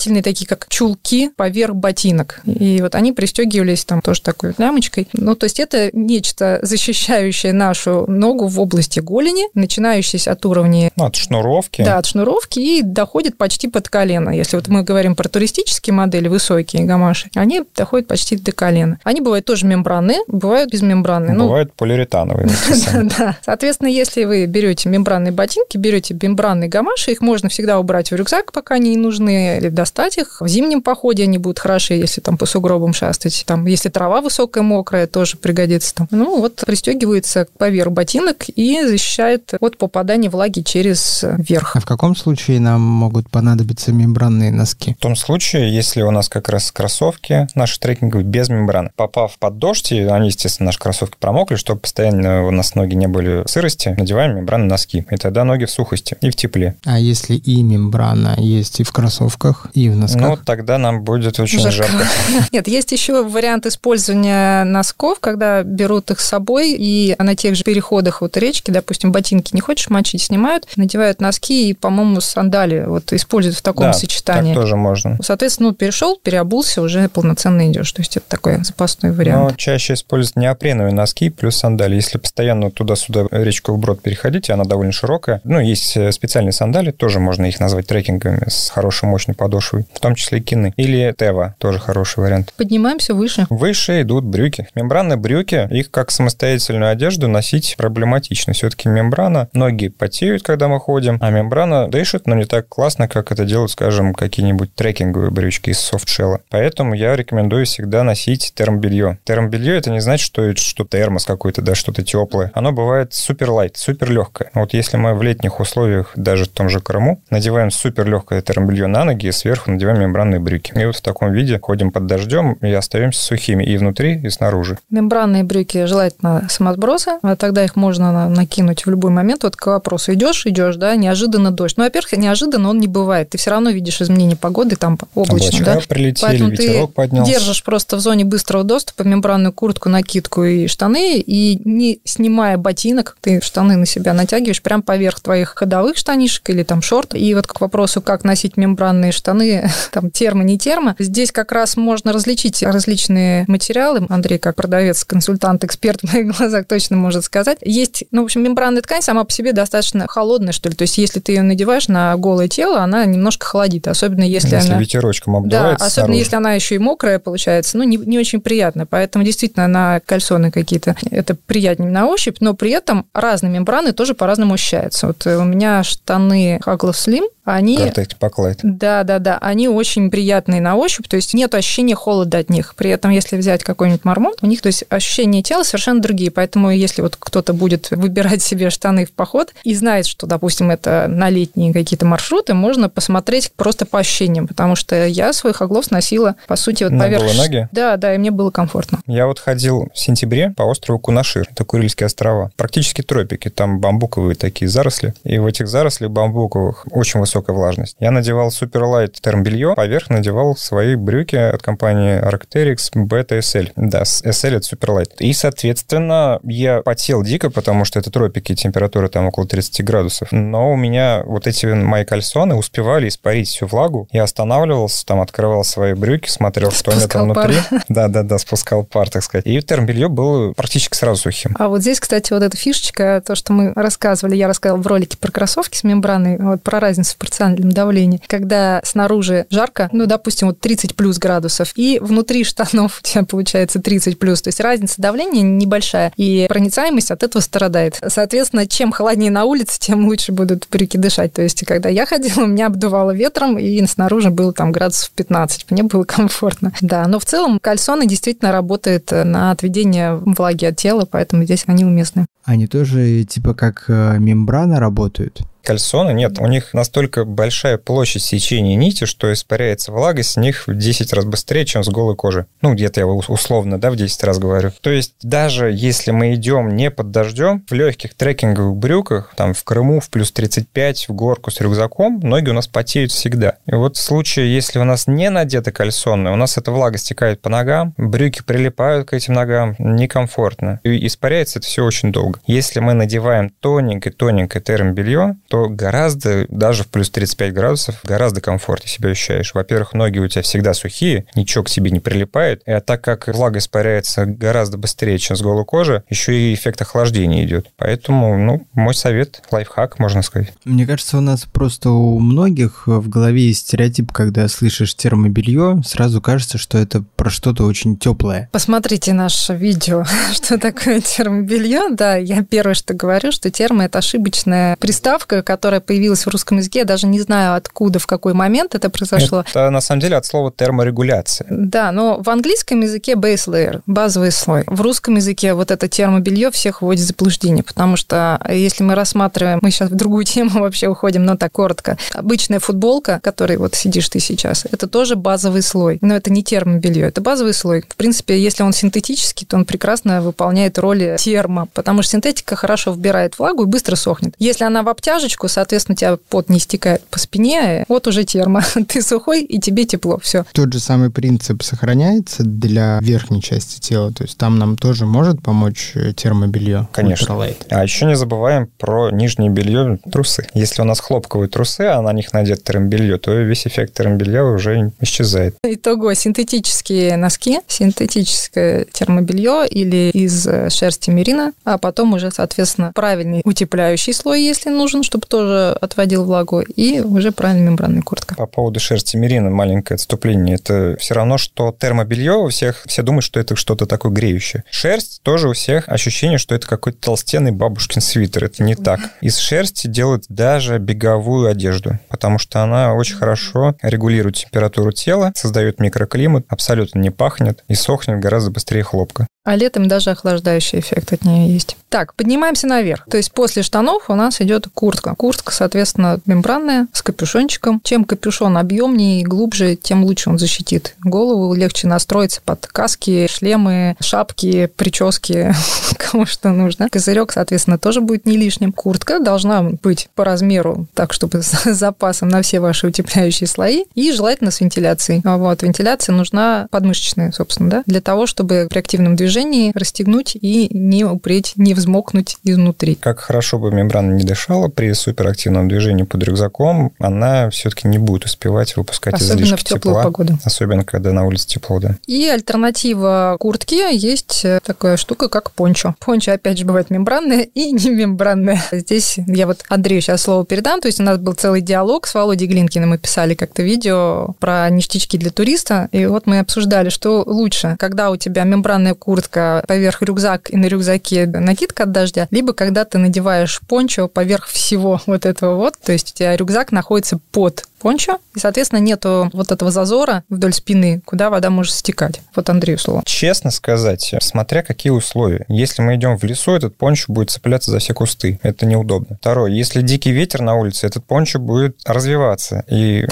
дополнительные 0.00 0.22
такие, 0.22 0.46
как 0.46 0.66
чулки 0.68 1.30
поверх 1.36 1.74
ботинок. 1.74 2.40
И 2.44 2.80
вот 2.80 2.94
они 2.94 3.12
пристегивались 3.12 3.84
там 3.84 4.00
тоже 4.00 4.22
такой 4.22 4.54
лямочкой. 4.56 5.08
Ну, 5.12 5.34
то 5.34 5.44
есть 5.44 5.60
это 5.60 5.90
нечто, 5.92 6.58
защищающее 6.62 7.52
нашу 7.52 8.06
ногу 8.08 8.46
в 8.46 8.58
области 8.60 9.00
голени, 9.00 9.48
начинающееся 9.54 10.32
от 10.32 10.44
уровня... 10.46 10.90
Ну, 10.96 11.04
от 11.04 11.16
шнуровки. 11.16 11.82
Да, 11.82 11.98
от 11.98 12.06
шнуровки 12.06 12.58
и 12.58 12.82
доходит 12.82 13.36
почти 13.36 13.68
под 13.68 13.88
колено. 13.88 14.30
Если 14.30 14.56
вот 14.56 14.68
мы 14.68 14.82
говорим 14.82 15.14
про 15.14 15.28
туристические 15.28 15.94
модели, 15.94 16.28
высокие 16.28 16.84
гамаши, 16.84 17.28
они 17.34 17.62
доходят 17.76 18.08
почти 18.08 18.36
до 18.36 18.52
колена. 18.52 18.98
Они 19.04 19.20
бывают 19.20 19.44
тоже 19.44 19.66
мембранные, 19.66 20.20
бывают 20.26 20.70
безмембранные. 20.70 21.34
Ну, 21.34 21.44
Бывают 21.44 21.72
полиуретановые. 21.74 22.48
да. 23.18 23.36
Соответственно, 23.44 23.88
если 23.88 24.24
вы 24.24 24.46
берете 24.46 24.88
мембранные 24.88 25.32
ботинки, 25.32 25.76
берете 25.76 26.16
мембранные 26.20 26.68
гамаши, 26.68 27.12
их 27.12 27.20
можно 27.20 27.48
всегда 27.48 27.78
убрать 27.78 28.10
в 28.10 28.14
рюкзак, 28.14 28.52
пока 28.52 28.76
они 28.76 28.90
не 28.90 28.96
нужны, 28.96 29.58
или 29.58 29.68
достать 29.80 30.18
их. 30.18 30.40
В 30.40 30.48
зимнем 30.48 30.82
походе 30.82 31.24
они 31.24 31.38
будут 31.38 31.58
хороши, 31.58 31.94
если 31.94 32.20
там 32.20 32.36
по 32.36 32.46
сугробам 32.46 32.92
шастать. 32.92 33.44
Там, 33.46 33.66
если 33.66 33.88
трава 33.88 34.20
высокая, 34.20 34.62
мокрая, 34.62 35.06
тоже 35.06 35.36
пригодится 35.36 35.94
там. 35.94 36.08
Ну, 36.10 36.40
вот 36.40 36.62
пристегивается 36.66 37.46
к 37.46 37.50
поверху 37.52 37.90
ботинок 37.90 38.48
и 38.48 38.82
защищает 38.82 39.54
от 39.58 39.78
попадания 39.78 40.28
влаги 40.28 40.60
через 40.60 41.24
верх. 41.38 41.76
А 41.76 41.80
в 41.80 41.86
каком 41.86 42.14
случае 42.14 42.60
нам 42.60 42.82
могут 42.82 43.30
понадобиться 43.30 43.90
мембранные 43.92 44.52
носки? 44.52 44.94
В 44.98 45.02
том 45.02 45.16
случае, 45.16 45.74
если 45.74 46.02
у 46.02 46.10
нас 46.10 46.28
как 46.28 46.48
раз 46.48 46.70
кроссовки 46.70 47.48
наши 47.54 47.80
трекинговые 47.80 48.24
без 48.24 48.48
мембраны. 48.48 48.90
Попав 48.96 49.38
под 49.38 49.58
дождь, 49.58 49.92
и 49.92 50.00
они, 50.02 50.28
естественно, 50.28 50.66
наши 50.66 50.78
кроссовки 50.78 51.16
промокли, 51.18 51.56
чтобы 51.56 51.80
постоянно 51.80 52.46
у 52.46 52.50
нас 52.50 52.74
ноги 52.74 52.94
не 52.94 53.08
были 53.08 53.44
в 53.44 53.50
сырости, 53.50 53.94
надеваем 53.98 54.36
мембранные 54.36 54.68
носки. 54.68 55.06
И 55.10 55.16
тогда 55.16 55.44
ноги 55.44 55.64
в 55.64 55.70
сухости 55.70 56.16
и 56.20 56.30
в 56.30 56.36
тепле. 56.36 56.76
А 56.84 56.98
если 56.98 57.34
и 57.34 57.62
мембрана 57.62 58.34
есть 58.38 58.80
и 58.80 58.84
в 58.84 58.92
кроссовках, 58.92 59.68
и 59.74 59.88
в 59.88 59.96
носках? 59.96 60.20
Ну, 60.20 60.38
тогда 60.44 60.78
нам 60.78 61.02
будет 61.02 61.38
очень 61.38 61.60
жарко. 61.60 61.92
жарко. 61.92 62.06
Нет, 62.52 62.68
есть 62.68 62.92
еще 62.92 63.22
вариант 63.22 63.66
использования 63.66 64.64
носков, 64.64 65.20
когда 65.20 65.62
берут 65.62 66.10
их 66.10 66.20
с 66.20 66.28
собой 66.28 66.74
и 66.76 67.14
на 67.18 67.34
тех 67.34 67.54
же 67.54 67.64
переходах 67.64 68.20
вот 68.20 68.36
речки, 68.36 68.70
допустим, 68.70 69.12
ботинки 69.12 69.54
не 69.54 69.60
хочешь 69.60 69.90
мочить, 69.90 70.22
снимают, 70.22 70.66
надевают 70.76 71.20
носки 71.20 71.70
и, 71.70 71.74
по-моему, 71.74 72.20
сандали 72.20 72.84
вот 72.86 73.12
используют 73.12 73.56
в 73.56 73.62
таком 73.62 73.86
да, 73.86 73.92
сочетании. 73.92 74.54
Так 74.54 74.62
тоже 74.62 74.76
можно. 74.76 75.18
Соответственно, 75.22 75.70
ну, 75.70 75.74
перешел, 75.74 76.16
переобулся, 76.16 76.82
уже 76.82 77.08
полноценно 77.08 77.70
идешь. 77.70 77.92
То 77.92 78.00
есть 78.00 78.16
это 78.16 78.26
такой 78.28 78.64
запасной 78.64 79.12
вариант. 79.12 79.50
Но 79.50 79.56
чаще 79.56 79.94
используют 79.94 80.36
неопреновые 80.36 80.94
носки 80.94 81.30
плюс 81.30 81.56
сандали. 81.56 81.94
Если 81.94 82.18
постоянно 82.18 82.70
туда-сюда 82.70 83.26
речку 83.30 83.72
вброд 83.72 84.02
переходите, 84.02 84.52
она 84.52 84.64
довольно 84.64 84.92
широкая. 84.92 85.40
Ну, 85.44 85.60
есть 85.60 85.96
э, 85.96 86.12
специальные 86.12 86.52
сандали, 86.52 86.90
тоже 86.90 87.20
можно 87.20 87.46
их 87.46 87.60
назвать 87.60 87.86
трекинговыми, 87.86 88.48
с 88.48 88.70
хорошей 88.70 89.08
мощной 89.08 89.34
подошвой, 89.34 89.59
в 89.60 90.00
том 90.00 90.14
числе 90.14 90.38
и 90.38 90.42
кины. 90.42 90.72
Или 90.76 91.14
Тева, 91.16 91.54
тоже 91.58 91.78
хороший 91.78 92.20
вариант. 92.20 92.52
Поднимаемся 92.56 93.14
выше. 93.14 93.46
Выше 93.50 94.02
идут 94.02 94.24
брюки. 94.24 94.68
Мембранные 94.74 95.16
брюки, 95.16 95.68
их 95.70 95.90
как 95.90 96.10
самостоятельную 96.10 96.90
одежду 96.90 97.28
носить 97.28 97.74
проблематично. 97.76 98.52
Все-таки 98.52 98.88
мембрана, 98.88 99.48
ноги 99.52 99.88
потеют, 99.88 100.42
когда 100.42 100.68
мы 100.68 100.80
ходим, 100.80 101.18
а 101.20 101.30
мембрана 101.30 101.88
дышит, 101.88 102.26
но 102.26 102.34
не 102.34 102.44
так 102.44 102.68
классно, 102.68 103.08
как 103.08 103.32
это 103.32 103.44
делают, 103.44 103.70
скажем, 103.70 104.14
какие-нибудь 104.14 104.74
трекинговые 104.74 105.30
брючки 105.30 105.70
из 105.70 105.80
софтшелла. 105.80 106.40
Поэтому 106.50 106.94
я 106.94 107.16
рекомендую 107.16 107.66
всегда 107.66 108.02
носить 108.02 108.52
термобелье. 108.54 109.18
Термобелье 109.24 109.76
это 109.76 109.90
не 109.90 110.00
значит, 110.00 110.26
что, 110.26 110.54
что 110.56 110.84
термос 110.84 111.24
какой-то, 111.24 111.62
да, 111.62 111.74
что-то 111.74 112.02
теплое. 112.02 112.50
Оно 112.54 112.72
бывает 112.72 113.14
супер 113.14 113.50
лайт, 113.50 113.76
супер 113.76 114.10
легкое. 114.10 114.50
Вот 114.54 114.74
если 114.74 114.96
мы 114.96 115.14
в 115.14 115.22
летних 115.22 115.60
условиях, 115.60 116.12
даже 116.16 116.44
в 116.44 116.48
том 116.48 116.68
же 116.68 116.80
Крыму, 116.80 117.22
надеваем 117.30 117.70
супер 117.70 118.06
легкое 118.06 118.42
термобелье 118.42 118.86
на 118.86 119.04
ноги 119.04 119.26
и 119.26 119.32
сверху 119.50 119.70
надеваем 119.72 120.00
мембранные 120.00 120.38
брюки. 120.38 120.72
И 120.80 120.84
вот 120.84 120.96
в 120.96 121.00
таком 121.00 121.32
виде 121.32 121.58
ходим 121.60 121.90
под 121.90 122.06
дождем 122.06 122.52
и 122.54 122.72
остаемся 122.72 123.20
сухими 123.22 123.64
и 123.64 123.76
внутри, 123.76 124.20
и 124.22 124.30
снаружи. 124.30 124.78
Мембранные 124.90 125.42
брюки 125.42 125.86
желательно 125.86 126.46
самосброса, 126.48 127.18
а 127.22 127.34
тогда 127.34 127.64
их 127.64 127.74
можно 127.74 128.28
накинуть 128.28 128.86
в 128.86 128.90
любой 128.90 129.10
момент. 129.10 129.42
Вот 129.42 129.56
к 129.56 129.66
вопросу 129.66 130.14
идешь, 130.14 130.46
идешь, 130.46 130.76
да, 130.76 130.94
неожиданно 130.94 131.50
дождь. 131.50 131.76
Ну, 131.76 131.84
во-первых, 131.84 132.12
неожиданно 132.12 132.70
он 132.70 132.78
не 132.78 132.86
бывает. 132.86 133.30
Ты 133.30 133.38
все 133.38 133.50
равно 133.50 133.70
видишь 133.70 134.00
изменение 134.00 134.36
погоды, 134.36 134.76
там 134.76 134.96
облачно, 135.14 135.48
Облачка 135.48 135.64
да? 135.64 135.80
прилетели, 135.88 136.26
Поэтому 136.26 136.50
ветерок 136.50 136.90
ты 136.90 136.94
поднялся. 136.94 137.32
держишь 137.32 137.64
просто 137.64 137.96
в 137.96 138.00
зоне 138.00 138.24
быстрого 138.24 138.62
доступа 138.62 139.02
мембранную 139.02 139.52
куртку, 139.52 139.88
накидку 139.88 140.44
и 140.44 140.68
штаны, 140.68 141.18
и 141.18 141.60
не 141.64 142.00
снимая 142.04 142.56
ботинок, 142.56 143.16
ты 143.20 143.40
штаны 143.40 143.76
на 143.76 143.86
себя 143.86 144.12
натягиваешь 144.12 144.62
прямо 144.62 144.82
поверх 144.82 145.18
твоих 145.20 145.54
ходовых 145.56 145.96
штанишек 145.96 146.48
или 146.50 146.62
там 146.62 146.82
шорт. 146.82 147.14
И 147.14 147.34
вот 147.34 147.48
к 147.48 147.60
вопросу, 147.60 148.00
как 148.00 148.22
носить 148.22 148.56
мембранные 148.56 149.10
штаны, 149.10 149.39
там 149.92 150.10
термо, 150.10 150.42
не 150.44 150.58
термо, 150.58 150.96
здесь 150.98 151.32
как 151.32 151.52
раз 151.52 151.76
можно 151.76 152.12
различить 152.12 152.62
различные 152.62 153.44
материалы. 153.48 154.06
Андрей, 154.08 154.38
как 154.38 154.56
продавец, 154.56 155.04
консультант, 155.04 155.64
эксперт 155.64 156.00
в 156.02 156.12
моих 156.12 156.26
глазах 156.36 156.66
точно 156.66 156.96
может 156.96 157.24
сказать. 157.24 157.58
Есть, 157.62 158.04
ну, 158.10 158.22
в 158.22 158.24
общем, 158.26 158.42
мембранная 158.42 158.82
ткань 158.82 159.02
сама 159.02 159.24
по 159.24 159.32
себе 159.32 159.52
достаточно 159.52 160.06
холодная, 160.08 160.52
что 160.52 160.68
ли. 160.68 160.74
То 160.74 160.82
есть, 160.82 160.98
если 160.98 161.20
ты 161.20 161.32
ее 161.32 161.42
надеваешь 161.42 161.88
на 161.88 162.16
голое 162.16 162.48
тело, 162.48 162.80
она 162.80 163.04
немножко 163.04 163.46
холодит, 163.46 163.88
особенно 163.88 164.24
если, 164.24 164.54
если 164.54 164.70
она... 164.70 164.80
ветерочком 164.80 165.36
обдувает 165.36 165.78
Да, 165.78 165.84
особенно 165.84 166.14
если 166.14 166.36
она 166.36 166.52
еще 166.52 166.74
и 166.74 166.78
мокрая 166.78 167.18
получается, 167.18 167.76
ну, 167.76 167.84
не, 167.84 167.96
не 167.96 168.18
очень 168.18 168.40
приятно. 168.40 168.86
Поэтому 168.86 169.24
действительно 169.24 169.68
на 169.68 170.00
кальсоны 170.00 170.50
какие-то 170.50 170.96
это 171.10 171.34
приятнее 171.34 171.90
на 171.90 172.06
ощупь, 172.06 172.36
но 172.40 172.54
при 172.54 172.70
этом 172.70 173.06
разные 173.14 173.50
мембраны 173.50 173.92
тоже 173.92 174.14
по-разному 174.14 174.54
ощущаются. 174.54 175.08
Вот 175.08 175.26
у 175.26 175.44
меня 175.44 175.82
штаны 175.82 176.60
Haglov 176.64 176.92
Slim, 176.92 177.26
они... 177.44 177.78
Cortex 177.78 178.10
Pocklight. 178.18 178.60
Да, 178.62 179.02
да, 179.02 179.18
да. 179.18 179.29
Они 179.38 179.68
очень 179.68 180.10
приятные 180.10 180.60
на 180.60 180.76
ощупь, 180.76 181.08
то 181.08 181.16
есть 181.16 181.34
нет 181.34 181.54
ощущения 181.54 181.94
холода 181.94 182.38
от 182.38 182.50
них. 182.50 182.74
При 182.76 182.90
этом, 182.90 183.10
если 183.10 183.36
взять 183.36 183.64
какой-нибудь 183.64 184.04
мармот, 184.04 184.38
у 184.42 184.46
них, 184.46 184.62
то 184.62 184.66
есть 184.66 184.84
ощущения 184.88 185.42
тела 185.42 185.62
совершенно 185.62 186.00
другие. 186.00 186.30
Поэтому, 186.30 186.70
если 186.70 187.02
вот 187.02 187.16
кто-то 187.18 187.52
будет 187.52 187.90
выбирать 187.90 188.42
себе 188.42 188.70
штаны 188.70 189.06
в 189.06 189.12
поход 189.12 189.52
и 189.64 189.74
знает, 189.74 190.06
что, 190.06 190.26
допустим, 190.26 190.70
это 190.70 191.06
на 191.08 191.28
летние 191.28 191.72
какие-то 191.72 192.06
маршруты, 192.06 192.54
можно 192.54 192.88
посмотреть 192.88 193.52
просто 193.52 193.86
по 193.86 193.98
ощущениям, 193.98 194.46
потому 194.46 194.76
что 194.76 195.06
я 195.06 195.32
свой 195.32 195.52
хаглов 195.52 195.90
носила, 195.90 196.36
по 196.46 196.56
сути, 196.56 196.84
вот 196.84 196.98
поверх... 196.98 197.36
ноги? 197.36 197.68
Да, 197.72 197.96
да, 197.96 198.14
и 198.14 198.18
мне 198.18 198.30
было 198.30 198.50
комфортно. 198.50 199.00
Я 199.06 199.26
вот 199.26 199.38
ходил 199.38 199.88
в 199.92 199.98
сентябре 199.98 200.52
по 200.56 200.62
острову 200.62 200.98
Кунашир, 200.98 201.46
это 201.50 201.64
Курильские 201.64 202.06
острова. 202.06 202.50
Практически 202.56 203.02
тропики, 203.02 203.48
там 203.48 203.80
бамбуковые 203.80 204.34
такие 204.34 204.68
заросли. 204.68 205.14
И 205.24 205.38
в 205.38 205.46
этих 205.46 205.68
зарослях 205.68 206.10
бамбуковых 206.10 206.86
очень 206.90 207.20
высокая 207.20 207.54
влажность. 207.54 207.96
Я 208.00 208.10
надевал 208.10 208.48
Superlight 208.48 209.14
термбелье, 209.20 209.74
поверх 209.74 210.10
надевал 210.10 210.56
свои 210.56 210.94
брюки 210.96 211.36
от 211.36 211.62
компании 211.62 212.20
Arcteryx 212.20 212.92
Beta 212.94 213.38
SL. 213.38 213.72
Да, 213.76 214.02
SL 214.02 214.56
это 214.56 214.76
Superlight. 214.76 215.16
И, 215.18 215.32
соответственно, 215.32 216.40
я 216.44 216.82
потел 216.82 217.22
дико, 217.22 217.50
потому 217.50 217.84
что 217.84 217.98
это 217.98 218.10
тропики, 218.10 218.54
температура 218.54 219.08
там 219.08 219.26
около 219.26 219.46
30 219.46 219.84
градусов. 219.84 220.28
Но 220.32 220.72
у 220.72 220.76
меня 220.76 221.22
вот 221.24 221.46
эти 221.46 221.66
мои 221.66 222.04
кальсоны 222.04 222.54
успевали 222.54 223.08
испарить 223.08 223.48
всю 223.48 223.66
влагу. 223.66 224.08
Я 224.12 224.24
останавливался, 224.24 225.04
там 225.06 225.20
открывал 225.20 225.64
свои 225.64 225.94
брюки, 225.94 226.28
смотрел, 226.28 226.70
что 226.70 226.90
у 226.90 226.94
меня 226.94 227.06
там 227.06 227.24
внутри. 227.24 227.56
Да-да-да, 227.88 228.38
спускал 228.38 228.84
пар, 228.84 229.10
так 229.10 229.22
сказать. 229.22 229.46
И 229.46 229.60
термбелье 229.60 230.08
было 230.08 230.52
практически 230.52 230.96
сразу 230.96 231.22
сухим. 231.22 231.54
А 231.58 231.68
вот 231.68 231.82
здесь, 231.82 232.00
кстати, 232.00 232.32
вот 232.32 232.42
эта 232.42 232.56
фишечка, 232.56 233.22
то, 233.24 233.34
что 233.34 233.52
мы 233.52 233.72
рассказывали, 233.74 234.36
я 234.36 234.46
рассказывала 234.46 234.82
в 234.82 234.86
ролике 234.86 235.16
про 235.18 235.30
кроссовки 235.30 235.76
с 235.76 235.84
мембраной, 235.84 236.38
вот 236.38 236.62
про 236.62 236.80
разницу 236.80 237.14
в 237.14 237.18
порциональном 237.18 237.70
давлении. 237.70 238.20
Когда 238.26 238.80
снаружи 238.84 239.09
жарко, 239.50 239.88
ну, 239.92 240.06
допустим, 240.06 240.48
вот 240.48 240.60
30 240.60 240.94
плюс 240.94 241.18
градусов, 241.18 241.72
и 241.74 241.98
внутри 242.00 242.44
штанов 242.44 243.00
у 243.02 243.06
тебя 243.06 243.24
получается 243.24 243.80
30 243.80 244.18
плюс, 244.18 244.42
то 244.42 244.48
есть 244.48 244.60
разница 244.60 244.94
давления 244.98 245.42
небольшая, 245.42 246.12
и 246.16 246.46
проницаемость 246.48 247.10
от 247.10 247.22
этого 247.22 247.42
страдает. 247.42 248.00
Соответственно, 248.06 248.66
чем 248.66 248.92
холоднее 248.92 249.30
на 249.30 249.44
улице, 249.44 249.78
тем 249.80 250.06
лучше 250.06 250.32
будут 250.32 250.66
брюки 250.70 250.96
дышать. 250.96 251.32
То 251.32 251.42
есть, 251.42 251.64
когда 251.66 251.88
я 251.88 252.06
ходила, 252.06 252.44
меня 252.46 252.66
обдувало 252.66 253.10
ветром, 253.12 253.58
и 253.58 253.84
снаружи 253.86 254.30
было 254.30 254.52
там 254.52 254.72
градусов 254.72 255.10
15, 255.10 255.70
мне 255.70 255.82
было 255.82 256.04
комфортно. 256.04 256.72
Да, 256.80 257.06
но 257.08 257.18
в 257.18 257.24
целом 257.24 257.58
кальсоны 257.58 258.06
действительно 258.06 258.52
работают 258.52 259.10
на 259.10 259.50
отведение 259.50 260.14
влаги 260.14 260.66
от 260.66 260.76
тела, 260.76 261.06
поэтому 261.10 261.44
здесь 261.44 261.64
они 261.66 261.84
уместны. 261.84 262.26
Они 262.44 262.66
тоже 262.66 263.24
типа 263.24 263.54
как 263.54 263.84
э, 263.88 264.16
мембрана 264.18 264.80
работают? 264.80 265.42
Кальсоны 265.62 266.12
нет, 266.12 266.38
у 266.38 266.46
них 266.46 266.74
настолько 266.74 267.24
большая 267.24 267.78
площадь 267.78 268.22
сечения 268.22 268.76
нити, 268.76 269.04
что 269.04 269.32
испаряется 269.32 269.92
влага 269.92 270.22
с 270.22 270.36
них 270.36 270.66
в 270.66 270.74
10 270.74 271.12
раз 271.12 271.24
быстрее, 271.24 271.64
чем 271.64 271.84
с 271.84 271.88
голой 271.88 272.16
кожи. 272.16 272.46
Ну, 272.62 272.74
где-то 272.74 273.00
я 273.00 273.06
условно, 273.06 273.80
да, 273.80 273.90
в 273.90 273.96
10 273.96 274.22
раз 274.24 274.38
говорю. 274.38 274.72
То 274.80 274.90
есть 274.90 275.14
даже 275.22 275.70
если 275.72 276.10
мы 276.10 276.34
идем 276.34 276.76
не 276.76 276.90
под 276.90 277.10
дождем, 277.10 277.64
в 277.68 277.72
легких 277.72 278.14
трекинговых 278.14 278.76
брюках, 278.76 279.32
там 279.36 279.54
в 279.54 279.62
Крыму 279.64 280.00
в 280.00 280.10
плюс 280.10 280.32
35, 280.32 281.08
в 281.08 281.12
горку 281.12 281.50
с 281.50 281.60
рюкзаком, 281.60 282.20
ноги 282.20 282.50
у 282.50 282.54
нас 282.54 282.66
потеют 282.66 283.12
всегда. 283.12 283.56
И 283.66 283.74
вот 283.74 283.96
в 283.96 284.00
случае, 284.00 284.52
если 284.54 284.78
у 284.78 284.84
нас 284.84 285.06
не 285.06 285.30
надеты 285.30 285.72
кальсоны, 285.72 286.30
у 286.30 286.36
нас 286.36 286.56
эта 286.56 286.72
влага 286.72 286.98
стекает 286.98 287.40
по 287.40 287.48
ногам, 287.48 287.94
брюки 287.96 288.42
прилипают 288.42 289.08
к 289.08 289.12
этим 289.12 289.34
ногам, 289.34 289.74
некомфортно. 289.78 290.80
И 290.82 291.06
испаряется 291.06 291.58
это 291.58 291.66
все 291.66 291.84
очень 291.84 292.12
долго. 292.12 292.40
Если 292.46 292.80
мы 292.80 292.94
надеваем 292.94 293.50
тоненькое-тоненькое 293.60 294.62
термобелье, 294.62 295.36
то 295.50 295.68
гораздо, 295.68 296.46
даже 296.48 296.84
в 296.84 296.88
плюс 296.88 297.10
35 297.10 297.52
градусов, 297.52 297.96
гораздо 298.04 298.40
комфортнее 298.40 298.88
себя 298.88 299.10
ощущаешь. 299.10 299.52
Во-первых, 299.52 299.94
ноги 299.94 300.20
у 300.20 300.28
тебя 300.28 300.42
всегда 300.42 300.74
сухие, 300.74 301.26
ничего 301.34 301.64
к 301.64 301.68
тебе 301.68 301.90
не 301.90 301.98
прилипает. 301.98 302.62
И 302.66 302.70
а 302.70 302.80
так 302.80 303.02
как 303.02 303.26
влага 303.26 303.58
испаряется 303.58 304.26
гораздо 304.26 304.78
быстрее, 304.78 305.18
чем 305.18 305.36
с 305.36 305.42
голой 305.42 305.64
кожи, 305.64 306.04
еще 306.08 306.32
и 306.40 306.54
эффект 306.54 306.80
охлаждения 306.82 307.44
идет. 307.44 307.66
Поэтому, 307.76 308.38
ну, 308.38 308.64
мой 308.74 308.94
совет, 308.94 309.42
лайфхак, 309.50 309.98
можно 309.98 310.22
сказать. 310.22 310.52
Мне 310.64 310.86
кажется, 310.86 311.18
у 311.18 311.20
нас 311.20 311.46
просто 311.46 311.90
у 311.90 312.20
многих 312.20 312.86
в 312.86 313.08
голове 313.08 313.48
есть 313.48 313.66
стереотип, 313.66 314.12
когда 314.12 314.46
слышишь 314.46 314.94
термобелье, 314.94 315.82
сразу 315.84 316.20
кажется, 316.20 316.58
что 316.58 316.78
это 316.78 317.02
про 317.16 317.28
что-то 317.28 317.64
очень 317.64 317.96
теплое. 317.96 318.48
Посмотрите 318.52 319.12
наше 319.14 319.54
видео, 319.54 320.04
что 320.32 320.58
такое 320.58 321.00
термобелье. 321.00 321.88
Да, 321.90 322.14
я 322.14 322.44
первое, 322.44 322.74
что 322.74 322.94
говорю, 322.94 323.32
что 323.32 323.50
термо– 323.50 323.84
это 323.86 323.98
ошибочная 323.98 324.76
приставка, 324.76 325.39
слово, 325.40 325.42
которое 325.42 325.80
появилось 325.80 326.26
в 326.26 326.28
русском 326.28 326.58
языке, 326.58 326.80
я 326.80 326.84
даже 326.84 327.06
не 327.06 327.20
знаю, 327.20 327.54
откуда, 327.56 327.98
в 327.98 328.06
какой 328.06 328.32
момент 328.32 328.74
это 328.74 328.90
произошло. 328.90 329.44
Это 329.48 329.70
на 329.70 329.80
самом 329.80 330.00
деле 330.00 330.16
от 330.16 330.26
слова 330.26 330.52
терморегуляция. 330.52 331.46
Да, 331.50 331.92
но 331.92 332.20
в 332.22 332.28
английском 332.30 332.80
языке 332.80 333.12
base 333.12 333.48
layer, 333.48 333.80
базовый 333.86 334.30
слой. 334.30 334.64
В 334.66 334.80
русском 334.80 335.16
языке 335.16 335.54
вот 335.54 335.70
это 335.70 335.88
термобелье 335.88 336.50
всех 336.50 336.82
вводит 336.82 337.04
в 337.04 337.06
заблуждение, 337.06 337.62
потому 337.62 337.96
что 337.96 338.40
если 338.48 338.84
мы 338.84 338.94
рассматриваем, 338.94 339.58
мы 339.62 339.70
сейчас 339.70 339.90
в 339.90 339.94
другую 339.94 340.24
тему 340.34 340.60
вообще 340.60 340.88
уходим, 340.88 341.24
но 341.24 341.36
так 341.36 341.52
коротко, 341.52 341.96
обычная 342.14 342.60
футболка, 342.60 343.20
которой 343.22 343.56
вот 343.56 343.74
сидишь 343.74 344.08
ты 344.08 344.20
сейчас, 344.20 344.66
это 344.70 344.86
тоже 344.86 345.16
базовый 345.16 345.62
слой. 345.62 345.98
Но 346.00 346.14
это 346.14 346.30
не 346.30 346.42
термобелье, 346.42 347.06
это 347.06 347.20
базовый 347.20 347.54
слой. 347.54 347.84
В 347.88 347.96
принципе, 347.96 348.38
если 348.38 348.62
он 348.62 348.72
синтетический, 348.72 349.46
то 349.46 349.56
он 349.56 349.64
прекрасно 349.64 350.22
выполняет 350.22 350.78
роль 350.78 351.16
термо, 351.18 351.66
потому 351.74 352.02
что 352.02 352.12
синтетика 352.12 352.56
хорошо 352.56 352.92
вбирает 352.92 353.38
влагу 353.38 353.64
и 353.64 353.66
быстро 353.66 353.96
сохнет. 353.96 354.34
Если 354.38 354.64
она 354.64 354.82
в 354.82 354.88
обтяжечку, 354.88 355.29
соответственно, 355.48 355.94
у 355.94 355.96
тебя 355.96 356.16
пот 356.28 356.48
не 356.48 356.58
стекает 356.58 357.02
по 357.10 357.18
спине, 357.18 357.84
вот 357.88 358.06
уже 358.06 358.24
термо. 358.24 358.62
Ты 358.88 359.02
сухой, 359.02 359.42
и 359.42 359.58
тебе 359.58 359.84
тепло, 359.84 360.18
все. 360.18 360.44
Тот 360.52 360.72
же 360.72 360.80
самый 360.80 361.10
принцип 361.10 361.62
сохраняется 361.62 362.42
для 362.42 362.98
верхней 363.00 363.42
части 363.42 363.80
тела, 363.80 364.12
то 364.12 364.24
есть 364.24 364.36
там 364.38 364.58
нам 364.58 364.76
тоже 364.76 365.06
может 365.06 365.42
помочь 365.42 365.92
э, 365.94 366.12
термобелье? 366.12 366.88
Конечно. 366.92 367.32
Ultralight. 367.32 367.66
А 367.70 367.82
еще 367.82 368.06
не 368.06 368.16
забываем 368.16 368.68
про 368.78 369.10
нижнее 369.10 369.50
белье, 369.50 369.98
трусы. 370.10 370.46
Если 370.54 370.82
у 370.82 370.84
нас 370.84 371.00
хлопковые 371.00 371.48
трусы, 371.48 371.82
а 371.82 372.00
на 372.02 372.12
них 372.12 372.32
надет 372.32 372.64
термобелье, 372.64 373.18
то 373.18 373.32
весь 373.32 373.66
эффект 373.66 373.94
термобелья 373.94 374.42
уже 374.42 374.92
исчезает. 375.00 375.56
Итого 375.62 376.14
синтетические 376.14 377.16
носки, 377.16 377.60
синтетическое 377.66 378.86
термобелье 378.92 379.66
или 379.68 380.10
из 380.12 380.46
э, 380.46 380.70
шерсти 380.70 381.10
мерина, 381.10 381.52
а 381.64 381.78
потом 381.78 382.14
уже, 382.14 382.30
соответственно, 382.30 382.92
правильный 382.94 383.42
утепляющий 383.44 384.12
слой, 384.12 384.42
если 384.42 384.70
нужен, 384.70 385.02
чтобы 385.02 385.19
тоже 385.26 385.76
отводил 385.80 386.24
влагу, 386.24 386.60
и 386.60 387.00
уже 387.00 387.32
правильная 387.32 387.68
мембранная 387.68 388.02
куртка. 388.02 388.34
По 388.34 388.46
поводу 388.46 388.80
шерсти 388.80 389.16
мерина 389.16 389.50
маленькое 389.50 389.96
отступление. 389.96 390.56
Это 390.56 390.96
все 390.98 391.14
равно, 391.14 391.38
что 391.38 391.74
термобелье 391.78 392.32
у 392.32 392.48
всех, 392.48 392.82
все 392.86 393.02
думают, 393.02 393.24
что 393.24 393.40
это 393.40 393.56
что-то 393.56 393.86
такое 393.86 394.12
греющее. 394.12 394.64
Шерсть 394.70 395.22
тоже 395.22 395.48
у 395.48 395.52
всех 395.52 395.88
ощущение, 395.88 396.38
что 396.38 396.54
это 396.54 396.66
какой-то 396.66 396.98
толстенный 397.00 397.52
бабушкин 397.52 398.00
свитер. 398.00 398.44
Это 398.44 398.62
не 398.62 398.74
так. 398.74 399.00
Из 399.20 399.36
шерсти 399.36 399.86
делают 399.86 400.24
даже 400.28 400.78
беговую 400.78 401.48
одежду, 401.48 401.98
потому 402.08 402.38
что 402.38 402.62
она 402.62 402.94
очень 402.94 403.16
хорошо 403.16 403.76
регулирует 403.82 404.36
температуру 404.36 404.92
тела, 404.92 405.32
создает 405.34 405.80
микроклимат, 405.80 406.44
абсолютно 406.48 406.98
не 406.98 407.10
пахнет 407.10 407.64
и 407.68 407.74
сохнет 407.74 408.20
гораздо 408.20 408.50
быстрее 408.50 408.82
хлопка. 408.82 409.26
А 409.42 409.56
летом 409.56 409.88
даже 409.88 410.10
охлаждающий 410.10 410.80
эффект 410.80 411.14
от 411.14 411.24
нее 411.24 411.50
есть. 411.52 411.76
Так, 411.88 412.14
поднимаемся 412.14 412.66
наверх. 412.66 413.06
То 413.10 413.16
есть 413.16 413.32
после 413.32 413.62
штанов 413.62 414.10
у 414.10 414.14
нас 414.14 414.40
идет 414.40 414.68
куртка. 414.72 415.14
Куртка, 415.16 415.52
соответственно, 415.52 416.20
мембранная, 416.26 416.86
с 416.92 417.02
капюшончиком. 417.02 417.80
Чем 417.82 418.04
капюшон 418.04 418.58
объемнее 418.58 419.22
и 419.22 419.24
глубже, 419.24 419.76
тем 419.76 420.04
лучше 420.04 420.28
он 420.28 420.38
защитит 420.38 420.94
голову. 421.02 421.52
Легче 421.54 421.88
настроиться 421.88 422.42
под 422.44 422.66
каски, 422.66 423.26
шлемы, 423.28 423.96
шапки, 424.00 424.66
прически, 424.76 425.54
кому 425.96 426.26
что 426.26 426.50
нужно. 426.50 426.88
Козырек, 426.90 427.32
соответственно, 427.32 427.78
тоже 427.78 428.02
будет 428.02 428.26
не 428.26 428.36
лишним. 428.36 428.72
Куртка 428.72 429.18
должна 429.18 429.62
быть 429.62 430.10
по 430.14 430.24
размеру, 430.24 430.86
так, 430.94 431.14
чтобы 431.14 431.42
с 431.42 431.64
запасом 431.64 432.28
на 432.28 432.42
все 432.42 432.60
ваши 432.60 432.86
утепляющие 432.86 433.48
слои. 433.48 433.84
И 433.94 434.12
желательно 434.12 434.50
с 434.50 434.60
вентиляцией. 434.60 435.22
Вот, 435.24 435.62
вентиляция 435.62 436.14
нужна 436.14 436.68
подмышечная, 436.70 437.32
собственно, 437.32 437.70
да, 437.70 437.82
для 437.86 438.02
того, 438.02 438.26
чтобы 438.26 438.68
при 438.70 438.78
активном 438.78 439.16
движении 439.16 439.29
расстегнуть 439.74 440.36
и 440.40 440.68
не 440.70 441.04
упреть, 441.04 441.52
не 441.56 441.74
взмокнуть 441.74 442.36
изнутри. 442.44 442.94
Как 442.94 443.20
хорошо 443.20 443.58
бы 443.58 443.70
мембрана 443.70 444.12
не 444.12 444.24
дышала, 444.24 444.68
при 444.68 444.92
суперактивном 444.92 445.68
движении 445.68 446.02
под 446.02 446.22
рюкзаком 446.22 446.92
она 446.98 447.50
все-таки 447.50 447.88
не 447.88 447.98
будет 447.98 448.24
успевать 448.24 448.76
выпускать 448.76 449.14
Особенно 449.14 449.36
излишки 449.36 449.60
в 449.60 449.64
теплую 449.64 449.94
тепла. 449.96 450.02
погоду. 450.02 450.38
Особенно, 450.44 450.84
когда 450.84 451.12
на 451.12 451.24
улице 451.26 451.46
тепло, 451.46 451.78
да. 451.80 451.96
И 452.06 452.26
альтернатива 452.26 453.36
куртке 453.38 453.94
есть 453.94 454.44
такая 454.64 454.96
штука, 454.96 455.28
как 455.28 455.52
пончо. 455.52 455.94
Пончо, 456.00 456.32
опять 456.32 456.58
же, 456.58 456.64
бывает 456.64 456.90
мембранная 456.90 457.42
и 457.42 457.72
не 457.72 457.90
мембранная. 457.90 458.62
Здесь 458.72 459.18
я 459.26 459.46
вот 459.46 459.64
Андрею 459.68 460.00
сейчас 460.00 460.22
слово 460.22 460.44
передам. 460.44 460.80
То 460.80 460.88
есть 460.88 461.00
у 461.00 461.02
нас 461.02 461.18
был 461.18 461.34
целый 461.34 461.60
диалог 461.60 462.06
с 462.06 462.14
Володей 462.14 462.46
Глинкиным. 462.46 462.90
Мы 462.90 462.98
писали 462.98 463.34
как-то 463.34 463.62
видео 463.62 464.34
про 464.38 464.68
ништячки 464.70 465.18
для 465.18 465.30
туриста. 465.30 465.88
И 465.92 466.06
вот 466.06 466.26
мы 466.26 466.38
обсуждали, 466.40 466.88
что 466.88 467.22
лучше, 467.26 467.76
когда 467.78 468.10
у 468.10 468.16
тебя 468.16 468.44
мембранная 468.44 468.94
куртка 468.94 469.19
поверх 469.28 470.02
рюкзак 470.02 470.50
и 470.50 470.56
на 470.56 470.66
рюкзаке 470.66 471.26
накидка 471.26 471.84
от 471.84 471.92
дождя, 471.92 472.28
либо 472.30 472.52
когда 472.52 472.84
ты 472.84 472.98
надеваешь 472.98 473.60
пончо 473.68 474.08
поверх 474.08 474.46
всего 474.46 475.00
вот 475.06 475.26
этого 475.26 475.56
вот, 475.56 475.74
то 475.82 475.92
есть 475.92 476.12
у 476.12 476.14
тебя 476.16 476.36
рюкзак 476.36 476.72
находится 476.72 477.18
под 477.30 477.64
пончо, 477.80 478.18
и, 478.34 478.38
соответственно, 478.38 478.80
нету 478.80 479.30
вот 479.32 479.50
этого 479.50 479.70
зазора 479.70 480.22
вдоль 480.28 480.52
спины, 480.52 481.00
куда 481.04 481.30
вода 481.30 481.50
может 481.50 481.72
стекать. 481.72 482.20
Вот 482.36 482.48
Андрею 482.50 482.78
слово. 482.78 483.02
Честно 483.06 483.50
сказать, 483.50 484.14
смотря 484.20 484.62
какие 484.62 484.90
условия. 484.90 485.44
Если 485.48 485.82
мы 485.82 485.96
идем 485.96 486.18
в 486.18 486.24
лесу, 486.24 486.52
этот 486.52 486.76
пончо 486.76 487.06
будет 487.08 487.30
цепляться 487.30 487.70
за 487.70 487.78
все 487.78 487.94
кусты. 487.94 488.38
Это 488.42 488.66
неудобно. 488.66 489.16
Второе, 489.20 489.50
если 489.50 489.80
дикий 489.80 490.10
ветер 490.10 490.42
на 490.42 490.54
улице, 490.54 490.86
этот 490.86 491.04
пончо 491.04 491.38
будет 491.38 491.78
развиваться. 491.86 492.64
И 492.68 493.06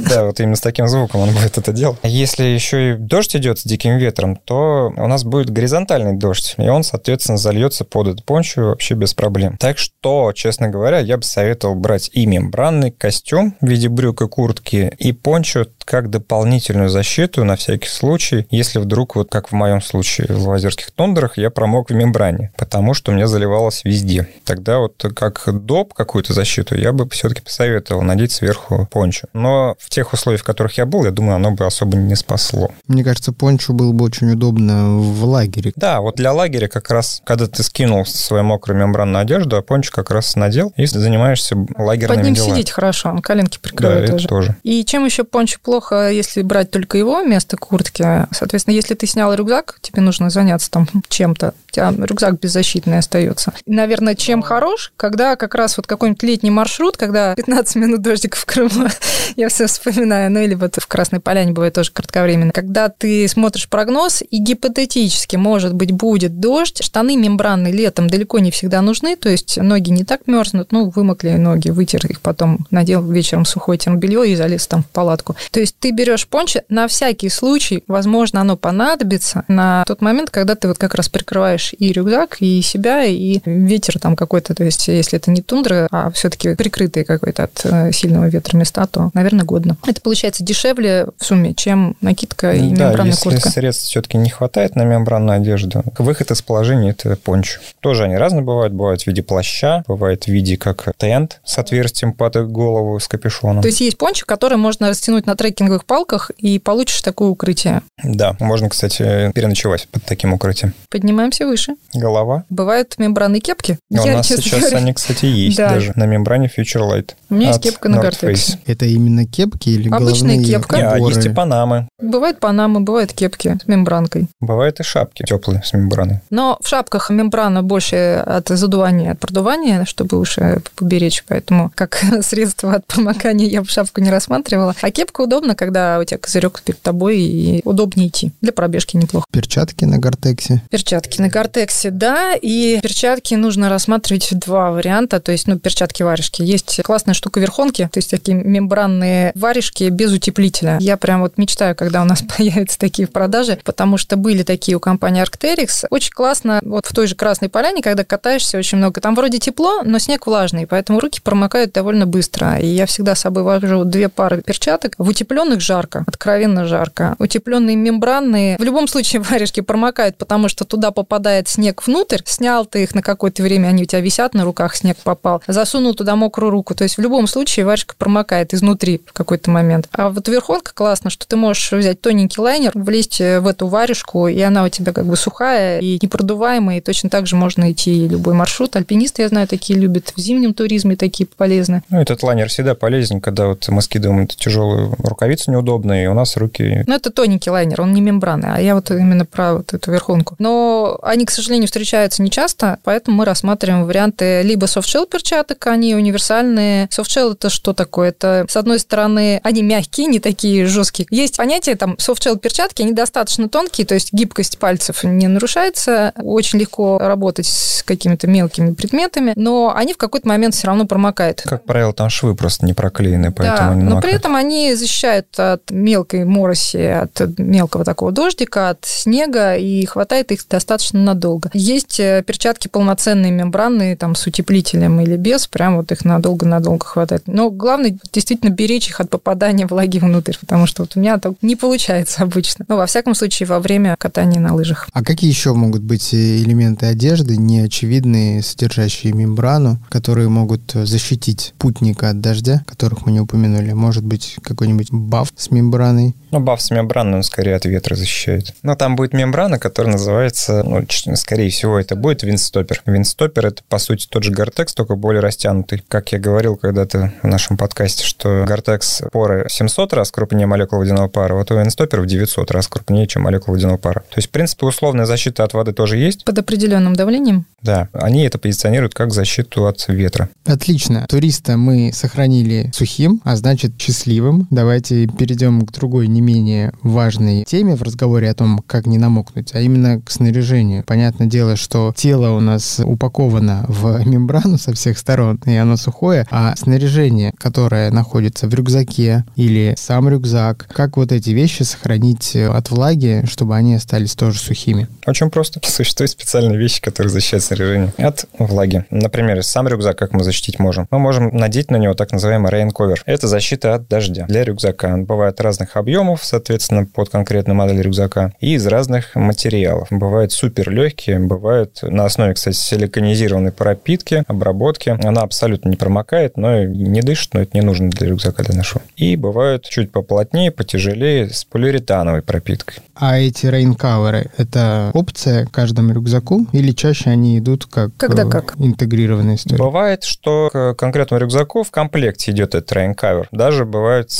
да, 0.08 0.24
вот 0.24 0.40
именно 0.40 0.56
с 0.56 0.60
таким 0.60 0.88
звуком 0.88 1.20
он 1.20 1.30
будет 1.30 1.58
это 1.58 1.72
делать. 1.72 1.98
Если 2.02 2.44
еще 2.44 2.92
и 2.92 2.94
дождь 2.96 3.34
идет 3.36 3.58
с 3.58 3.64
диким 3.64 3.98
ветром, 3.98 4.36
то 4.36 4.92
у 4.96 5.06
нас 5.06 5.24
будет 5.24 5.50
горизонтальный 5.50 6.16
дождь, 6.16 6.54
и 6.58 6.68
он, 6.68 6.82
соответственно, 6.82 7.38
зальется 7.38 7.84
под 7.84 8.08
эту 8.08 8.24
пончу 8.24 8.62
вообще 8.62 8.94
без 8.94 9.14
проблем. 9.14 9.56
Так 9.58 9.78
что, 9.78 10.32
честно 10.32 10.68
говоря, 10.68 10.98
я 10.98 11.16
бы 11.16 11.22
советовал 11.22 11.74
брать 11.74 12.10
и 12.12 12.26
мембранный 12.26 12.90
костюм 12.90 13.56
в 13.60 13.66
виде 13.66 13.88
брюк 13.88 14.22
и 14.22 14.28
куртки, 14.28 14.92
и 14.98 15.12
пончо 15.12 15.66
как 15.90 16.08
дополнительную 16.08 16.88
защиту 16.88 17.42
на 17.44 17.56
всякий 17.56 17.88
случай, 17.88 18.46
если 18.50 18.78
вдруг, 18.78 19.16
вот 19.16 19.28
как 19.28 19.48
в 19.48 19.52
моем 19.52 19.82
случае 19.82 20.28
в 20.30 20.46
лазерских 20.48 20.92
тондерах, 20.92 21.36
я 21.36 21.50
промок 21.50 21.90
в 21.90 21.94
мембране, 21.94 22.52
потому 22.56 22.94
что 22.94 23.10
мне 23.10 23.26
заливалось 23.26 23.80
везде. 23.84 24.28
Тогда 24.44 24.78
вот 24.78 25.04
как 25.16 25.42
доп 25.66 25.92
какую-то 25.92 26.32
защиту 26.32 26.76
я 26.76 26.92
бы 26.92 27.08
все-таки 27.10 27.42
посоветовал 27.42 28.02
надеть 28.02 28.30
сверху 28.30 28.86
пончо. 28.88 29.26
Но 29.32 29.74
в 29.80 29.90
тех 29.90 30.12
условиях, 30.12 30.42
в 30.42 30.44
которых 30.44 30.78
я 30.78 30.86
был, 30.86 31.04
я 31.04 31.10
думаю, 31.10 31.34
оно 31.34 31.50
бы 31.50 31.66
особо 31.66 31.96
не 31.96 32.14
спасло. 32.14 32.70
Мне 32.86 33.02
кажется, 33.02 33.32
пончо 33.32 33.72
было 33.72 33.90
бы 33.92 34.04
очень 34.04 34.30
удобно 34.30 34.96
в 34.98 35.24
лагере. 35.24 35.72
Да, 35.74 36.00
вот 36.00 36.14
для 36.14 36.32
лагеря 36.32 36.68
как 36.68 36.88
раз, 36.90 37.20
когда 37.24 37.48
ты 37.48 37.64
скинул 37.64 38.06
свою 38.06 38.44
мокрую 38.44 38.78
мембранную 38.78 39.22
одежду, 39.22 39.56
а 39.56 39.62
пончо 39.62 39.90
как 39.92 40.12
раз 40.12 40.36
надел, 40.36 40.72
и 40.76 40.86
занимаешься 40.86 41.56
лагерными 41.76 42.16
Под 42.18 42.24
ним 42.26 42.34
делами. 42.34 42.50
сидеть 42.52 42.70
хорошо, 42.70 43.08
он 43.10 43.22
коленки 43.22 43.58
Да, 43.60 43.68
прикрывает 43.68 44.04
это 44.04 44.12
тоже. 44.12 44.28
тоже. 44.28 44.56
И 44.62 44.84
чем 44.84 45.04
еще 45.04 45.24
пончо 45.24 45.58
плохо, 45.60 45.79
если 45.92 46.42
брать 46.42 46.70
только 46.70 46.98
его 46.98 47.22
вместо 47.22 47.56
куртки? 47.56 48.26
Соответственно, 48.32 48.74
если 48.74 48.94
ты 48.94 49.06
снял 49.06 49.32
рюкзак, 49.34 49.78
тебе 49.80 50.02
нужно 50.02 50.30
заняться 50.30 50.70
там 50.70 50.88
чем-то. 51.08 51.54
У 51.68 51.72
тебя 51.72 51.92
рюкзак 51.96 52.40
беззащитный 52.40 52.98
остается. 52.98 53.52
И, 53.64 53.72
наверное, 53.72 54.14
чем 54.14 54.42
хорош, 54.42 54.92
когда 54.96 55.36
как 55.36 55.54
раз 55.54 55.76
вот 55.76 55.86
какой-нибудь 55.86 56.22
летний 56.22 56.50
маршрут, 56.50 56.96
когда 56.96 57.34
15 57.34 57.76
минут 57.76 58.02
дождика 58.02 58.36
в 58.36 58.44
Крыму, 58.44 58.88
я 59.36 59.48
все 59.48 59.66
вспоминаю, 59.66 60.30
ну 60.30 60.40
или 60.40 60.54
вот 60.54 60.76
в 60.76 60.86
Красной 60.86 61.20
Поляне 61.20 61.52
бывает 61.52 61.74
тоже 61.74 61.92
кратковременно. 61.92 62.52
Когда 62.52 62.88
ты 62.88 63.28
смотришь 63.28 63.68
прогноз, 63.68 64.22
и 64.28 64.38
гипотетически, 64.38 65.36
может 65.36 65.74
быть, 65.74 65.92
будет 65.92 66.40
дождь, 66.40 66.82
штаны 66.82 67.16
мембранные 67.16 67.72
летом 67.72 68.08
далеко 68.08 68.38
не 68.38 68.50
всегда 68.50 68.82
нужны, 68.82 69.16
то 69.16 69.28
есть 69.28 69.56
ноги 69.56 69.90
не 69.90 70.04
так 70.04 70.26
мерзнут, 70.26 70.72
ну, 70.72 70.90
вымокли 70.90 71.30
ноги, 71.30 71.70
вытер 71.70 72.04
их 72.06 72.20
потом, 72.20 72.66
надел 72.70 73.02
вечером 73.02 73.44
сухое 73.44 73.78
термобелье 73.78 74.32
и 74.32 74.36
залез 74.36 74.66
там 74.66 74.82
в 74.82 74.88
палатку. 74.88 75.36
То 75.50 75.60
есть 75.60 75.69
ты 75.78 75.90
берешь 75.92 76.26
пончо 76.26 76.60
на 76.68 76.88
всякий 76.88 77.28
случай, 77.28 77.84
возможно, 77.86 78.40
оно 78.40 78.56
понадобится 78.56 79.44
на 79.48 79.84
тот 79.86 80.00
момент, 80.00 80.30
когда 80.30 80.54
ты 80.54 80.68
вот 80.68 80.78
как 80.78 80.94
раз 80.94 81.08
прикрываешь 81.08 81.74
и 81.78 81.92
рюкзак, 81.92 82.38
и 82.40 82.62
себя, 82.62 83.04
и 83.04 83.40
ветер 83.44 83.98
там 83.98 84.16
какой-то, 84.16 84.54
то 84.54 84.64
есть 84.64 84.88
если 84.88 85.18
это 85.18 85.30
не 85.30 85.42
тундра, 85.42 85.88
а 85.90 86.10
все-таки 86.10 86.54
прикрытые 86.54 87.04
какой-то 87.04 87.44
от 87.44 87.60
э, 87.64 87.92
сильного 87.92 88.26
ветра 88.28 88.56
места, 88.56 88.86
то, 88.86 89.10
наверное, 89.14 89.44
годно. 89.44 89.76
Это 89.86 90.00
получается 90.00 90.44
дешевле 90.44 91.06
в 91.18 91.24
сумме, 91.24 91.54
чем 91.54 91.96
накидка 92.00 92.52
и 92.52 92.70
да, 92.74 92.86
мембранная 92.86 93.12
если 93.12 93.30
куртка. 93.30 93.50
средств 93.50 93.84
все-таки 93.84 94.18
не 94.18 94.30
хватает 94.30 94.76
на 94.76 94.84
мембранную 94.84 95.36
одежду, 95.36 95.82
выход 95.98 96.30
из 96.30 96.42
положения– 96.42 96.90
это 96.98 97.16
пончо. 97.16 97.60
Тоже 97.80 98.04
они 98.04 98.16
разные 98.16 98.42
бывают. 98.42 98.72
Бывают 98.72 99.02
в 99.02 99.06
виде 99.06 99.22
плаща, 99.22 99.84
бывает 99.86 100.24
в 100.24 100.28
виде 100.28 100.56
как 100.56 100.92
тент 100.96 101.40
с 101.44 101.58
отверстием 101.58 102.12
под 102.12 102.50
голову, 102.50 102.98
с 102.98 103.08
капюшоном. 103.08 103.62
То 103.62 103.68
есть 103.68 103.80
есть 103.80 103.98
пончо, 103.98 104.24
который 104.26 104.58
можно 104.58 104.88
растянуть 104.88 105.26
на 105.26 105.36
трекинговых 105.50 105.84
палках 105.84 106.30
и 106.36 106.58
получишь 106.58 107.00
такое 107.02 107.28
укрытие. 107.28 107.82
Да, 108.02 108.36
можно, 108.40 108.68
кстати, 108.68 109.30
переночевать 109.32 109.88
под 109.88 110.04
таким 110.04 110.32
укрытием. 110.32 110.74
Поднимаемся 110.88 111.46
выше. 111.46 111.74
Голова. 111.94 112.44
Бывают 112.50 112.94
мембраны 112.98 113.40
кепки. 113.40 113.78
У 113.90 113.96
Я, 113.96 114.16
нас 114.16 114.26
честно 114.26 114.42
сейчас 114.44 114.60
говоря, 114.60 114.78
они, 114.78 114.92
кстати, 114.94 115.24
есть 115.26 115.56
Да. 115.56 115.70
даже 115.70 115.92
на 115.96 116.04
мембране 116.06 116.46
Future 116.46 116.88
Light. 116.88 117.10
У 117.28 117.34
меня 117.34 117.48
есть 117.48 117.62
кепка 117.62 117.88
на 117.88 117.98
Гортексе. 118.00 118.58
Это 118.66 118.86
именно 118.86 119.26
кепки 119.26 119.68
или 119.70 119.88
Обычная 119.88 120.36
головные 120.36 120.44
кепка. 120.44 120.76
Не, 120.76 120.82
а 120.82 120.96
есть 120.98 121.26
и 121.26 121.28
панамы. 121.28 121.88
Бывают 122.00 122.40
панамы, 122.40 122.80
бывают 122.80 123.12
кепки 123.12 123.58
с 123.62 123.66
мембранкой. 123.66 124.28
Бывают 124.40 124.80
и 124.80 124.82
шапки 124.82 125.24
теплые 125.24 125.62
с 125.64 125.72
мембраной. 125.72 126.20
Но 126.30 126.58
в 126.62 126.68
шапках 126.68 127.10
мембрана 127.10 127.62
больше 127.62 128.22
от 128.26 128.48
задувания, 128.48 129.12
от 129.12 129.18
продувания, 129.18 129.84
чтобы 129.84 130.18
уши 130.18 130.62
поберечь, 130.76 131.24
поэтому 131.26 131.72
как 131.74 132.02
средство 132.22 132.74
от 132.74 132.86
промокания 132.86 133.46
я 133.46 133.62
бы 133.62 133.68
шапку 133.68 134.00
не 134.00 134.10
рассматривала. 134.10 134.74
А 134.80 134.90
кепка 134.90 135.22
удобна, 135.22 135.39
когда 135.54 135.98
у 135.98 136.04
тебя 136.04 136.18
козырек 136.18 136.62
перед 136.62 136.80
тобой 136.80 137.18
и 137.18 137.60
удобнее 137.64 138.08
идти. 138.08 138.32
Для 138.40 138.52
пробежки 138.52 138.96
неплохо. 138.96 139.26
Перчатки 139.32 139.84
на 139.84 139.98
Гортексе. 139.98 140.62
Перчатки 140.70 141.20
на 141.20 141.28
Гортексе, 141.28 141.90
да, 141.90 142.34
и 142.34 142.80
перчатки 142.82 143.34
нужно 143.34 143.68
рассматривать 143.68 144.30
в 144.30 144.38
два 144.38 144.70
варианта, 144.70 145.20
то 145.20 145.32
есть, 145.32 145.46
ну, 145.46 145.58
перчатки-варежки. 145.58 146.42
Есть 146.42 146.80
классная 146.82 147.14
штука 147.14 147.40
верхонки, 147.40 147.88
то 147.92 147.98
есть 147.98 148.10
такие 148.10 148.36
мембранные 148.36 149.32
варежки 149.34 149.88
без 149.88 150.12
утеплителя. 150.12 150.78
Я 150.80 150.96
прям 150.96 151.20
вот 151.20 151.38
мечтаю, 151.38 151.74
когда 151.74 152.02
у 152.02 152.04
нас 152.04 152.22
появятся 152.36 152.78
такие 152.78 153.06
в 153.06 153.12
продаже, 153.12 153.58
потому 153.64 153.98
что 153.98 154.16
были 154.16 154.42
такие 154.42 154.76
у 154.76 154.80
компании 154.80 155.22
Arcteryx. 155.22 155.86
Очень 155.90 156.12
классно 156.12 156.60
вот 156.62 156.86
в 156.86 156.94
той 156.94 157.06
же 157.06 157.14
Красной 157.14 157.48
Поляне, 157.48 157.82
когда 157.82 158.04
катаешься 158.04 158.58
очень 158.58 158.78
много. 158.78 159.00
Там 159.00 159.14
вроде 159.14 159.38
тепло, 159.38 159.82
но 159.84 159.98
снег 159.98 160.26
влажный, 160.26 160.66
поэтому 160.66 161.00
руки 161.00 161.20
промокают 161.22 161.72
довольно 161.72 162.06
быстро. 162.06 162.58
И 162.58 162.66
я 162.66 162.86
всегда 162.86 163.14
с 163.14 163.20
собой 163.20 163.42
вожу 163.42 163.84
две 163.84 164.08
пары 164.08 164.42
перчаток. 164.42 164.94
В 164.98 165.08
утепленных 165.30 165.60
жарко, 165.60 166.04
откровенно 166.06 166.66
жарко. 166.66 167.14
Утепленные 167.18 167.76
мембранные, 167.76 168.56
в 168.58 168.62
любом 168.62 168.88
случае 168.88 169.22
варежки 169.30 169.60
промокают, 169.60 170.16
потому 170.16 170.48
что 170.48 170.64
туда 170.64 170.90
попадает 170.90 171.48
снег 171.48 171.86
внутрь. 171.86 172.18
Снял 172.24 172.66
ты 172.66 172.82
их 172.82 172.94
на 172.94 173.02
какое-то 173.02 173.42
время, 173.42 173.68
они 173.68 173.82
у 173.84 173.86
тебя 173.86 174.00
висят 174.00 174.34
на 174.34 174.44
руках, 174.44 174.74
снег 174.74 174.96
попал. 174.98 175.42
Засунул 175.46 175.94
туда 175.94 176.16
мокрую 176.16 176.50
руку. 176.50 176.74
То 176.74 176.84
есть 176.84 176.96
в 176.96 177.00
любом 177.00 177.26
случае 177.26 177.64
варежка 177.64 177.94
промокает 177.96 178.54
изнутри 178.54 179.00
в 179.06 179.12
какой-то 179.12 179.50
момент. 179.50 179.88
А 179.92 180.10
вот 180.10 180.26
верхонка 180.28 180.72
классно, 180.74 181.10
что 181.10 181.26
ты 181.26 181.36
можешь 181.36 181.70
взять 181.70 182.00
тоненький 182.00 182.40
лайнер, 182.40 182.72
влезть 182.74 183.18
в 183.18 183.46
эту 183.46 183.66
варежку, 183.66 184.28
и 184.28 184.40
она 184.40 184.64
у 184.64 184.68
тебя 184.68 184.92
как 184.92 185.06
бы 185.06 185.16
сухая 185.16 185.80
и 185.80 185.98
непродуваемая, 186.02 186.78
и 186.78 186.80
точно 186.80 187.10
так 187.10 187.26
же 187.26 187.36
можно 187.36 187.70
идти 187.70 188.08
любой 188.08 188.34
маршрут. 188.34 188.76
Альпинисты, 188.76 189.22
я 189.22 189.28
знаю, 189.28 189.46
такие 189.46 189.78
любят. 189.78 190.12
В 190.16 190.20
зимнем 190.20 190.54
туризме 190.54 190.96
такие 190.96 191.26
полезны. 191.26 191.82
Ну, 191.90 192.00
этот 192.00 192.22
лайнер 192.22 192.48
всегда 192.48 192.74
полезен, 192.74 193.20
когда 193.20 193.48
вот 193.48 193.68
мы 193.68 193.82
скидываем 193.82 194.20
эту 194.24 194.36
тяжелую 194.36 194.94
рукавицу 195.20 195.50
неудобную, 195.50 196.04
и 196.04 196.06
у 196.06 196.14
нас 196.14 196.36
руки... 196.36 196.82
Ну, 196.86 196.94
это 196.94 197.10
тоненький 197.10 197.50
лайнер, 197.50 197.82
он 197.82 197.92
не 197.92 198.00
мембранный, 198.00 198.54
а 198.54 198.60
я 198.60 198.74
вот 198.74 198.90
именно 198.90 199.26
про 199.26 199.54
вот 199.54 199.74
эту 199.74 199.92
верхонку. 199.92 200.34
Но 200.38 200.98
они, 201.02 201.26
к 201.26 201.30
сожалению, 201.30 201.66
встречаются 201.66 202.22
нечасто, 202.22 202.78
поэтому 202.84 203.18
мы 203.18 203.24
рассматриваем 203.26 203.84
варианты 203.84 204.42
либо 204.42 204.64
софтшелл 204.64 205.06
перчаток, 205.06 205.66
они 205.66 205.94
универсальные. 205.94 206.88
Софтшелл 206.90 207.32
это 207.32 207.50
что 207.50 207.74
такое? 207.74 208.08
Это, 208.08 208.46
с 208.48 208.56
одной 208.56 208.78
стороны, 208.78 209.40
они 209.44 209.62
мягкие, 209.62 210.06
не 210.06 210.20
такие 210.20 210.66
жесткие. 210.66 211.06
Есть 211.10 211.36
понятие, 211.36 211.76
там, 211.76 211.98
софтшелл 211.98 212.38
перчатки, 212.38 212.82
они 212.82 212.92
достаточно 212.92 213.48
тонкие, 213.48 213.86
то 213.86 213.94
есть 213.94 214.12
гибкость 214.12 214.58
пальцев 214.58 215.04
не 215.04 215.28
нарушается, 215.28 216.12
очень 216.16 216.58
легко 216.58 216.98
работать 216.98 217.46
с 217.46 217.82
какими-то 217.82 218.26
мелкими 218.26 218.72
предметами, 218.72 219.34
но 219.36 219.74
они 219.76 219.92
в 219.92 219.98
какой-то 219.98 220.26
момент 220.26 220.54
все 220.54 220.68
равно 220.68 220.86
промокают. 220.86 221.42
Как 221.42 221.64
правило, 221.64 221.92
там 221.92 222.08
швы 222.08 222.34
просто 222.34 222.64
не 222.64 222.72
проклеены, 222.72 223.32
поэтому 223.32 223.58
Да, 223.58 223.70
они 223.72 223.82
но 223.82 224.00
при 224.00 224.12
этом 224.12 224.34
они 224.34 224.74
защищают 224.74 225.09
от 225.18 225.70
мелкой 225.70 226.24
мороси, 226.24 226.84
от 226.84 227.38
мелкого 227.38 227.84
такого 227.84 228.12
дождика, 228.12 228.70
от 228.70 228.84
снега, 228.84 229.56
и 229.56 229.84
хватает 229.86 230.32
их 230.32 230.46
достаточно 230.48 231.00
надолго. 231.00 231.50
Есть 231.52 232.00
э, 232.00 232.22
перчатки 232.26 232.68
полноценные, 232.68 233.32
мембранные, 233.32 233.96
там, 233.96 234.14
с 234.14 234.26
утеплителем 234.26 235.00
или 235.00 235.16
без, 235.16 235.46
прям 235.46 235.76
вот 235.76 235.92
их 235.92 236.04
надолго-надолго 236.04 236.84
хватает. 236.84 237.22
Но 237.26 237.50
главное 237.50 237.96
действительно 238.12 238.50
беречь 238.50 238.88
их 238.88 239.00
от 239.00 239.10
попадания 239.10 239.66
влаги 239.66 239.98
внутрь, 239.98 240.34
потому 240.40 240.66
что 240.66 240.82
вот 240.82 240.92
у 240.96 241.00
меня 241.00 241.18
так 241.18 241.34
не 241.42 241.56
получается 241.56 242.22
обычно. 242.22 242.64
Но, 242.68 242.76
во 242.76 242.86
всяком 242.86 243.14
случае, 243.14 243.46
во 243.46 243.60
время 243.60 243.96
катания 243.98 244.40
на 244.40 244.54
лыжах. 244.54 244.88
А 244.92 245.02
какие 245.02 245.30
еще 245.30 245.52
могут 245.52 245.82
быть 245.82 246.12
э, 246.14 246.38
элементы 246.38 246.86
одежды, 246.86 247.36
неочевидные, 247.36 248.42
содержащие 248.42 249.12
мембрану, 249.12 249.78
которые 249.88 250.28
могут 250.28 250.74
э, 250.74 250.86
защитить 250.86 251.54
путника 251.58 252.10
от 252.10 252.20
дождя, 252.20 252.62
которых 252.66 253.06
мы 253.06 253.12
не 253.12 253.20
упомянули? 253.20 253.72
Может 253.72 254.04
быть, 254.04 254.36
какой-нибудь 254.42 254.92
баф 255.00 255.32
с 255.36 255.50
мембраной? 255.50 256.14
Ну, 256.30 256.40
баф 256.40 256.62
с 256.62 256.70
мембраной, 256.70 257.18
он 257.18 257.22
скорее 257.22 257.56
от 257.56 257.64
ветра 257.64 257.94
защищает. 257.94 258.54
Но 258.62 258.76
там 258.76 258.96
будет 258.96 259.12
мембрана, 259.12 259.58
которая 259.58 259.92
называется, 259.92 260.62
ну, 260.62 260.84
скорее 261.16 261.50
всего, 261.50 261.78
это 261.78 261.96
будет 261.96 262.22
винстопер. 262.22 262.82
Винстопер— 262.86 263.46
это, 263.48 263.62
по 263.68 263.78
сути, 263.78 264.06
тот 264.08 264.22
же 264.22 264.32
Гортекс, 264.32 264.74
только 264.74 264.94
более 264.94 265.20
растянутый. 265.20 265.82
Как 265.88 266.12
я 266.12 266.18
говорил 266.18 266.56
когда-то 266.56 267.12
в 267.22 267.26
нашем 267.26 267.56
подкасте, 267.56 268.04
что 268.04 268.44
Гортекс 268.46 269.02
поры 269.12 269.46
700 269.48 269.92
раз 269.92 270.10
крупнее 270.10 270.46
молекул 270.46 270.78
водяного 270.78 271.08
пара, 271.08 271.34
вот 271.34 271.50
у 271.50 271.58
винстопер 271.58 272.00
в 272.00 272.06
900 272.06 272.50
раз 272.50 272.68
крупнее, 272.68 273.06
чем 273.06 273.22
молекула 273.22 273.54
водяного 273.54 273.78
пара. 273.78 274.00
То 274.00 274.16
есть, 274.16 274.28
в 274.28 274.30
принципе, 274.30 274.66
условная 274.66 275.06
защита 275.06 275.44
от 275.44 275.52
воды 275.54 275.72
тоже 275.72 275.96
есть. 275.96 276.24
Под 276.24 276.38
определенным 276.38 276.94
давлением 276.94 277.46
Да, 277.62 277.88
они 277.92 278.24
это 278.24 278.38
позиционируют 278.38 278.94
как 278.94 279.12
защиту 279.12 279.66
от 279.66 279.84
ветра. 279.88 280.28
Отлично. 280.44 281.06
Туриста 281.08 281.56
мы 281.56 281.92
сохранили 281.92 282.70
сухим, 282.74 283.20
а 283.24 283.36
значит 283.36 283.72
счастливым. 283.78 284.46
Давайте 284.50 284.89
перейдем 284.90 285.62
к 285.62 285.72
другой 285.72 286.08
не 286.08 286.20
менее 286.20 286.72
важной 286.82 287.44
теме 287.44 287.74
в 287.76 287.82
разговоре 287.82 288.30
о 288.30 288.34
том, 288.34 288.62
как 288.66 288.86
не 288.86 288.98
намокнуть, 288.98 289.54
а 289.54 289.60
именно 289.60 290.00
к 290.00 290.10
снаряжению. 290.10 290.84
Понятное 290.84 291.26
дело, 291.26 291.56
что 291.56 291.92
тело 291.96 292.30
у 292.30 292.40
нас 292.40 292.80
упаковано 292.82 293.64
в 293.68 294.04
мембрану 294.06 294.58
со 294.58 294.72
всех 294.74 294.98
сторон, 294.98 295.40
и 295.46 295.54
оно 295.54 295.76
сухое, 295.76 296.26
а 296.30 296.54
снаряжение, 296.56 297.32
которое 297.38 297.90
находится 297.90 298.48
в 298.48 298.54
рюкзаке 298.54 299.24
или 299.36 299.74
сам 299.76 300.08
рюкзак, 300.08 300.68
как 300.72 300.96
вот 300.96 301.12
эти 301.12 301.30
вещи 301.30 301.62
сохранить 301.62 302.36
от 302.36 302.70
влаги, 302.70 303.24
чтобы 303.28 303.56
они 303.56 303.74
остались 303.74 304.14
тоже 304.14 304.38
сухими? 304.38 304.88
Очень 305.06 305.30
просто. 305.30 305.60
Существуют 305.68 306.10
специальные 306.10 306.58
вещи, 306.58 306.80
которые 306.80 307.10
защищают 307.10 307.44
снаряжение 307.44 307.92
от 307.98 308.26
влаги. 308.38 308.84
Например, 308.90 309.42
сам 309.42 309.68
рюкзак, 309.68 309.98
как 309.98 310.12
мы 310.12 310.24
защитить 310.24 310.58
можем? 310.58 310.86
Мы 310.90 310.98
можем 310.98 311.36
надеть 311.36 311.70
на 311.70 311.76
него 311.76 311.94
так 311.94 312.12
называемый 312.12 312.50
rain 312.52 312.70
cover. 312.72 312.96
Это 313.06 313.28
защита 313.28 313.74
от 313.74 313.88
дождя 313.88 314.26
для 314.26 314.44
рюкзака. 314.44 314.79
Он 314.88 315.04
бывает 315.04 315.40
разных 315.40 315.76
объемов, 315.76 316.24
соответственно, 316.24 316.86
под 316.86 317.08
конкретную 317.10 317.56
модель 317.56 317.80
рюкзака, 317.80 318.32
и 318.40 318.54
из 318.54 318.66
разных 318.66 319.14
материалов. 319.14 319.88
Бывают 319.90 320.32
супер 320.32 320.70
легкие, 320.70 321.18
бывают 321.18 321.80
на 321.82 322.04
основе, 322.04 322.34
кстати, 322.34 322.56
силиконизированной 322.56 323.52
пропитки, 323.52 324.24
обработки. 324.26 324.96
Она 325.02 325.22
абсолютно 325.22 325.68
не 325.68 325.76
промокает, 325.76 326.36
но 326.36 326.62
и 326.62 326.66
не 326.66 327.02
дышит, 327.02 327.34
но 327.34 327.40
это 327.40 327.50
не 327.54 327.62
нужно 327.62 327.90
для 327.90 328.08
рюкзака 328.08 328.42
для 328.42 328.56
нашего. 328.56 328.82
И 328.96 329.16
бывают 329.16 329.68
чуть 329.68 329.92
поплотнее, 329.92 330.50
потяжелее, 330.50 331.30
с 331.30 331.44
полиуретановой 331.44 332.22
пропиткой. 332.22 332.78
А 332.94 333.18
эти 333.18 333.46
rain 333.46 333.80
cover 333.80 334.22
ы— 334.22 334.30
это 334.36 334.90
опция 334.94 335.46
каждому 335.46 335.92
рюкзаку 335.92 336.46
или 336.52 336.72
чаще 336.72 337.10
они 337.10 337.38
идут 337.38 337.66
как, 337.66 337.96
Когда 337.96 338.24
э, 338.24 338.28
как. 338.28 338.54
интегрированная 338.58 339.36
история? 339.36 339.58
Бывает, 339.58 340.04
что 340.04 340.50
к 340.52 340.74
конкретному 340.74 341.20
рюкзаку 341.20 341.62
в 341.62 341.70
комплекте 341.70 342.30
идет 342.30 342.54
этот 342.54 342.70
rain 342.72 342.94
cover. 342.94 343.28
Даже 343.32 343.64
бывает 343.64 344.10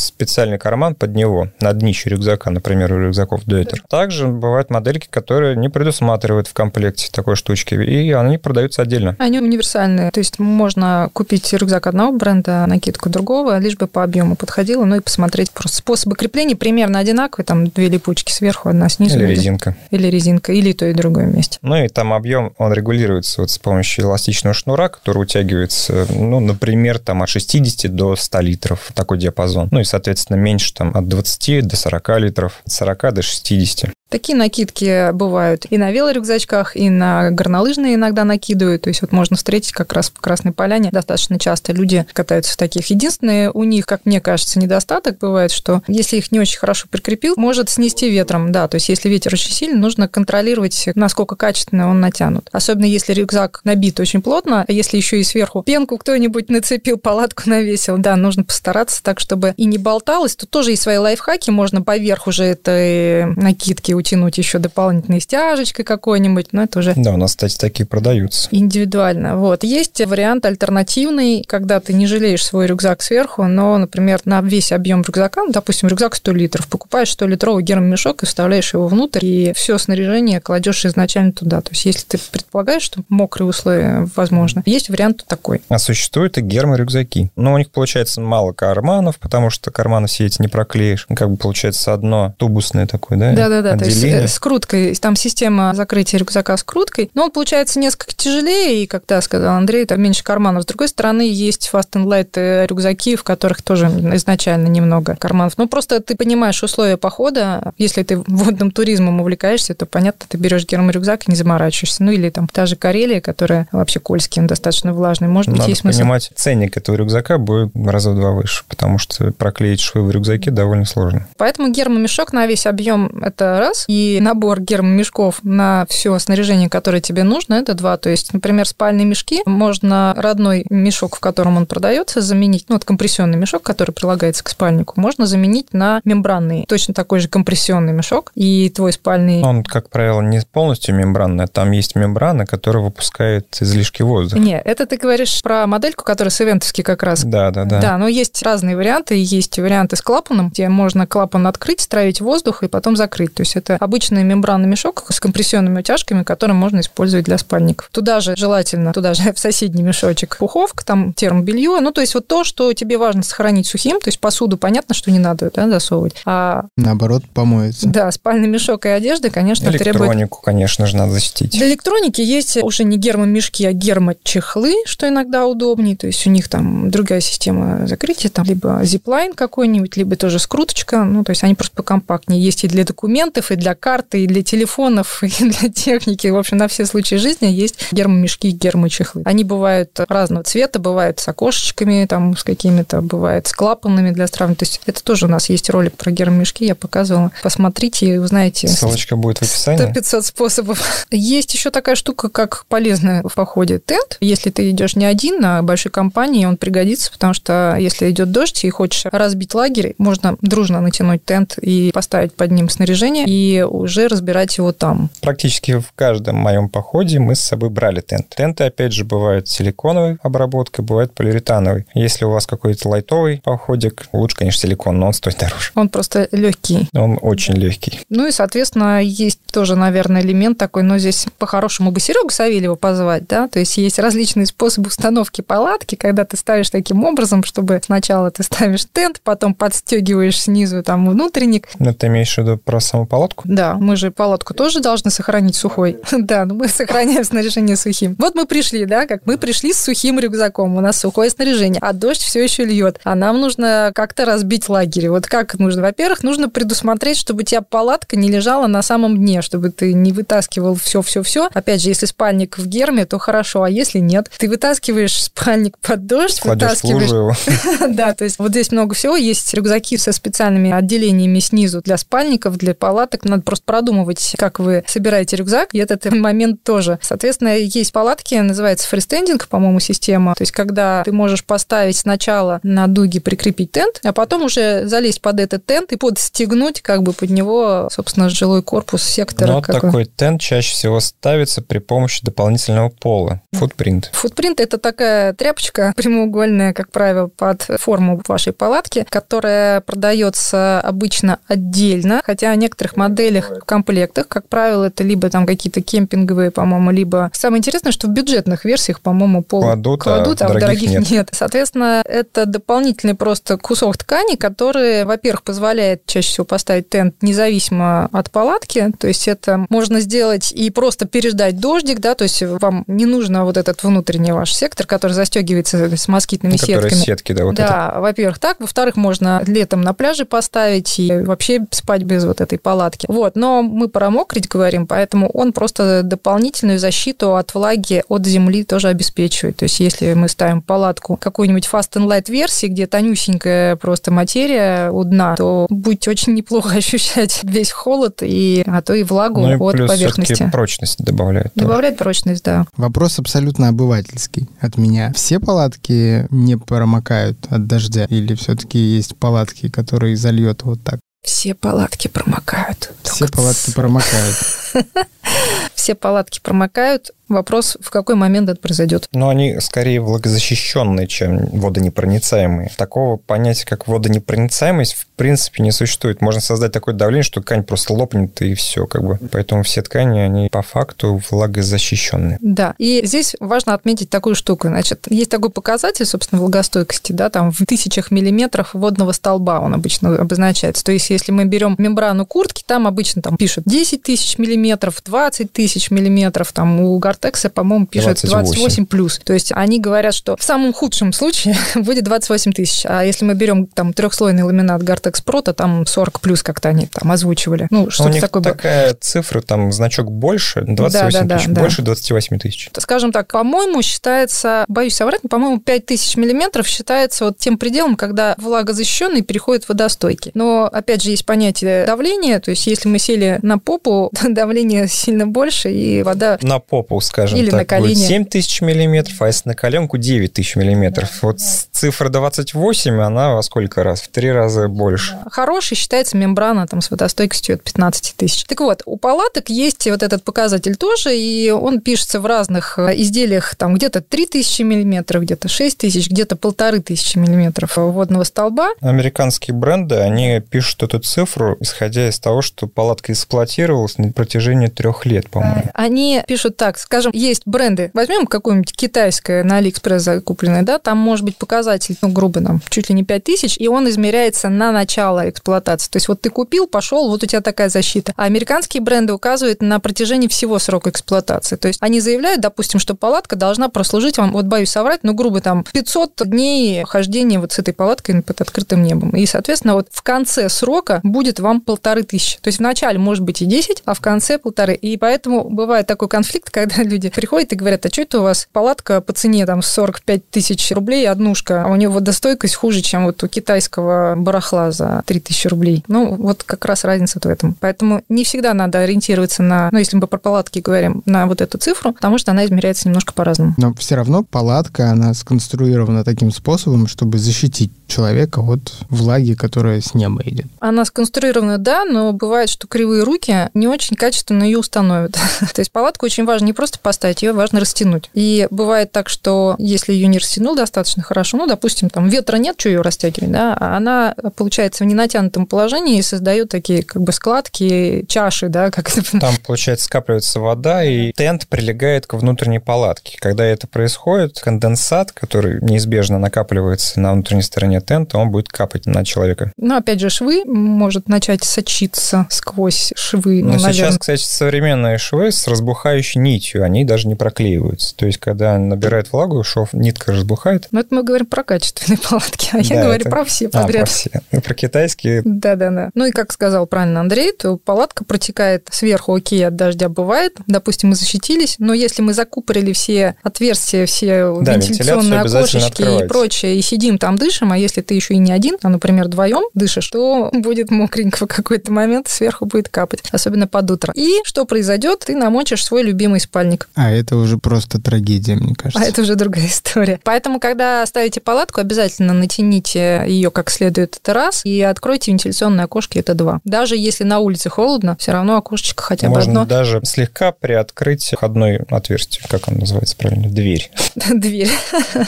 специальный 0.41 0.59
карман 0.59 0.95
под 0.95 1.15
него, 1.15 1.49
на 1.61 1.75
днище 1.75 2.09
рюкзака, 2.09 2.51
например, 2.51 2.95
у 2.95 2.99
рюкзаков 2.99 3.43
Deuter. 3.45 3.83
Также 3.91 4.27
бывают 4.27 4.71
модельки, 4.71 5.07
которые 5.11 5.55
не 5.55 5.69
предусматривают 5.69 6.47
в 6.49 6.55
комплекте 6.55 7.11
такой 7.13 7.37
штучки, 7.37 7.75
и 7.75 8.11
они 8.13 8.39
продаются 8.39 8.81
отдельно. 8.81 9.17
Они 9.19 9.39
универсальные, 9.39 10.11
то 10.11 10.19
есть 10.19 10.39
можно 10.39 11.11
купить 11.13 11.53
рюкзак 11.53 11.89
одного 11.89 12.17
бренда, 12.17 12.65
накидку 12.67 13.11
другого, 13.11 13.59
лишь 13.59 13.77
бы 13.77 13.87
по 13.87 14.03
объему 14.03 14.35
подходило, 14.35 14.87
ну 14.87 14.97
и 14.97 15.01
посмотреть 15.01 15.51
просто 15.51 15.77
способы 15.77 16.17
крепления 16.17 16.57
примерно 16.57 16.99
одинаковые, 17.01 17.45
там 17.45 17.67
две 17.69 17.89
липучки 17.89 18.33
сверху, 18.33 18.71
одна 18.71 18.89
снизу. 18.89 19.19
Или 19.19 19.25
или- 19.25 19.33
резинка. 19.33 19.77
Или 19.91 20.07
резинка, 20.07 20.53
или 20.55 20.73
то 20.73 20.87
и 20.87 20.95
другое 20.95 21.27
вместе. 21.27 21.59
Ну 21.61 21.77
и 21.77 21.89
там 21.89 22.15
объем, 22.15 22.55
он 22.57 22.73
регулируется 22.73 23.43
вот 23.43 23.51
с 23.51 23.59
помощью 23.59 24.07
эластичного 24.07 24.55
шнура, 24.55 24.89
который 24.89 25.19
утягивается, 25.19 26.07
ну, 26.09 26.41
например, 26.41 26.99
там 26.99 27.23
от 27.23 27.29
60 27.29 27.95
до 27.95 28.17
100 28.17 28.41
литров, 28.41 28.91
такой 28.95 29.19
диапазон. 29.19 29.69
Ну 29.71 29.81
и, 29.81 29.85
соответственно, 29.85 30.30
меньше 30.37 30.75
там 30.75 30.97
от 30.97 31.09
20 31.09 31.67
до 31.67 31.77
40 31.77 32.09
литров, 32.09 32.61
от 32.67 32.73
40 32.73 33.13
до 33.13 33.23
60. 33.23 33.91
Такие 34.11 34.37
накидки 34.37 35.13
бывают 35.13 35.67
и 35.71 35.79
на 35.79 35.93
велорюкзачках, 35.93 36.77
и 36.77 36.91
на 36.91 37.31
горнолыжные 37.31 37.95
иногда 37.95 38.25
накидывают. 38.25 38.83
То 38.83 38.89
есть 38.89 39.03
вот 39.03 39.13
можно 39.13 39.37
встретить 39.37 39.73
как 39.73 39.93
раз 39.93 40.11
в 40.11 40.21
Красной 40.21 40.53
Поляне 40.53 40.91
достаточно 40.91 41.39
часто 41.39 41.73
люди 41.73 42.05
катаются 42.13 42.55
в 42.55 42.57
таких. 42.57 42.87
Единственное, 42.87 43.51
у 43.53 43.63
них, 43.63 43.87
как 43.87 44.05
мне 44.05 44.21
кажется, 44.21 44.59
недостаток 44.59 45.19
бывает, 45.19 45.53
что 45.53 45.83
если 45.87 46.17
их 46.17 46.33
не 46.33 46.41
очень 46.41 46.59
хорошо 46.59 46.89
прикрепил, 46.91 47.35
может 47.37 47.71
снести 47.71 48.11
ветром, 48.11 48.51
да. 48.51 48.67
То 48.67 48.77
есть 48.77 48.89
если 48.89 49.09
ветер 49.09 49.33
очень 49.33 49.53
сильный, 49.53 49.79
нужно 49.79 50.09
контролировать, 50.09 50.89
насколько 50.97 51.37
качественно 51.37 51.89
он 51.89 52.01
натянут. 52.01 52.49
Особенно 52.51 52.87
если 52.87 53.13
рюкзак 53.13 53.61
набит 53.63 54.01
очень 54.01 54.23
плотно, 54.23 54.65
а 54.67 54.73
если 54.73 54.97
еще 54.97 55.21
и 55.21 55.25
сверху 55.25 55.63
пенку 55.63 55.99
кто-нибудь 55.99 56.49
нацепил, 56.49 56.99
палатку 56.99 57.45
навесил, 57.47 57.97
да, 57.99 58.17
нужно 58.17 58.43
постараться 58.43 59.03
так, 59.05 59.21
чтобы 59.21 59.55
и 59.57 59.67
не 59.67 59.79
болталось. 59.79 60.35
Тут 60.35 60.51
тоже 60.51 60.71
есть 60.71 60.83
свои 60.83 60.97
лайфхаки, 60.97 61.51
можно 61.51 61.83
поверх 61.83 62.27
уже 62.27 62.45
этой 62.45 63.27
накидки 63.37 63.93
утянуть 64.01 64.39
еще 64.39 64.59
дополнительной 64.59 65.21
стяжечкой 65.21 65.85
какой-нибудь, 65.85 66.49
но 66.53 66.65
это 66.65 66.81
уже... 66.81 66.95
Да, 66.97 67.13
у 67.13 67.17
нас, 67.17 67.31
кстати, 67.31 67.57
такие 67.57 67.87
продаются. 67.87 68.49
Индивидуально. 68.51 69.37
Вот. 69.37 69.63
Есть 69.63 70.05
вариант 70.05 70.45
альтернативный, 70.47 71.45
когда 71.47 71.81
ты 71.81 71.93
не 71.93 72.07
жалеешь 72.07 72.45
свой 72.45 72.67
рюкзак 72.67 73.03
сверху, 73.03 73.45
но, 73.45 73.79
например, 73.79 74.21
на 74.25 74.41
весь 74.41 74.73
объем 74.73 75.03
рюкзака, 75.03 75.45
ну, 75.45 75.53
допустим, 75.53 75.89
рюкзак 75.89 76.17
100 76.17 76.33
литров, 76.33 76.69
покупаешь 76.69 77.15
100-литровый 77.17 77.63
гермомешок 77.63 78.23
и 78.23 78.27
вставляешь 78.27 78.75
его 78.75 78.89
внутрь, 78.89 79.25
и 79.25 79.53
все 79.55 79.79
снаряжение 79.79 80.41
кладешь 80.41 80.85
изначально 80.85 81.33
туда. 81.33 81.61
То 81.61 81.71
есть, 81.71 81.85
если 81.85 82.05
ты 82.07 82.19
предполагаешь, 82.19 82.83
что 82.83 83.03
мокрые 83.09 83.49
условия 83.49 84.09
возможно, 84.17 84.63
есть 84.67 84.89
вариант 84.89 85.25
такой. 85.27 85.63
А 85.69 85.79
существуют 85.79 86.39
и 86.39 86.41
герморюкзаки. 86.41 87.31
Но 87.37 87.55
у 87.55 87.59
них, 87.59 87.71
получается, 87.71 88.21
мало 88.21 88.53
карманов, 88.53 89.19
потому 89.19 89.51
что 89.51 89.71
карманы 89.71 90.07
все 90.07 90.27
эти 90.27 90.41
не 90.41 90.49
проклеишь. 90.49 91.07
Ну, 91.09 91.17
как 91.17 91.31
бы 91.31 91.37
получается 91.37 91.93
одно 91.93 92.35
тубусное 92.39 92.87
такое, 92.87 93.19
да? 93.19 93.33
Да-да-да, 93.33 93.77
то 93.77 93.85
э, 93.91 94.29
с 94.29 94.39
круткой. 94.39 94.95
Там 94.95 95.17
система 95.17 95.73
закрытия 95.75 96.19
рюкзака 96.19 96.57
с 96.57 96.63
круткой. 96.63 97.11
Но 97.15 97.25
он 97.25 97.31
получается 97.31 97.79
несколько 97.79 98.15
тяжелее, 98.15 98.83
и, 98.83 98.87
как 98.87 99.05
да, 99.07 99.21
сказал 99.21 99.57
Андрей, 99.57 99.85
там 99.87 100.01
меньше 100.01 100.25
карманов. 100.25 100.63
С 100.65 100.67
другой 100.67 100.89
стороны, 100.89 101.23
есть 101.23 101.71
Fast 101.73 101.91
and 101.93 102.05
Light 102.05 102.31
э, 102.35 102.67
рюкзаки, 102.67 103.17
в 103.17 103.25
которых 103.25 103.63
тоже 103.63 103.87
изначально 103.87 104.69
немного 104.69 105.17
карманов. 105.17 105.55
Ну, 105.57 105.69
просто 105.69 106.01
ты 106.01 106.17
понимаешь 106.17 106.63
условия 106.63 106.97
похода. 106.97 107.73
Если 107.79 108.03
ты 108.03 108.19
водным 108.27 108.71
туризмом 108.71 109.21
увлекаешься, 109.21 109.75
то, 109.75 109.87
понятно, 109.87 110.27
ты 110.29 110.39
берешь 110.39 110.67
герморюкзак 110.67 111.29
и 111.29 111.31
не 111.31 111.37
заморачиваешься. 111.37 112.03
Ну, 112.03 112.13
или 112.13 112.31
там 112.31 112.49
та 112.49 112.67
же 112.67 112.77
Карелия, 112.77 113.21
которая 113.21 113.69
вообще 113.73 114.01
Кольский, 114.01 114.41
он 114.41 114.47
достаточно 114.47 114.93
влажный. 114.93 115.29
Может 115.29 115.51
быть, 115.51 115.61
Надо 115.61 115.71
есть 115.71 115.83
смысл. 115.83 115.99
понимать, 115.99 116.31
ценник 116.35 116.77
этого 116.77 116.97
рюкзака 116.97 117.39
будет 117.39 117.71
раза 117.75 118.11
в 118.11 118.15
два 118.15 118.33
выше, 118.33 118.65
потому 118.69 118.99
что 118.99 119.33
проклеить 119.33 119.81
швы 119.81 120.03
в 120.03 120.11
рюкзаке 120.11 120.51
довольно 120.51 120.85
сложно. 120.85 121.27
Поэтому 121.37 121.71
гермомешок 121.71 122.33
на 122.33 122.47
весь 122.47 122.67
объем– 122.67 123.23
это 123.25 123.59
раз, 123.59 123.80
и 123.89 124.19
набор 124.21 124.61
гермомешков 124.61 125.41
на 125.43 125.87
все 125.89 126.19
снаряжение, 126.19 126.69
которое 126.69 127.01
тебе 127.01 127.23
нужно, 127.23 127.55
это 127.55 127.75
два. 127.75 127.97
То 127.97 128.11
есть, 128.11 128.33
например, 128.33 128.67
спальные 128.67 129.07
мешки 129.07 129.43
можно 129.47 130.15
родной 130.17 130.65
мешок, 130.71 131.17
в 131.17 131.21
котором 131.21 131.57
он 131.57 131.67
продается, 131.67 132.21
заменить, 132.21 132.67
ну, 132.69 132.77
вот 132.77 132.85
компрессионный 132.85 133.39
мешок, 133.39 133.63
который 133.63 133.93
прилагается 133.93 134.45
к 134.45 134.49
спальнику, 134.49 135.01
можно 135.01 135.27
заменить 135.27 135.73
на 135.73 136.01
мембранный, 136.05 136.65
точно 136.69 136.95
такой 136.95 137.21
же 137.21 137.29
компрессионный 137.29 137.93
мешок, 137.93 138.33
и 138.35 138.71
твой 138.71 138.93
спальный... 138.93 139.43
Он, 139.43 139.63
как 139.65 139.89
правило, 139.91 140.21
не 140.21 140.41
полностью 140.53 140.95
мембранный, 140.95 141.47
там 141.47 141.71
есть 141.71 141.95
мембрана, 141.95 142.47
которая 142.47 142.83
выпускает 142.83 143.57
излишки 143.61 144.03
воздуха. 144.03 144.41
Не, 144.41 144.61
это 144.61 144.87
ты 144.87 144.97
говоришь 144.97 145.41
про 145.43 145.67
модельку, 145.67 146.05
которая 146.05 146.31
с 146.31 146.41
ивентовский 146.41 146.83
как 146.83 147.03
раз. 147.03 147.25
Да, 147.25 147.51
да, 147.51 147.65
да. 147.65 147.81
Да, 147.81 147.99
но 147.99 148.09
есть 148.09 148.43
разные 148.43 148.77
варианты. 148.77 149.15
Есть 149.17 149.59
варианты 149.59 149.97
с 149.97 150.03
клапаном, 150.03 150.49
где 150.51 150.69
можно 150.69 151.07
клапан 151.07 151.47
открыть, 151.47 151.81
стравить 151.81 152.21
воздух 152.21 152.63
и 152.63 152.69
потом 152.69 152.97
закрыть. 152.97 153.35
То 153.35 153.43
есть 153.43 153.57
это 153.57 153.70
обычный 153.79 154.25
мембранный 154.25 154.69
мешок 154.69 155.05
с 155.11 155.21
компрессионными 155.21 155.81
утяжками, 155.81 156.23
который 156.23 156.53
можно 156.53 156.81
использовать 156.81 157.27
для 157.27 157.39
спальников. 157.39 157.89
Туда 157.93 158.21
же 158.21 158.37
желательно, 158.37 158.93
туда 158.93 159.15
же 159.15 159.33
в 159.35 159.39
соседний 159.39 159.83
мешочек 159.83 160.37
пуховка, 160.39 160.85
там 160.85 161.13
термобелье. 161.13 161.81
Ну, 161.81 161.93
то 161.93 162.01
есть 162.01 162.15
вот 162.15 162.27
то, 162.27 162.45
что 162.45 162.73
тебе 162.73 162.99
важно 162.99 163.23
сохранить 163.23 163.67
сухим, 163.67 164.01
то 164.01 164.09
есть 164.09 164.21
посуду 164.21 164.57
понятно, 164.57 164.95
что 164.95 165.11
не 165.11 165.19
надо 165.19 165.51
да, 165.55 165.69
засовывать. 165.69 166.15
А 166.25 166.65
Наоборот, 166.77 167.25
помоется. 167.33 167.89
да, 167.89 168.11
спальный 168.11 168.49
мешок 168.49 168.87
и 168.87 168.89
одежда, 168.89 169.31
конечно, 169.31 169.71
требуют 169.71 169.87
Электронику, 169.87 170.41
конечно 170.43 170.87
же, 170.87 170.97
надо 170.97 171.13
защитить. 171.13 171.53
для 171.53 171.69
электроники 171.69 172.21
есть 172.21 172.57
уже 172.63 172.85
не 172.85 172.97
гермомешки, 172.97 173.65
а 173.65 173.73
гермочехлы, 173.73 174.75
что 174.87 175.09
иногда 175.09 175.47
удобнее. 175.47 175.97
То 175.97 176.07
есть 176.07 176.27
у 176.27 176.31
них 176.31 176.49
там 176.49 176.91
другая 176.91 177.21
система 177.21 177.87
закрытия, 177.87 178.31
там 178.31 178.45
либо 178.45 178.81
зиплайн 178.85 179.33
какой-нибудь, 179.35 179.97
либо 179.97 180.17
тоже 180.17 180.39
скруточка. 180.39 181.05
Ну, 181.05 181.25
то 181.25 181.31
есть 181.31 181.45
они 181.45 181.55
просто 181.55 181.75
покомпактнее. 181.75 182.43
Есть 182.43 182.65
и 182.65 182.69
для 182.69 182.85
документов, 182.85 183.50
и 183.51 183.57
для 183.57 183.75
карты, 183.75 184.25
и 184.25 184.27
для 184.27 184.43
телефонов, 184.43 185.23
и 185.23 185.29
для 185.29 185.69
техники. 185.69 186.27
В 186.29 186.37
общем, 186.37 186.57
на 186.57 186.69
все 186.69 186.87
случаи 186.87 187.17
жизни 187.17 187.47
есть 187.47 187.93
гермомешки 187.93 188.49
и 188.49 188.51
гермочехлы. 188.51 189.23
Они 189.25 189.45
бывают 189.45 189.99
разного 190.09 190.45
цвета, 190.45 190.79
бывают 190.79 191.21
с 191.21 191.29
окошечками, 191.29 192.07
там, 192.07 192.37
с 192.37 192.45
какими-то, 192.45 193.01
бывает 193.01 193.47
с 193.47 193.53
клапанами 193.53 194.11
для 194.11 194.27
стравливания. 194.27 194.57
То 194.57 194.65
есть 194.65 194.81
это 194.87 195.03
тоже 195.03 195.27
у 195.27 195.29
нас 195.29 195.49
есть 195.49 195.71
ролик 195.71 195.95
про 195.95 196.11
гермомешки, 196.11 196.65
я 196.65 196.75
показывала. 196.75 197.33
Посмотрите 197.43 198.07
и 198.07 198.19
узнаете. 198.19 198.69
Ссылочка 198.69 199.17
будет 199.17 199.39
в 199.39 199.43
описании. 199.43 199.93
100-500 199.93 200.23
способов. 200.23 201.07
Есть 201.11 201.55
еще 201.55 201.71
такая 201.71 201.95
штука, 201.95 202.29
как 202.29 202.65
полезная 202.69 203.23
в 203.23 203.35
походе 203.35 203.81
тент. 203.85 204.17
Если 204.21 204.51
ты 204.51 204.71
идешь 204.71 204.97
не 204.97 205.05
один, 205.05 205.45
а 205.45 205.63
большой 205.63 205.93
компании, 205.93 206.45
он 206.45 206.57
пригодится, 206.57 207.11
потому 207.11 207.35
что 207.35 207.77
если 207.79 208.11
идет 208.11 208.31
дождь 208.31 208.65
и 208.65 208.71
хочешь 208.71 209.05
разбить 209.11 209.55
лагерь, 209.55 209.95
можно 209.99 210.37
дружно 210.41 210.81
натянуть 210.81 211.25
тент 211.25 211.59
и 211.59 211.91
поставить 211.93 212.35
под 212.35 212.51
ним 212.51 212.69
снаряжение 212.69 213.27
и 213.27 213.33
уже 213.69 214.09
разбирать 214.09 214.57
его 214.59 214.73
там. 214.73 215.11
Практически 215.21 215.79
в 215.79 215.93
каждом 215.95 216.37
моем 216.37 216.69
походе 216.69 217.19
мы 217.19 217.35
с 217.35 217.41
собой 217.41 217.71
брали 217.71 218.01
тент. 218.01 218.29
Тенты, 218.31 218.65
опять 218.65 218.93
же, 218.93 219.05
бывают 219.05 219.49
силиконовой 219.49 220.19
обработкой, 220.23 220.85
бывают 220.85 221.15
полиуретановой. 221.15 221.87
Если 221.95 222.25
у 222.25 222.31
вас 222.31 222.47
какой-то 222.47 222.89
лайтовый 222.89 223.41
походик, 223.45 224.07
лучше, 224.13 224.37
конечно, 224.37 224.61
силикон, 224.61 224.99
но 224.99 225.09
он 225.09 225.13
стоит 225.13 225.39
дороже. 225.39 225.71
Он 225.75 225.89
просто 225.89 226.29
легкий. 226.33 226.89
Он 226.95 227.19
очень 227.21 227.55
легкий. 227.55 228.01
Ну 228.09 228.27
и, 228.27 228.33
соответственно, 228.33 229.03
есть 229.03 229.41
тоже, 229.53 229.77
наверное, 229.77 230.23
элемент 230.23 230.59
такой, 230.59 230.83
но 230.83 230.99
здесь 230.99 231.27
по-хорошему 231.39 231.91
бы 231.91 232.01
Серегу 232.01 232.31
Савельева 232.31 232.77
позвать, 232.77 233.27
да, 233.27 233.49
то 233.49 233.59
есть 233.59 233.77
есть 233.77 233.99
различные 233.99 234.47
способы 234.47 234.89
установки 234.89 235.41
палатки, 235.41 235.95
когда 235.95 236.25
ты 236.25 236.37
ставишь 236.37 236.71
таким 236.71 237.05
образом, 237.05 237.45
чтобы 237.45 237.81
сначала 237.85 238.31
ты 238.31 238.43
ставишь 238.43 238.87
тент, 238.93 239.21
потом 239.23 239.55
подстегиваешь 239.55 240.41
снизу 240.41 240.83
там 240.83 241.09
внутренник. 241.09 241.69
Ну, 241.79 241.93
ты 241.95 242.09
имеешь 242.09 242.35
в 242.35 242.39
виду 242.39 242.57
про 242.59 242.81
саму 242.81 243.07
палатку? 243.07 243.30
Да, 243.45 243.75
мы 243.75 243.97
же 243.97 244.11
палатку 244.11 244.55
тоже 244.55 244.81
должны 244.81 245.11
сохранить 245.11 245.57
сухой. 245.57 245.99
Да, 246.31 246.45
но 246.45 246.55
мы 246.55 246.69
сохраняем 246.69 247.25
снаряжение 247.25 247.77
сухим. 247.77 248.15
Вот 248.19 248.35
мы 248.35 248.47
пришли, 248.47 248.85
да, 248.85 249.07
как 249.07 249.23
мы 249.25 249.39
пришли 249.39 249.73
с 249.73 249.81
сухим 249.81 250.21
рюкзаком, 250.21 250.77
у 250.77 250.81
нас 250.81 250.99
сухое 250.99 251.31
снаряжение, 251.31 251.81
а 251.81 251.93
дождь 251.93 252.21
все 252.21 252.43
еще 252.43 252.65
льет, 252.65 253.01
а 253.05 253.15
нам 253.15 253.41
нужно 253.41 253.91
как-то 253.95 254.25
разбить 254.25 254.69
лагерь. 254.69 255.09
Вот 255.09 255.27
как 255.27 255.55
нужно? 255.55 255.83
Во-первых, 255.83 256.23
нужно 256.23 256.49
предусмотреть, 256.49 257.17
чтобы 257.17 257.41
у 257.41 257.45
тебя 257.45 257.63
палатка 257.63 258.17
не 258.17 258.29
лежала 258.29 258.67
на 258.67 258.83
самом 258.83 259.17
дне, 259.17 259.43
чтобы 259.43 259.71
ты 259.71 259.93
не 259.95 260.13
вытаскивал 260.13 260.75
все-все-все. 260.75 261.49
Опять 261.53 261.83
же, 261.83 261.89
если 261.89 262.07
спальник 262.07 262.59
в 262.59 262.67
герме, 262.67 263.07
то 263.07 263.19
хорошо, 263.19 263.63
а 263.63 263.71
если 263.71 263.99
нет, 263.99 264.31
ты 264.39 264.49
вытаскиваешь 264.49 265.23
спальник 265.23 265.79
под 265.79 266.07
дождь, 266.07 266.41
Кладешь 266.41 266.83
вытаскиваешь... 266.83 267.91
Да, 267.95 268.15
то 268.15 268.25
есть 268.25 268.39
вот 268.39 268.51
здесь 268.51 268.73
много 268.73 268.95
всего. 268.95 269.17
Есть 269.17 269.53
рюкзаки 269.55 269.97
со 269.97 270.13
специальными 270.13 270.71
отделениями 270.71 271.39
снизу 271.39 271.81
для 271.83 271.97
спальников, 271.97 272.57
для 272.57 272.75
палаток. 272.75 273.20
Надо 273.25 273.43
просто 273.43 273.65
продумывать, 273.65 274.35
как 274.39 274.59
вы 274.59 274.85
собираете 274.87 275.37
рюкзак, 275.37 275.75
и 275.75 275.79
этот 275.79 276.05
момент 276.11 276.63
тоже. 276.63 276.99
Соответственно, 277.03 277.57
есть 277.57 277.93
палатки, 277.93 278.35
называется 278.35 278.89
фристендинг, 278.89 279.49
по-моему, 279.49 279.81
система. 279.81 280.35
То 280.35 280.43
есть 280.43 280.53
когда 280.53 281.03
ты 281.05 281.13
можешь 281.13 281.45
поставить 281.45 281.97
сначала 281.97 282.61
на 282.63 282.87
дуги 282.87 283.19
прикрепить 283.21 283.73
тент, 283.73 284.01
а 284.05 284.13
потом 284.13 284.43
уже 284.43 284.87
залезть 284.87 285.21
под 285.21 285.41
этот 285.41 285.67
тент 285.67 285.93
и 285.93 285.97
подстегнуть 285.97 286.81
как 286.81 287.03
бы 287.03 287.13
под 287.13 287.31
него, 287.31 287.89
собственно, 287.93 288.29
жилой 288.29 288.63
корпус 288.63 289.03
сектора. 289.03 289.53
Но 289.53 289.63
какой. 289.63 289.81
такой 289.81 290.05
тент 290.05 290.41
чаще 290.41 290.73
всего 290.73 291.01
ставится 291.01 291.63
при 291.63 291.79
помощи 291.79 292.25
дополнительного 292.25 292.89
пола. 292.89 293.43
Футпринт. 293.53 294.11
Футпринт– 294.13 294.61
это 294.61 294.79
такая 294.79 295.35
тряпочка 295.35 295.93
прямоугольная, 295.97 296.73
как 296.73 296.91
правило, 296.91 297.29
под 297.29 297.63
форму 297.63 298.21
вашей 298.27 298.53
палатки, 298.53 299.07
которая 299.09 299.81
продается 299.81 300.81
обычно 300.81 301.39
отдельно, 301.47 302.23
хотя 302.25 302.55
некоторых 302.55 302.97
моделях 303.11 303.51
в 303.63 303.65
комплектах, 303.65 304.29
как 304.29 304.49
правило, 304.49 304.85
это 304.85 305.05
либо 305.05 305.29
там 305.31 305.47
какие-то 305.47 305.83
кемпинговые, 305.83 306.51
по-моему, 306.51 306.91
либо... 306.91 307.31
Самое 307.33 307.59
интересное, 307.59 307.93
что 307.93 308.07
в 308.07 308.11
бюджетных 308.11 308.65
версиях, 308.65 309.01
по-моему, 309.01 309.43
пол 309.43 309.63
Кладут, 309.63 310.43
а 310.43 310.47
а 310.47 310.49
в 310.49 310.59
дорогих 310.59 310.81
дорогих 310.81 310.91
нет. 310.91 311.11
нет. 311.11 311.29
Соответственно, 311.33 312.03
это 312.05 312.47
дополнительный 312.47 313.15
просто 313.15 313.57
кусок 313.57 313.99
ткани, 313.99 314.37
который, 314.37 315.05
во-первых, 315.05 315.43
позволяет 315.43 316.07
чаще 316.07 316.29
всего 316.29 316.45
поставить 316.45 316.89
тент 316.89 317.17
независимо 317.21 318.09
от 318.13 318.31
палатки, 318.31 318.93
то 318.99 319.09
есть 319.09 319.29
это 319.29 319.67
можно 319.69 320.01
сделать 320.01 320.53
и 320.53 320.71
просто 320.71 321.07
переждать 321.07 321.59
дождик, 321.59 322.01
да, 322.01 322.15
то 322.15 322.25
есть 322.25 322.43
вам 322.43 322.85
не 322.87 323.07
нужно 323.07 323.45
вот 323.45 323.57
этот 323.57 323.83
внутренний 323.83 324.33
ваш 324.33 324.53
сектор, 324.55 324.87
который 324.87 325.13
застегивается 325.13 325.97
с 325.97 326.09
москитными 326.09 326.57
Которые 326.57 326.91
сетками. 326.91 327.05
сетки, 327.05 327.33
да, 327.33 327.45
вот 327.45 327.55
это. 327.55 327.69
да, 327.69 328.01
во-первых, 328.01 328.39
так. 328.39 328.61
Во-вторых, 328.61 328.97
можно 328.97 329.43
летом 329.47 329.83
на 329.83 329.93
пляже 329.95 330.25
поставить 330.25 330.99
и 330.99 331.13
вообще 331.13 331.61
спать 331.71 332.03
без 332.03 332.25
вот 332.25 332.41
этой 332.41 332.59
палатки. 332.59 333.00
Палатки. 333.07 333.07
Вот, 333.09 333.37
но 333.37 333.63
мы 333.63 333.89
про 333.89 334.11
мокрить 334.11 334.49
говорим, 334.49 334.87
поэтому 334.87 335.29
он 335.31 335.53
просто 335.53 336.03
дополнительную 336.03 336.79
защиту 336.79 337.37
от 337.37 337.55
влаги 337.55 338.03
от 338.09 338.27
земли 338.27 338.65
тоже 338.65 338.89
обеспечивает. 338.89 339.57
То 339.57 339.65
есть 339.65 339.81
если 339.81 340.15
мы 340.15 340.29
ставим 340.29 340.63
палатку 340.63 341.17
какой-нибудь 341.17 341.69
fast 341.71 341.93
and 341.95 342.07
light 342.07 342.31
версии, 342.31 342.67
где 342.67 342.87
тонюсенькая 342.87 343.77
просто 343.77 344.11
материя 344.11 344.91
у 344.91 345.05
дна, 345.05 345.37
то 345.37 345.67
будете 345.71 346.11
очень 346.11 346.35
неплохо 346.35 346.71
ощущать 346.77 347.41
весь 347.43 347.71
холод 347.71 348.23
и, 348.23 348.63
а 348.67 348.83
то 348.83 348.95
и 348.95 349.03
влагу 349.03 349.41
ну 349.41 349.53
и 349.53 349.55
от 349.57 349.73
плюс 349.73 349.91
поверхности. 349.91 350.49
прочность 350.53 351.03
добавляет. 351.05 351.53
Добавляет 351.55 351.97
тоже. 351.97 352.05
прочность, 352.05 352.45
да. 352.45 352.67
Вопрос 352.77 353.19
абсолютно 353.19 353.69
обывательский 353.69 354.49
от 354.61 354.77
меня. 354.77 355.13
Все 355.15 355.41
палатки 355.41 356.27
не 356.31 356.57
промокают 356.57 357.39
от 357.49 357.67
дождя 357.67 358.07
или 358.09 358.35
все-таки 358.35 358.79
есть 358.79 359.17
палатки, 359.17 359.69
которые 359.69 360.17
зальет 360.17 360.63
вот 360.63 360.83
так? 360.83 361.01
Все 361.23 361.55
палатки 361.55 362.09
промокают. 362.09 362.93
Все 363.03 363.29
палатки 363.29 363.73
промокают. 363.73 364.37
Все 365.75 365.95
палатки 365.95 366.41
промокают. 366.41 367.11
Вопрос, 367.31 367.79
в 367.81 367.91
какой 367.91 368.17
момент 368.17 368.49
это 368.51 368.61
произойдет. 368.61 369.09
Но 369.13 369.29
они 369.29 369.61
скорее 369.61 370.01
влагозащищенные, 370.01 371.07
чем 371.07 371.47
водонепроницаемые. 371.47 372.71
Такого 372.77 373.17
понятия, 373.17 373.67
как 373.67 373.87
водонепроницаемость, 373.87 374.95
в 374.95 375.07
принципе, 375.15 375.63
не 375.63 375.71
существует. 375.71 376.21
Можно 376.21 376.41
создать 376.41 376.73
такое 376.73 376.95
давление, 376.95 377.23
что 377.23 377.41
ткань 377.41 377.63
просто 377.63 377.93
лопнет, 377.93 378.43
и 378.43 378.55
все. 378.55 378.87
Как 378.87 379.05
бы. 379.05 379.19
Поэтому 379.31 379.63
все 379.63 379.83
ткани, 379.83 380.19
они 380.19 380.49
по 380.49 380.63
факту 380.63 381.23
влагозащищенные. 381.31 382.39
Да. 382.41 382.75
И 382.79 383.01
здесь 383.05 383.37
важно 383.39 383.75
отметить 383.75 384.11
такую 384.11 384.35
штуку. 384.35 384.67
Значит, 384.67 385.07
есть 385.09 385.31
такой 385.31 385.51
показатель, 385.51 386.07
собственно, 386.07 386.41
влагостойкости, 386.41 387.13
да, 387.13 387.31
там 387.31 387.53
в 387.53 387.65
тысячах 387.65 388.11
миллиметров 388.11 388.71
водного 388.75 389.13
столба 389.13 389.61
он 389.61 389.75
обычно 389.75 390.17
обозначается. 390.17 390.83
То 390.85 390.91
есть, 390.91 391.11
если 391.11 391.31
мы 391.31 391.45
берем 391.45 391.77
мембрану 391.79 392.27
куртки, 392.27 392.65
там 392.67 392.87
обычно 392.87 393.23
там 393.23 393.37
пишут 393.37 393.65
10 393.67 394.03
тысяч 394.03 394.39
миллиметров, 394.39 395.01
20 395.05 395.53
тысяч 395.53 395.91
миллиметров, 395.91 396.53
там 396.53 396.81
у 396.81 396.99
Гортекса, 397.21 397.51
по-моему, 397.51 397.87
пишут 397.87 398.19
28. 398.23 398.55
28 398.55 398.87
плюс. 398.87 399.21
То 399.23 399.35
есть 399.35 399.53
они 399.55 399.79
говорят, 399.79 400.15
что 400.15 400.37
в 400.37 400.43
самом 400.43 400.73
худшем 400.73 401.13
случае 401.13 401.55
будет 401.75 402.05
28 402.05 402.53
тысяч. 402.53 402.87
А 402.87 403.05
если 403.05 403.27
мы 403.27 403.35
берем 403.35 403.67
там 403.67 403.93
трехслойный 403.93 404.43
ламинат 404.43 404.83
Гортекс 404.83 405.23
Pro, 405.23 405.43
то 405.43 405.53
там 405.53 405.85
40 405.87 406.21
плюс 406.21 406.43
как-то 406.43 406.71
они 406.71 406.87
там 406.87 407.13
озвучивали. 407.13 407.67
Ну, 407.71 407.91
что-то 407.91 408.09
у 408.09 408.13
них 408.13 408.23
такое. 408.23 408.43
такая 408.43 408.95
цифра, 408.99 409.43
там 409.43 409.71
значок 409.71 410.11
больше, 410.11 410.63
28 410.63 411.13
да, 411.13 411.25
да, 411.25 411.37
тысяч, 411.37 411.49
да, 411.49 411.61
больше 411.61 411.83
да. 411.83 411.87
28 411.87 412.39
тысяч. 412.39 412.71
Скажем 412.79 413.13
так, 413.13 413.31
по-моему, 413.31 413.83
считается, 413.83 414.65
боюсь 414.69 414.95
соврать, 414.95 415.23
но, 415.23 415.29
по-моему, 415.29 415.61
5 415.61 415.87
тысяч 415.87 416.17
миллиметров 416.17 416.67
считается 416.67 417.27
вот 417.27 417.37
тем 417.37 417.59
пределом, 417.59 417.97
когда 417.97 418.35
влагозащищенный 418.39 419.21
переходит 419.21 419.65
в 419.65 419.69
водостойкий. 419.69 420.31
Но, 420.33 420.65
опять 420.65 421.03
же, 421.03 421.11
есть 421.11 421.27
понятие 421.27 421.85
давления, 421.85 422.41
то 422.41 422.51
есть 422.51 422.67
если 422.67 422.89
мы 422.89 422.99
сели 422.99 423.39
на 423.43 423.59
попу, 423.59 424.11
давление 424.23 424.89
сильно 424.89 425.27
больше, 425.27 425.71
и 425.71 426.03
вода... 426.03 426.39
На 426.41 426.61
попу, 426.61 426.99
скажем 427.11 427.39
Или 427.39 427.51
так, 427.51 427.71
на 427.71 427.79
будет 427.81 427.99
7 427.99 428.25
тысяч 428.25 428.61
миллиметров, 428.61 429.21
а 429.21 429.27
если 429.27 429.49
на 429.49 429.55
коленку 429.55 429.99
9 429.99 430.33
тысяч 430.33 430.57
миллиметров. 430.57 431.11
Вот 431.23 431.41
цифра 431.41 432.09
28, 432.09 433.01
она 433.01 433.35
во 433.35 433.43
сколько 433.43 433.83
раз? 433.83 434.03
В 434.03 434.09
три 434.09 434.31
раза 434.31 434.69
больше. 434.69 435.19
Хороший 435.31 435.77
считается 435.77 436.17
мембрана 436.17 436.67
там, 436.67 436.81
с 436.81 436.91
водостойкостью 436.91 437.57
от 437.57 437.63
15 437.63 438.15
тысяч. 438.17 438.45
Так 438.45 438.61
вот, 438.61 438.83
у 438.87 438.97
палаток 438.97 439.49
есть 439.49 439.87
вот 439.91 440.03
этот 440.03 440.23
показатель 440.23 440.77
тоже, 440.77 441.17
и 441.17 441.51
он 441.51 441.81
пишется 441.81 442.21
в 442.21 442.27
разных 442.27 442.79
э, 442.79 442.95
изделиях, 442.97 443.55
там 443.57 443.75
где-то 443.75 444.01
3 444.01 444.27
тысячи 444.27 444.63
миллиметров, 444.63 445.23
где-то 445.23 445.49
6 445.49 445.79
тысяч, 445.79 446.09
где-то 446.09 446.37
полторы 446.37 446.81
тысячи 446.81 447.19
миллиметров 447.19 447.77
водного 447.77 448.25
столба. 448.25 448.71
Американские 448.81 449.55
бренды, 449.55 449.97
они 449.97 450.41
пишут 450.41 450.85
эту 450.85 451.01
цифру, 451.01 451.57
исходя 451.61 452.09
из 452.09 452.19
того, 452.21 452.43
что 452.43 452.67
палатка 452.67 453.13
эксплуатировалась 453.13 453.99
на 453.99 454.13
протяжении 454.13 454.69
трех 454.69 455.07
лет, 455.07 455.29
по-моему. 455.29 455.71
Они 455.75 456.23
пишут 456.27 456.57
так, 456.57 456.79
скажем, 456.79 457.00
есть 457.13 457.43
бренды, 457.47 457.91
возьмем 457.95 458.27
какое-нибудь 458.27 458.73
китайское 458.73 459.45
на 459.45 459.57
Алиэкспресс 459.57 460.03
закупленное, 460.03 460.63
да, 460.63 460.79
там 460.79 460.99
может 460.99 461.25
быть 461.25 461.37
показатель, 461.37 461.97
ну, 462.03 462.09
грубо 462.09 462.41
нам, 462.41 462.61
чуть 462.69 462.89
ли 462.89 462.95
не 462.95 463.05
5 463.05 463.25
тысяч, 463.25 463.57
и 463.59 463.69
он 463.69 463.89
измеряется 463.89 464.49
на 464.49 464.73
начало 464.73 465.29
эксплуатации. 465.29 465.91
То 465.91 465.97
есть 465.97 466.09
вот 466.09 466.21
ты 466.21 466.31
купил, 466.31 466.67
пошел, 466.67 467.09
вот 467.09 467.23
у 467.23 467.27
тебя 467.27 467.41
такая 467.41 467.69
защита. 467.69 468.13
А 468.17 468.25
американские 468.25 468.83
бренды 468.83 469.13
указывают 469.13 469.63
на 469.63 469.81
протяжении 469.81 470.29
всего 470.29 470.59
срока 470.59 470.91
эксплуатации. 470.91 471.57
То 471.57 471.69
есть 471.69 471.79
они 471.83 472.01
заявляют, 472.01 472.41
допустим, 472.41 472.81
что 472.81 472.95
палатка 472.95 473.37
должна 473.37 473.69
прослужить 473.69 474.19
вам, 474.19 474.33
вот 474.33 474.47
боюсь 474.47 474.71
соврать, 474.71 475.01
ну, 475.03 475.15
грубо 475.15 475.41
там 475.41 475.65
500 475.73 476.23
дней 476.27 476.85
хождения 476.85 477.39
вот 477.39 477.53
с 477.53 477.59
этой 477.59 477.75
палаткой 477.75 478.23
под 478.23 478.41
открытым 478.41 478.83
небом. 478.83 479.11
И, 479.11 479.27
соответственно, 479.27 479.75
вот 479.75 479.89
в 479.91 480.03
конце 480.03 480.49
срока 480.49 481.01
будет 481.03 481.41
вам 481.41 481.61
полторы 481.61 482.03
тысячи. 482.03 482.39
То 482.41 482.49
есть 482.49 482.59
в 482.59 482.63
начале 482.63 482.99
может 482.99 483.25
быть 483.25 483.43
и 483.43 483.47
10, 483.47 483.83
а 483.85 483.95
в 483.95 484.01
конце 484.01 484.39
полторы. 484.39 484.75
И 484.75 484.97
поэтому 484.97 485.49
бывает 485.49 485.87
такой 485.87 486.09
конфликт, 486.09 486.51
когда 486.51 486.80
люди 486.85 487.09
приходят 487.09 487.53
и 487.53 487.57
говорят, 487.57 487.87
а 487.87 487.89
что 487.91 488.03
это 488.03 488.21
у 488.21 488.23
вас 488.23 488.49
палатка 488.53 489.01
по 489.01 489.13
цене 489.13 489.47
там 489.47 489.63
45 489.63 490.31
тысяч 490.31 490.71
рублей, 490.73 491.09
однушка, 491.09 491.65
а 491.65 491.69
у 491.69 491.77
нее 491.77 491.89
водостойкость 491.89 492.55
хуже, 492.55 492.81
чем 492.81 493.05
вот 493.05 493.23
у 493.23 493.29
китайского 493.29 494.15
барахла 494.17 494.71
за 494.71 495.03
3 495.07 495.21
тысячи 495.21 495.49
рублей. 495.49 495.85
Ну, 495.89 496.15
вот 496.17 496.43
как 496.43 496.65
раз 496.65 496.85
разница 496.85 497.21
в 497.21 497.27
этом. 497.27 497.57
Поэтому 497.61 498.03
не 498.09 498.25
всегда 498.25 498.55
надо 498.55 498.81
ориентироваться 498.81 499.43
на, 499.43 499.69
ну, 499.73 499.79
если 499.79 499.97
мы 499.97 500.07
про 500.07 500.19
палатки 500.19 500.59
говорим, 500.61 501.03
на 501.07 501.27
вот 501.27 501.41
эту 501.41 501.59
цифру, 501.59 501.93
потому 501.93 502.19
что 502.19 502.33
она 502.33 502.45
измеряется 502.45 502.89
немножко 502.89 503.13
по-разному. 503.13 503.55
Но 503.57 503.75
все 503.75 503.97
равно 503.97 504.23
палатка, 504.23 504.91
она 504.91 505.15
сконструирована 505.15 506.05
таким 506.05 506.31
способом, 506.31 506.87
чтобы 506.87 507.19
защитить 507.19 507.71
человека 507.91 508.41
от 508.41 508.73
влаги, 508.89 509.35
которая 509.35 509.81
с 509.81 509.95
неба 509.95 510.23
идет. 510.25 510.47
Она 510.61 510.85
сконструирована, 510.85 511.59
да, 511.59 511.85
но 511.85 512.13
бывает, 512.13 512.49
что 512.49 512.67
кривые 512.67 513.03
руки 513.03 513.51
не 513.55 513.69
очень 513.69 513.97
качественно 513.97 514.45
ее 514.45 514.59
установят. 514.59 515.13
То 515.55 515.61
есть 515.61 515.73
палатку 515.73 516.07
очень 516.07 516.25
важно 516.25 516.47
не 516.47 516.53
просто 516.53 516.79
поставить, 516.79 517.23
ее 517.23 517.33
важно 517.33 517.61
растянуть. 517.61 518.09
И 518.15 518.47
бывает 518.51 518.93
так, 518.93 519.09
что 519.09 519.57
если 519.59 519.93
ее 519.93 520.07
не 520.07 520.19
растянул 520.19 520.55
достаточно 520.55 521.03
хорошо, 521.03 521.37
ну, 521.37 521.47
допустим, 521.47 521.91
там 521.91 522.09
ветра 522.09 522.37
нет, 522.37 522.57
что 522.59 522.69
ее 522.69 522.81
растягивать, 522.81 523.33
да, 523.33 523.57
а 523.59 523.77
она 523.77 524.15
получается 524.37 524.85
в 524.85 524.87
ненатянутом 524.87 525.47
положении 525.47 525.99
и 525.99 526.03
создает 526.03 526.49
такие 526.49 526.83
как 526.83 527.03
бы 527.03 527.13
складки, 527.13 528.05
чаши, 528.09 528.49
да, 528.49 528.71
как 528.71 528.97
это... 528.97 529.19
Там, 529.21 529.35
получается, 529.45 529.87
скапливается 529.87 530.41
вода, 530.41 530.85
и 530.85 531.13
тент 531.13 531.49
прилегает 531.49 532.07
к 532.07 532.15
внутренней 532.15 532.61
палатке. 532.61 533.17
Когда 533.21 533.45
это 533.45 533.67
происходит, 533.67 534.39
конденсат, 534.41 535.13
который 535.13 535.61
неизбежно 535.61 536.19
накапливается 536.19 537.01
на 537.01 537.13
внутренней 537.13 537.43
стороне 537.43 537.80
тента, 537.81 538.19
он 538.19 538.31
будет 538.31 538.49
капать 538.49 538.87
на 538.87 539.05
человека. 539.05 539.53
Ну, 539.57 539.77
опять 539.77 540.01
же, 540.01 540.11
швы 540.11 540.45
может 540.45 541.09
начать 541.09 541.45
сочиться 541.45 542.27
сквозь 542.31 542.93
швы. 542.97 543.43
Ну, 543.43 543.53
ну 543.53 543.59
сейчас, 543.59 543.77
наверное. 543.77 543.99
кстати, 543.99 544.23
современные 544.23 544.99
швы 544.99 545.33
с 545.33 545.47
разбухающей 545.47 546.21
нитью, 546.21 546.65
они 546.65 546.85
даже 546.85 547.09
не 547.09 547.15
проклеиваются. 547.15 547.95
То 547.97 548.07
есть, 548.07 548.19
когда 548.19 548.59
набирает 548.59 549.13
влагу, 549.13 549.43
шов, 549.45 549.73
нитка 549.73 550.13
разбухает. 550.13 550.69
Но 550.71 550.81
это 550.81 550.95
мы 550.95 551.03
говорим 551.03 551.27
про 551.27 551.43
качественные 551.45 551.99
палатки, 552.09 552.49
а 552.53 552.59
я 552.59 552.77
Да, 552.77 552.83
говорю 552.85 553.01
это- 553.03 553.11
про 553.11 553.25
все 553.25 553.47
А, 553.47 553.63
подряд. 553.63 553.85
про 553.85 553.87
все. 553.87 554.11
Ну, 554.33 554.41
Про 554.41 554.55
китайские 554.55 555.23
Да-да-да. 555.25 555.91
Ну 555.95 556.07
и 556.07 556.11
как 556.11 556.33
сказал 556.33 556.67
правильно 556.67 557.01
Андрей, 557.01 557.33
то 557.33 557.57
палатка 557.57 558.05
протекает 558.05 558.67
сверху, 558.71 559.15
окей, 559.15 559.47
от 559.47 559.57
дождя 559.57 559.89
бывает. 559.89 560.37
Допустим, 560.47 560.91
мы 560.91 560.95
защитились, 560.97 561.57
но 561.59 561.73
если 561.75 562.03
мы 562.03 562.15
закупорили 562.15 562.73
все 562.73 563.15
отверстия, 563.23 563.87
все 563.87 564.37
Да, 564.43 564.55
вентиляционные 564.55 565.21
окошечки 565.21 566.05
и 566.05 566.09
прочее, 566.09 566.57
и 566.59 566.63
сидим 566.63 566.99
там 566.99 567.17
дышим, 567.17 567.53
а 567.53 567.59
если 567.59 567.70
ты 567.79 567.95
еще 567.95 568.15
и 568.15 568.19
не 568.19 568.33
один, 568.33 568.57
а, 568.63 568.69
например, 568.69 569.07
вдвоем 569.07 569.45
дышишь, 569.55 569.89
то 569.89 570.31
будет 570.33 570.71
мокренько 570.71 571.25
в 571.25 571.29
какой-то 571.29 571.73
момент, 571.73 572.09
сверху 572.09 572.47
будет 572.47 572.69
капать, 572.69 573.03
особенно 573.13 573.47
под 573.47 573.71
утро. 573.71 573.93
И 573.95 574.21
что 574.25 574.45
произойдет? 574.45 575.05
Ты 575.07 575.17
намочишь 575.17 575.65
свой 575.65 575.83
любимый 575.83 576.21
спальник. 576.21 576.69
А 576.75 576.91
это 576.91 577.17
уже 577.17 577.39
просто 577.39 577.81
трагедия, 577.81 578.35
мне 578.35 578.55
кажется. 578.55 578.83
А 578.83 578.89
это 578.89 579.03
уже 579.03 579.15
другая 579.15 579.47
история. 579.49 580.01
Поэтому, 580.03 580.41
когда 580.41 580.85
ставите 580.87 581.21
палатку, 581.21 581.61
обязательно 581.61 582.13
натяните 582.13 583.05
ее 583.07 583.31
как 583.31 583.51
следует, 583.51 583.99
это 584.03 584.15
раз, 584.15 584.45
и 584.45 584.61
откройте 584.63 585.11
вентиляционные 585.11 585.65
окошки, 585.65 585.99
это 585.99 586.15
два. 586.15 586.41
Даже 586.45 586.77
если 586.77 587.05
на 587.05 587.19
улице 587.19 587.51
холодно, 587.51 587.97
все 587.99 588.13
равно 588.13 588.37
окошечко 588.37 588.83
хотя 588.83 589.09
бы 589.09 589.15
можно 589.15 589.43
одно. 589.43 589.45
даже 589.45 589.81
слегка 589.85 590.33
приоткрыть 590.33 591.13
входное 591.15 591.65
отверстие, 591.69 592.25
как 592.29 592.49
оно 592.49 592.61
называется 592.61 592.97
правильно, 592.97 593.29
дверь. 593.29 593.71
Дверь. 594.11 594.51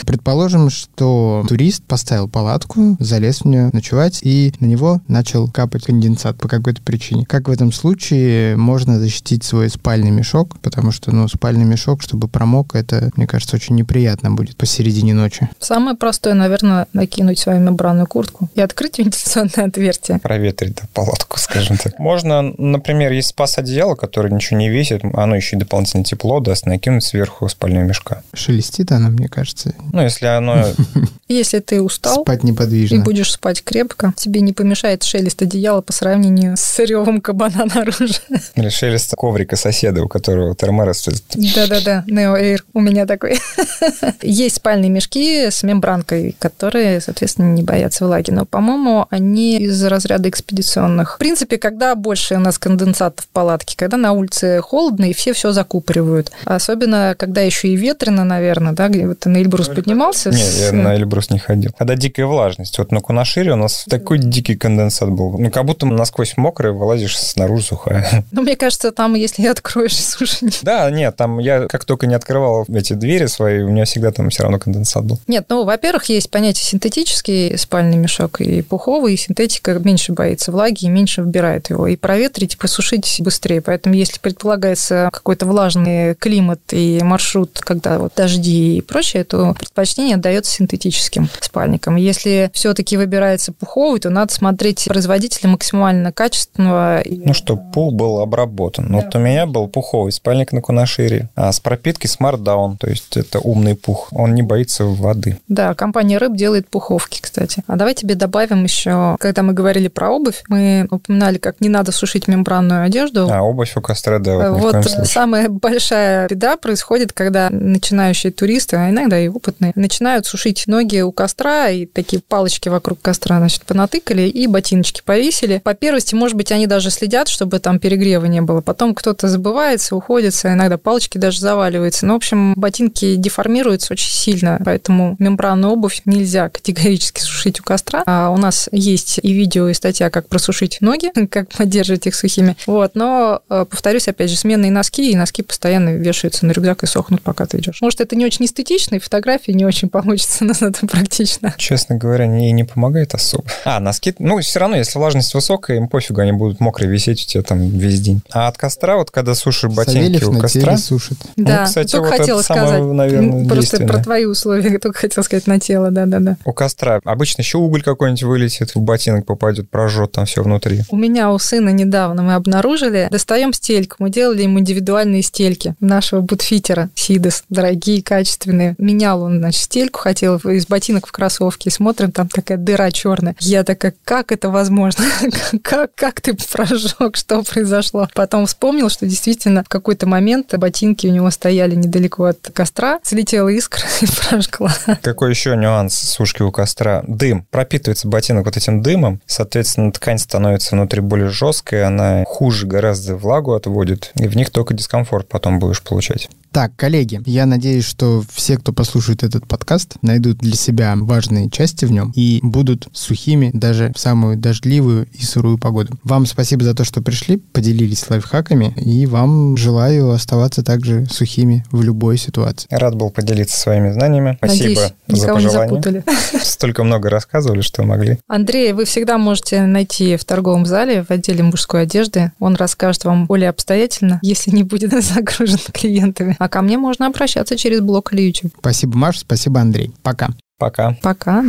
Предположим, 0.05 0.69
что 0.69 1.45
турист 1.47 1.83
поставил 1.83 2.27
палатку, 2.27 2.52
залез 2.99 3.41
в 3.41 3.45
нее 3.45 3.69
ночевать, 3.73 4.19
и 4.23 4.53
на 4.59 4.65
него 4.65 5.01
начал 5.07 5.49
капать 5.49 5.85
конденсат 5.85 6.37
по 6.37 6.47
какой-то 6.47 6.81
причине. 6.81 7.25
Как 7.25 7.47
в 7.47 7.51
этом 7.51 7.71
случае 7.71 8.55
можно 8.57 8.99
защитить 8.99 9.43
свой 9.43 9.69
спальный 9.69 10.11
мешок? 10.11 10.59
Потому 10.59 10.91
что, 10.91 11.11
ну, 11.11 11.27
спальный 11.27 11.65
мешок, 11.65 12.01
чтобы 12.01 12.27
промок, 12.27 12.75
это, 12.75 13.11
мне 13.15 13.27
кажется, 13.27 13.55
очень 13.55 13.75
неприятно 13.75 14.31
будет 14.31 14.57
посередине 14.57 15.13
ночи. 15.13 15.49
Самое 15.59 15.95
простое, 15.95 16.33
наверное, 16.33 16.87
накинуть 16.93 17.39
свою 17.39 17.59
мембранную 17.59 18.07
куртку 18.07 18.49
и 18.55 18.61
открыть 18.61 18.97
вентиляционное 18.99 19.67
отверстие. 19.67 20.19
Проветрить 20.19 20.75
да, 20.75 20.83
палатку, 20.93 21.39
скажем 21.39 21.77
так. 21.77 21.99
Можно, 21.99 22.41
например, 22.57 23.11
есть 23.11 23.29
спас-одеяло, 23.29 23.95
которое 23.95 24.29
ничего 24.29 24.59
не 24.59 24.69
весит, 24.69 25.03
оно 25.13 25.35
еще 25.35 25.55
и 25.55 25.59
дополнительно 25.59 26.03
тепло 26.03 26.39
даст, 26.39 26.65
накинуть 26.65 27.03
сверху 27.03 27.47
спального 27.49 27.83
мешка. 27.83 28.21
Шелестит 28.33 28.91
она, 28.91 29.09
мне 29.09 29.27
кажется. 29.27 29.73
Ну, 29.91 30.01
если 30.01 30.25
оно... 30.25 30.65
Если 31.27 31.59
ты 31.59 31.81
устал, 31.81 32.21
Спать 32.23 32.42
лежать 32.43 32.55
неподвижно. 32.55 32.95
И 32.95 32.99
будешь 32.99 33.31
спать 33.31 33.63
крепко. 33.63 34.13
Тебе 34.15 34.41
не 34.41 34.53
помешает 34.53 35.03
шелест 35.03 35.41
одеяла 35.41 35.81
по 35.81 35.93
сравнению 35.93 36.55
с 36.57 36.79
ревом 36.79 37.21
кабана 37.21 37.65
наружу. 37.73 38.13
Или 38.55 38.69
шелест 38.69 39.13
коврика 39.15 39.55
соседа, 39.55 40.03
у 40.03 40.07
которого 40.07 40.55
терморез. 40.55 41.03
Да-да-да, 41.35 42.03
Neo 42.07 42.39
Air 42.39 42.59
у 42.73 42.79
меня 42.79 43.05
такой. 43.05 43.39
Есть 44.21 44.57
спальные 44.57 44.89
мешки 44.89 45.49
с 45.49 45.63
мембранкой, 45.63 46.35
которые, 46.39 47.01
соответственно, 47.01 47.53
не 47.53 47.63
боятся 47.63 48.05
влаги. 48.05 48.31
Но, 48.31 48.45
по-моему, 48.45 49.07
они 49.09 49.59
из 49.59 49.83
разряда 49.83 50.29
экспедиционных. 50.29 51.15
В 51.15 51.17
принципе, 51.17 51.57
когда 51.57 51.95
больше 51.95 52.35
у 52.35 52.39
нас 52.39 52.57
конденсат 52.57 53.19
в 53.19 53.27
палатке, 53.27 53.75
когда 53.77 53.97
на 53.97 54.13
улице 54.13 54.61
холодно, 54.61 55.09
и 55.09 55.13
все 55.13 55.33
все 55.33 55.51
закупоривают. 55.51 56.31
Особенно, 56.45 57.15
когда 57.17 57.41
еще 57.41 57.69
и 57.69 57.75
ветрено, 57.75 58.23
наверное, 58.23 58.73
да, 58.73 58.87
где 58.87 59.11
ты 59.13 59.29
на 59.29 59.37
Эльбрус 59.37 59.67
поднимался. 59.67 60.29
Не, 60.29 60.41
я 60.41 60.71
на 60.71 60.95
Эльбрус 60.95 61.29
не 61.29 61.39
ходил. 61.39 61.71
Когда 61.77 61.95
дикая 61.95 62.22
влажность. 62.25 62.77
Вот 62.77 62.91
на 62.91 63.01
Кунашире 63.01 63.53
у 63.53 63.55
нас 63.55 63.85
такой 63.89 64.17
дикий 64.17 64.55
конденсат 64.55 65.09
был. 65.09 65.37
Ну, 65.37 65.51
как 65.51 65.65
будто 65.65 65.85
насквозь 65.85 66.37
мокрый, 66.37 66.71
вылазишь 66.71 67.17
снаружи 67.17 67.63
сухая. 67.63 68.25
Ну, 68.31 68.41
мне 68.41 68.55
кажется, 68.55 68.91
там, 68.91 69.13
если 69.13 69.45
откроешь 69.47 69.95
суши... 69.95 70.49
Да, 70.63 70.89
нет, 70.89 71.15
там 71.15 71.39
я 71.39 71.67
как 71.67 71.85
только 71.85 72.07
не 72.07 72.15
открывал 72.15 72.65
эти 72.73 72.93
двери 72.93 73.27
свои, 73.27 73.61
у 73.61 73.69
меня 73.69 73.85
всегда 73.85 74.11
там 74.11 74.29
все 74.29 74.43
равно 74.43 74.59
конденсат 74.59 75.05
был. 75.05 75.19
Нет, 75.27 75.45
ну, 75.49 75.63
во-первых, 75.63 76.05
есть 76.05 76.29
понятие 76.29 76.65
синтетический 76.65 77.57
спальный 77.57 77.97
мешок 77.97 78.41
и 78.41 78.61
пуховый, 78.61 79.13
и 79.13 79.17
синтетика 79.17 79.77
меньше 79.79 80.13
боится 80.13 80.51
влаги 80.51 80.85
и 80.85 80.89
меньше 80.89 81.21
вбирает 81.21 81.69
его. 81.69 81.87
И 81.87 81.95
проветрить, 81.95 82.55
и 82.55 82.57
просушить 82.57 83.17
быстрее. 83.19 83.61
Поэтому, 83.61 83.95
если 83.95 84.19
предполагается 84.19 85.09
какой-то 85.11 85.45
влажный 85.45 86.15
климат 86.15 86.61
и 86.71 86.99
маршрут, 87.03 87.59
когда 87.59 87.99
вот 87.99 88.13
дожди 88.15 88.77
и 88.77 88.81
прочее, 88.81 89.23
то 89.23 89.53
предпочтение 89.53 90.15
отдается 90.15 90.51
синтетическим 90.51 91.29
спальникам. 91.39 91.95
Если 91.95 92.12
все-таки 92.53 92.97
выбирается 92.97 93.51
пуховый, 93.51 93.99
то 93.99 94.09
надо 94.09 94.33
смотреть 94.33 94.85
производителя 94.87 95.49
максимально 95.49 96.11
качественного. 96.11 97.01
Ну, 97.05 97.33
что 97.33 97.57
пул 97.57 97.91
был 97.91 98.19
обработан. 98.19 98.87
Да. 98.89 98.95
Вот 98.95 99.15
у 99.15 99.19
меня 99.19 99.45
был 99.45 99.67
пуховый 99.67 100.11
спальник 100.11 100.51
на 100.51 100.61
Кунашире, 100.61 101.29
а 101.35 101.51
с 101.51 101.59
пропиткой 101.59 102.09
Smart 102.09 102.39
Down, 102.39 102.77
то 102.77 102.89
есть 102.89 103.17
это 103.17 103.39
умный 103.39 103.75
пух. 103.75 104.09
Он 104.11 104.33
не 104.33 104.41
боится 104.41 104.85
воды. 104.85 105.39
Да, 105.47 105.73
компания 105.73 106.17
Рыб 106.17 106.35
делает 106.35 106.67
пуховки, 106.69 107.19
кстати. 107.21 107.63
А 107.67 107.75
давай 107.75 107.93
тебе 107.93 108.15
добавим 108.15 108.63
еще, 108.63 109.15
когда 109.19 109.43
мы 109.43 109.53
говорили 109.53 109.87
про 109.87 110.11
обувь, 110.11 110.43
мы 110.47 110.87
упоминали, 110.89 111.37
как 111.37 111.61
не 111.61 111.69
надо 111.69 111.91
сушить 111.91 112.27
мембранную 112.27 112.83
одежду. 112.83 113.29
А, 113.31 113.41
обувь 113.41 113.75
у 113.75 113.81
костра, 113.81 114.19
да. 114.19 114.51
Вот, 114.51 114.75
вот 114.75 115.07
самая 115.07 115.49
большая 115.49 116.27
беда 116.27 116.57
происходит, 116.57 117.13
когда 117.13 117.49
начинающие 117.49 118.31
туристы, 118.31 118.77
а 118.77 118.89
иногда 118.89 119.19
и 119.19 119.27
опытные, 119.27 119.71
начинают 119.75 120.25
сушить 120.25 120.63
ноги 120.67 121.01
у 121.01 121.11
костра, 121.11 121.69
и 121.69 121.85
такие 121.85 122.02
палочки 122.27 122.69
вокруг 122.69 123.01
костра, 123.01 123.37
значит, 123.39 123.63
понатыкали, 123.63 124.23
и 124.23 124.47
ботиночки 124.47 125.01
повесили. 125.03 125.61
По 125.63 125.73
первости, 125.73 126.15
может 126.15 126.37
быть, 126.37 126.51
они 126.51 126.67
даже 126.67 126.89
следят, 126.89 127.27
чтобы 127.27 127.59
там 127.59 127.79
перегрева 127.79 128.25
не 128.25 128.41
было. 128.41 128.61
Потом 128.61 128.93
кто-то 128.95 129.27
забывается, 129.27 129.95
уходится, 129.95 130.53
иногда 130.53 130.77
палочки 130.77 131.17
даже 131.17 131.39
заваливаются. 131.39 132.05
Ну, 132.05 132.13
в 132.13 132.17
общем, 132.17 132.53
ботинки 132.55 133.15
деформируются 133.15 133.93
очень 133.93 134.11
сильно, 134.11 134.59
поэтому 134.63 135.15
мембранную 135.19 135.73
обувь 135.73 136.01
нельзя 136.05 136.49
категорически 136.49 137.21
сушить 137.21 137.59
у 137.59 137.63
костра. 137.63 138.03
А 138.05 138.29
у 138.29 138.37
нас 138.37 138.69
есть 138.71 139.19
и 139.21 139.33
видео, 139.33 139.67
и 139.69 139.73
статья, 139.73 140.09
как 140.09 140.27
просушить 140.27 140.77
ноги, 140.81 141.11
как 141.29 141.49
поддерживать 141.49 142.07
их 142.07 142.15
сухими. 142.15 142.55
Вот, 142.67 142.95
но, 142.95 143.41
э, 143.49 143.65
повторюсь, 143.69 144.07
опять 144.07 144.29
же, 144.29 144.37
сменные 144.37 144.71
носки, 144.71 145.11
и 145.11 145.15
носки 145.15 145.41
постоянно 145.41 145.89
вешаются 145.89 146.45
на 146.45 146.51
рюкзак 146.51 146.83
и 146.83 146.87
сохнут, 146.87 147.21
пока 147.21 147.45
ты 147.45 147.57
идешь. 147.57 147.81
Может, 147.81 148.01
это 148.01 148.15
не 148.15 148.25
очень 148.25 148.45
эстетично, 148.45 148.95
и 148.95 148.99
фотографии 148.99 149.51
не 149.51 149.65
очень 149.65 149.89
получится, 149.93 150.45
но 150.45 150.53
это 150.53 150.85
практично. 150.87 151.53
Честно 151.57 151.92
говоря, 151.93 152.27
не, 152.27 152.51
не 152.51 152.63
помогает 152.63 153.13
особо. 153.13 153.45
А, 153.65 153.79
носки, 153.79 154.15
ну, 154.19 154.39
все 154.39 154.59
равно, 154.59 154.77
если 154.77 154.97
влажность 154.97 155.33
высокая, 155.33 155.77
им 155.77 155.87
пофигу, 155.87 156.21
они 156.21 156.31
будут 156.31 156.59
мокрые 156.59 156.91
висеть 156.91 157.23
у 157.23 157.27
тебя 157.27 157.43
там 157.43 157.69
весь 157.69 157.99
день. 157.99 158.21
А 158.31 158.47
от 158.47 158.57
костра, 158.57 158.97
вот 158.97 159.11
когда 159.11 159.35
сушишь 159.35 159.71
ботинки 159.71 160.19
Савельев 160.19 160.27
у 160.27 160.39
костра... 160.39 160.77
сушит. 160.77 161.17
Да, 161.35 161.61
ну, 161.61 161.65
кстати, 161.65 161.91
только 161.91 162.09
вот 162.09 162.17
хотела 162.17 162.39
это 162.39 162.47
самое, 162.47 162.67
сказать. 162.67 162.93
наверное, 162.93 163.45
Просто 163.47 163.85
про 163.85 164.03
твои 164.03 164.25
условия, 164.25 164.79
только 164.79 164.99
хотела 164.99 165.23
сказать 165.23 165.47
на 165.47 165.59
тело, 165.59 165.91
да-да-да. 165.91 166.37
У 166.45 166.53
костра 166.53 166.99
обычно 167.03 167.41
еще 167.41 167.57
уголь 167.57 167.83
какой-нибудь 167.83 168.23
вылетит, 168.23 168.75
в 168.75 168.79
ботинок 168.81 169.25
попадет, 169.25 169.69
прожжет 169.69 170.11
там 170.13 170.25
все 170.25 170.43
внутри. 170.43 170.81
У 170.89 170.95
меня 170.95 171.31
у 171.31 171.39
сына 171.39 171.69
недавно 171.69 172.23
мы 172.23 172.33
обнаружили, 172.33 173.07
достаем 173.11 173.53
стельку, 173.53 173.97
мы 173.99 174.09
делали 174.09 174.43
ему 174.43 174.59
индивидуальные 174.59 175.21
стельки 175.21 175.75
нашего 175.79 176.21
бутфитера 176.21 176.89
Сидес, 176.95 177.43
дорогие, 177.49 178.01
качественные. 178.01 178.75
Менял 178.77 179.21
он, 179.23 179.39
значит, 179.39 179.63
стельку, 179.63 179.99
хотел 179.99 180.37
из 180.37 180.67
ботинок 180.67 181.07
в 181.07 181.11
кроссовки, 181.11 181.69
смотрим, 181.83 182.13
там 182.13 182.29
такая 182.29 182.57
дыра 182.57 182.91
черная. 182.91 183.35
Я 183.41 183.65
такая, 183.65 183.93
как 184.05 184.31
это 184.31 184.49
возможно? 184.49 185.03
как, 185.63 185.93
как 185.95 186.21
ты 186.21 186.33
прожег, 186.33 187.17
что 187.17 187.43
произошло? 187.43 188.07
Потом 188.13 188.45
вспомнил, 188.45 188.89
что 188.89 189.05
действительно 189.05 189.65
в 189.65 189.67
какой-то 189.67 190.07
момент 190.07 190.57
ботинки 190.57 191.07
у 191.07 191.11
него 191.11 191.29
стояли 191.29 191.75
недалеко 191.75 192.23
от 192.23 192.39
костра, 192.53 192.99
слетела 193.03 193.49
искра 193.49 193.83
и 194.01 194.05
прожгла. 194.05 194.73
Какой 195.01 195.31
еще 195.31 195.57
нюанс 195.57 195.95
сушки 195.95 196.41
у 196.41 196.53
костра? 196.53 197.03
Дым. 197.05 197.45
Пропитывается 197.51 198.07
ботинок 198.07 198.45
вот 198.45 198.55
этим 198.55 198.81
дымом, 198.81 199.19
соответственно, 199.25 199.91
ткань 199.91 200.19
становится 200.19 200.77
внутри 200.77 201.01
более 201.01 201.29
жесткой, 201.29 201.83
она 201.83 202.23
хуже 202.25 202.65
гораздо 202.65 203.17
влагу 203.17 203.55
отводит, 203.55 204.11
и 204.15 204.29
в 204.29 204.37
них 204.37 204.51
только 204.51 204.73
дискомфорт 204.73 205.27
потом 205.27 205.59
будешь 205.59 205.81
получать. 205.81 206.29
Так, 206.53 206.75
коллеги, 206.75 207.19
я 207.25 207.47
надеюсь, 207.47 207.83
что 207.83 208.23
все, 208.31 208.57
кто 208.57 208.73
послушает 208.73 209.23
этот 209.23 209.47
подкаст, 209.47 209.95
найдут 210.03 210.37
для 210.37 210.55
себя 210.55 210.93
важные 210.95 211.49
части 211.49 211.72
в 211.81 211.91
нем 211.91 212.11
и 212.15 212.39
будут 212.43 212.87
сухими 212.91 213.49
даже 213.53 213.91
в 213.95 213.99
самую 213.99 214.37
дождливую 214.37 215.07
и 215.11 215.23
сырую 215.23 215.57
погоду. 215.57 215.97
Вам 216.03 216.25
спасибо 216.25 216.63
за 216.63 216.75
то, 216.75 216.83
что 216.83 217.01
пришли, 217.01 217.37
поделились 217.37 218.07
лайфхаками, 218.09 218.73
и 218.77 219.05
вам 219.05 219.57
желаю 219.57 220.11
оставаться 220.11 220.63
также 220.63 221.07
сухими 221.07 221.65
в 221.71 221.81
любой 221.81 222.17
ситуации. 222.17 222.67
Рад 222.69 222.95
был 222.95 223.09
поделиться 223.09 223.57
своими 223.57 223.91
знаниями. 223.91 224.35
Спасибо 224.37 224.63
Надеюсь, 224.69 224.93
за 225.07 225.27
пожелания. 225.27 225.69
запутали. 225.69 226.03
Столько 226.43 226.83
много 226.83 227.09
рассказывали, 227.09 227.61
что 227.61 227.83
могли. 227.83 228.19
Андрей, 228.27 228.73
вы 228.73 228.85
всегда 228.85 229.17
можете 229.17 229.63
найти 229.63 230.17
в 230.17 230.25
торговом 230.25 230.65
зале 230.65 231.03
в 231.03 231.11
отделе 231.11 231.43
мужской 231.43 231.83
одежды. 231.83 232.31
Он 232.39 232.55
расскажет 232.55 233.05
вам 233.05 233.25
более 233.25 233.49
обстоятельно, 233.49 234.19
если 234.21 234.51
не 234.51 234.63
будет 234.63 234.91
загружен 235.03 235.59
клиентами. 235.71 236.35
А 236.39 236.49
ко 236.49 236.61
мне 236.61 236.77
можно 236.77 237.07
обращаться 237.07 237.57
через 237.57 237.81
блог 237.81 238.13
или 238.13 238.23
YouTube. 238.23 238.53
Спасибо, 238.59 238.97
Маш, 238.97 239.19
спасибо, 239.19 239.61
Андрей. 239.61 239.91
Пока. 240.03 240.29
Пока. 240.63 240.95
Пока. 241.01 241.43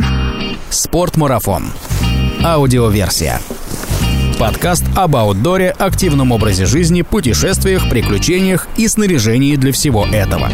Спортмарафон. 0.69 1.71
Аудиоверсия. 2.43 3.39
Подкаст 4.37 4.83
об 4.93 5.15
аутдоре, 5.15 5.69
активном 5.69 6.33
образе 6.33 6.65
жизни, 6.65 7.01
путешествиях, 7.01 7.89
приключениях 7.89 8.67
и 8.75 8.89
снаряжении 8.89 9.55
для 9.55 9.71
всего 9.71 10.05
этого. 10.05 10.49